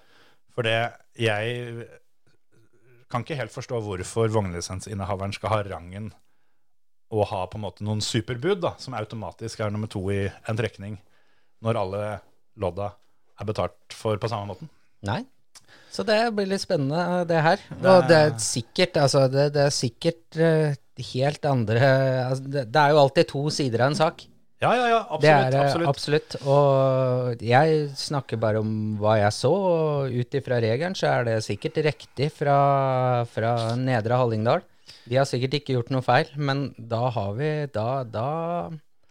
[0.55, 0.77] For det
[1.21, 1.89] jeg
[3.11, 6.11] kan ikke helt forstå hvorfor vognlisensinnehaveren skal ha rangen
[7.15, 10.59] og ha på en måte noen superbud da, som automatisk er nummer to i en
[10.59, 10.97] trekning,
[11.63, 12.03] når alle
[12.59, 12.91] lodda
[13.37, 14.71] er betalt for på samme måten.
[15.07, 15.23] Nei.
[15.93, 17.63] Så det blir litt spennende, det her.
[17.79, 20.77] Og det er sikkert, altså, det, det er sikkert eh,
[21.13, 21.81] helt andre
[22.31, 24.25] altså, det, det er jo alltid to sider av en sak.
[24.63, 25.53] Ja, ja, ja, Det absolutt.
[25.53, 25.89] er eh, absolutt.
[25.91, 26.37] absolutt.
[26.49, 28.71] Og jeg snakker bare om
[29.03, 32.57] hva jeg så, og ut ifra regelen så er det sikkert riktig fra,
[33.29, 34.65] fra Nedre Hallingdal.
[35.07, 38.29] De har sikkert ikke gjort noe feil, men da har vi, da, da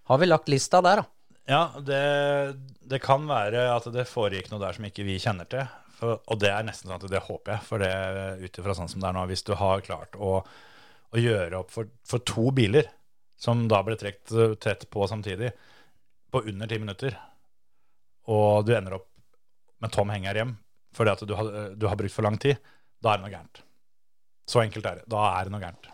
[0.10, 1.12] har vi lagt lista der, da.
[1.46, 2.02] Ja, det,
[2.90, 5.68] det kan være at det foregikk noe der som ikke vi kjenner til.
[5.96, 7.92] For, og det er nesten sånn at det håper jeg, for det
[8.42, 9.28] ut ifra sånn som det er nå.
[9.30, 10.40] Hvis du har klart å,
[11.14, 12.88] å gjøre opp for, for to biler,
[13.38, 15.52] som da ble trukket tett på samtidig,
[16.32, 17.18] på under ti minutter,
[18.32, 19.10] og du ender opp
[19.84, 20.56] med tom henger hjem
[20.96, 22.56] fordi at du har, du har brukt for lang tid,
[23.04, 23.60] da er det noe gærent.
[24.48, 25.04] Så enkelt er det.
[25.12, 25.90] Da er det noe gærent.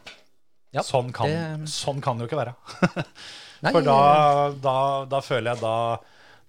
[0.78, 2.54] Ja, sånn, kan, det- sånn kan det jo ikke være.
[3.74, 3.96] For da,
[4.62, 4.76] da,
[5.10, 5.74] da føler jeg da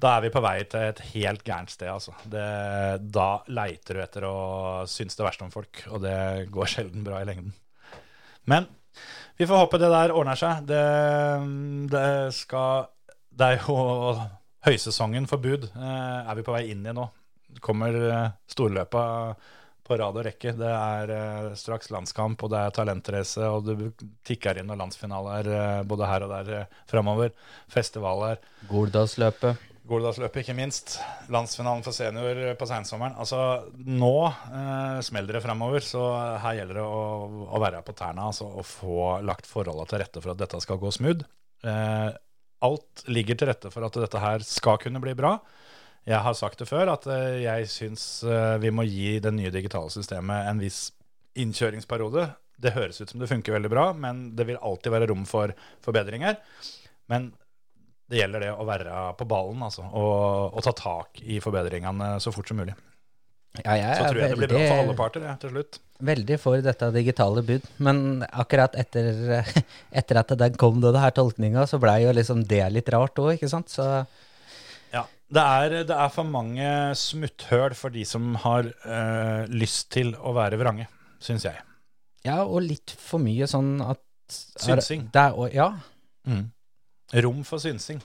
[0.02, 1.86] da er vi på vei til et helt gærent sted.
[1.92, 2.10] Altså.
[2.26, 2.44] Det,
[3.14, 4.36] da leiter du etter å
[4.90, 6.14] synes det verste om folk, og det
[6.50, 7.52] går sjelden bra i lengden.
[8.50, 8.66] Men
[9.38, 10.66] vi får håpe det der ordner seg.
[10.68, 10.82] Det,
[11.92, 12.06] det,
[12.36, 12.86] skal,
[13.32, 13.76] det er jo
[14.66, 15.66] høysesongen for bud.
[15.72, 17.08] Eh, er vi på vei inn i nå.
[17.64, 19.02] Kommer eh, storløpa
[19.82, 20.54] på rad og rekke.
[20.58, 23.90] Det er eh, straks landskamp, og det er talentrace, og det
[24.28, 25.50] tikker inn noen landsfinaler
[25.88, 27.34] både her og der framover.
[27.72, 28.42] Festivaler.
[28.70, 29.71] Goldalsløpet.
[29.88, 30.94] Goldalsløpet, ikke minst.
[31.32, 33.16] Landsfinalen for senior på sensommeren.
[33.18, 33.38] Altså,
[33.82, 36.04] nå eh, smeller det fremover, så
[36.44, 37.00] her gjelder det å,
[37.50, 40.78] å være på tærne altså, og få lagt forholdene til rette for at dette skal
[40.78, 41.26] gå smooth.
[41.66, 42.12] Eh,
[42.62, 45.34] alt ligger til rette for at dette her skal kunne bli bra.
[46.06, 49.52] Jeg har sagt det før, at eh, jeg syns eh, vi må gi det nye
[49.54, 50.88] digitale systemet en viss
[51.38, 52.28] innkjøringsperiode.
[52.62, 55.54] Det høres ut som det funker veldig bra, men det vil alltid være rom for
[55.82, 56.38] forbedringer.
[57.10, 57.32] Men
[58.12, 62.32] det gjelder det å være på ballen altså, og, og ta tak i forbedringene så
[62.34, 62.74] fort som mulig.
[63.60, 65.78] Ja, jeg Så tror jeg det blir bra for alle parter ja, til slutt.
[66.00, 67.66] veldig for dette digitale bud.
[67.84, 69.42] Men akkurat etter,
[70.00, 73.50] etter at den kom, denne tolkninga, så blei jo liksom det litt rart òg, ikke
[73.52, 73.72] sant?
[73.72, 73.88] Så
[74.92, 76.70] Ja, det er, det er for mange
[77.00, 80.88] smutthøl for de som har øh, lyst til å være vrange,
[81.20, 81.60] syns jeg.
[82.24, 84.00] ja, og litt for mye sånn at
[84.32, 85.10] Synsing.
[85.12, 85.66] Er, ja.
[86.24, 86.36] ja.
[87.20, 88.00] Rom for synsing.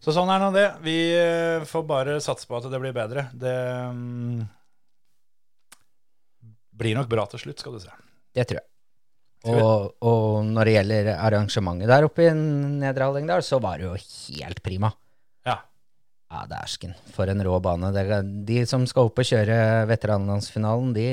[0.00, 0.66] Så sånn er nå det.
[0.84, 3.26] Vi eh, får bare satse på at det blir bedre.
[3.36, 3.56] Det
[3.92, 4.40] um,
[6.80, 7.92] blir nok bra til slutt, skal du se.
[8.32, 8.66] Det tror jeg.
[9.50, 13.94] Og, og når det gjelder arrangementet der oppe i Nedre Hallingdal, så var det jo
[14.40, 14.90] helt prima.
[15.48, 15.56] Ja.
[16.32, 16.92] Ja, dæsken.
[17.14, 17.92] For en rå bane.
[18.48, 21.08] De som skal opp og kjøre veteranlandsfinalen, de,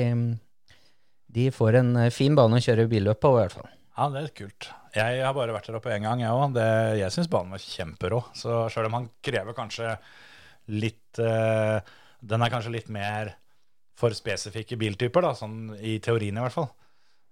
[1.36, 3.72] de får en eh, fin bane å kjøre billøp på, i hvert fall.
[3.98, 4.68] Ja, det er kult.
[4.94, 6.58] Jeg har bare vært der oppe én gang, jeg òg.
[7.00, 8.20] Jeg syns banen var kjemperå.
[8.38, 9.96] Så sjøl om han krever kanskje
[10.70, 11.80] litt uh,
[12.20, 13.32] Den er kanskje litt mer
[13.98, 16.68] for spesifikke biltyper, da, sånn i teorien i hvert fall.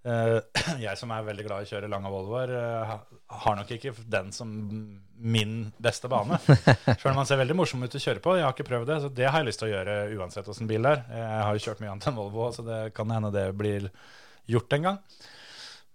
[0.02, 0.40] Uh,
[0.82, 2.98] jeg som er veldig glad i å kjøre lange Volvoer, uh,
[3.44, 4.50] har nok ikke den som
[5.14, 6.40] min beste bane.
[6.98, 8.34] Sjøl om han ser veldig morsom ut å kjøre på.
[8.40, 10.66] Jeg har ikke prøvd det, så det har jeg lyst til å gjøre uansett åssen
[10.66, 11.06] bil det er.
[11.22, 13.86] Jeg har jo kjørt mye annet enn Volvo, så det kan hende det blir
[14.50, 15.02] gjort en gang.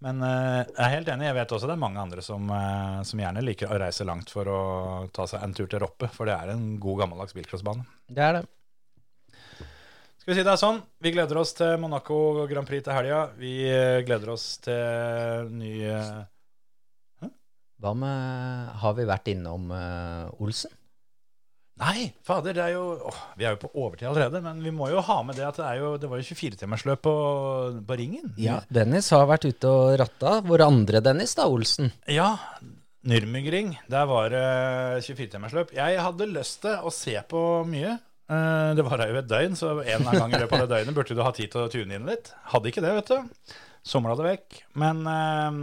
[0.01, 1.27] Men eh, jeg er helt enig.
[1.27, 4.33] Jeg vet også det er mange andre som, eh, som gjerne liker å reise langt
[4.33, 4.61] for å
[5.13, 7.85] ta seg en tur til Roppe, for det er en god gammeldags bilcrossbane.
[8.09, 8.43] Det er det.
[10.21, 10.81] Skal vi si det er sånn?
[11.01, 12.17] Vi gleder oss til Monaco
[12.49, 13.21] Grand Prix til helga.
[13.37, 15.75] Vi eh, gleder oss til ny
[17.81, 20.73] Hva med Har vi vært innom Olsen?
[21.81, 24.91] Nei, fader, det er jo åh, Vi er jo på overtid allerede, men vi må
[24.91, 27.13] jo ha med det at det, er jo, det var jo 24-timersløp på,
[27.87, 28.27] på ringen.
[28.69, 30.35] Dennis har vært ute og ratta.
[30.45, 31.89] Vår andre Dennis, da, Olsen.
[32.11, 32.35] Ja,
[33.01, 34.45] Nürmengring, der var det
[35.07, 35.73] 24-timersløp.
[35.73, 37.97] Jeg hadde lyst til å se på mye.
[38.31, 41.17] Uh, Det var jo et døgn, så en gang i løpet av det døgnet burde
[41.17, 42.29] du ha tid til å tune inn litt.
[42.53, 43.55] Hadde ikke det, vet du.
[43.81, 44.61] Somla det vekk.
[44.77, 45.57] Men eh,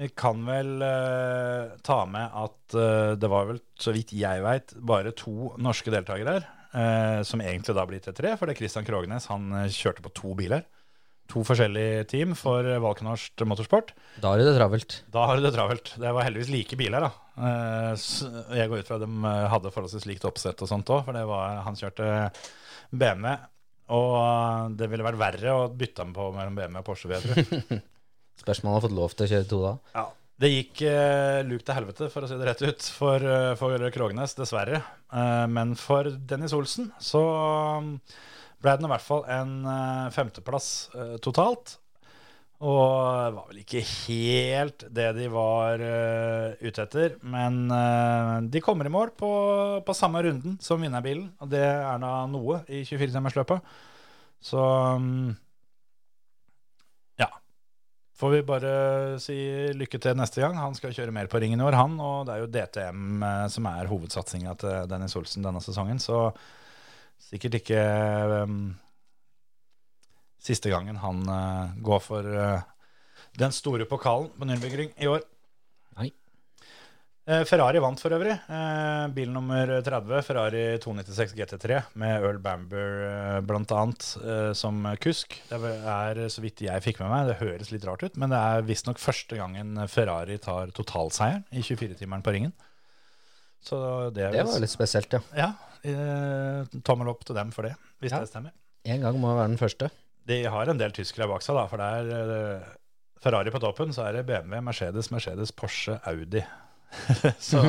[0.00, 4.72] vi kan vel uh, ta med at uh, det var vel, så vidt jeg veit,
[4.80, 6.46] bare to norske deltakere her.
[6.72, 10.00] Uh, som egentlig da blir til tre, for det er Christian Krognes han eh, kjørte
[10.06, 10.62] på to biler.
[11.32, 13.92] To forskjellige team for eh, Valkenorsk Motorsport.
[14.24, 14.96] Da er det travelt.
[15.12, 15.92] Da har de det travelt.
[16.00, 17.12] Det var heldigvis like biler, da.
[17.36, 18.08] Eh,
[18.56, 21.16] Jeg går ut fra at de eh, hadde forholdsvis likt oppsett og sånt òg, for
[21.16, 22.08] det var, han kjørte
[22.90, 23.36] BMW.
[23.92, 27.20] Og eh, det ville vært verre å bytte ham på mellom BMW og Porsche.
[28.42, 29.76] Spørs om han har fått lov til å kjøre to da.
[29.94, 30.08] Ja.
[30.42, 33.84] Det gikk eh, luk til helvete, for å si det rett ut, for, eh, for
[33.94, 34.80] Krognes, dessverre.
[35.14, 37.20] Eh, men for Dennis Olsen så
[37.78, 37.92] um,
[38.62, 41.76] ble det i hvert fall en eh, femteplass eh, totalt.
[42.62, 47.16] Og det var vel ikke helt det de var eh, ute etter.
[47.22, 49.30] Men eh, de kommer i mål på,
[49.86, 53.72] på samme runden som vinnerbilen, og det er da noe i 24-timersløpet.
[54.42, 54.66] Så
[54.98, 55.34] um.
[58.18, 58.72] Får vi bare
[59.22, 59.36] si
[59.72, 60.58] lykke til neste gang.
[60.60, 61.94] Han skal kjøre mer på ringen i år, han.
[61.96, 66.02] Og det er jo DTM eh, som er hovedsatsinga til Dennis Olsen denne sesongen.
[66.02, 66.26] Så
[67.22, 67.80] sikkert ikke
[68.44, 68.74] um,
[70.42, 72.64] siste gangen han uh, går for uh,
[73.38, 75.22] den store pokalen på Nürnbergring i år.
[77.22, 78.32] Eh, Ferrari vant for øvrig.
[78.50, 83.82] Eh, bil nummer 30, Ferrari 296 GT3, med Earl Bamber bl.a.
[84.26, 85.36] eh, som kusk.
[85.48, 88.40] Det er, så vidt jeg fikk med meg, det høres litt rart ut, men det
[88.42, 92.52] er visstnok første gangen Ferrari tar totalseieren i 24-timeren på ringen.
[93.62, 93.78] Så
[94.10, 95.22] det, er Det var litt spesielt, ja.
[95.38, 95.52] Ja,
[96.82, 98.18] tommel opp til dem for det, hvis Ja.
[98.18, 98.50] det stemmer.
[98.84, 99.92] En gang må være den første.
[100.26, 102.66] De har en del tyskere bak seg, da, for det er
[103.22, 106.42] Ferrari på toppen, så er det BMW, Mercedes, Mercedes, Porsche, Audi.
[107.50, 107.62] så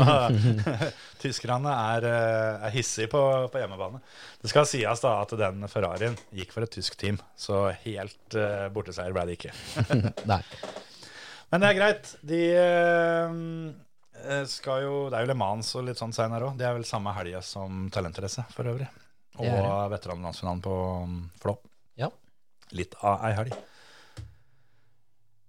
[1.24, 3.22] tyskerne er, eh, er hissige på,
[3.52, 4.02] på hjemmebane.
[4.42, 8.68] Det skal sies da at den Ferrarien gikk for et tysk team, så helt uh,
[8.74, 9.54] borteseier ble det ikke.
[11.54, 12.14] Men det er greit.
[12.26, 16.58] De uh, skal jo Det er jo Le Mans og litt sånn seinere òg.
[16.60, 18.90] Det er vel samme helga som Talentrace for øvrig.
[19.42, 20.74] Og er veteranlandsfinalen på
[21.04, 21.56] um, Flå.
[22.00, 22.10] Ja.
[22.78, 23.56] Litt av ei helg.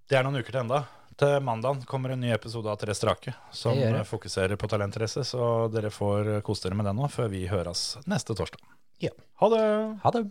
[0.09, 0.85] Det er noen uker til enda.
[1.15, 5.69] Til mandag kommer en ny episode av Tre strake som eh, fokuserer på talentrace, så
[5.71, 8.63] dere får kose dere med den nå før vi høres neste torsdag.
[9.05, 9.15] Ja.
[9.43, 9.65] Ha det!
[10.03, 10.25] Ha det.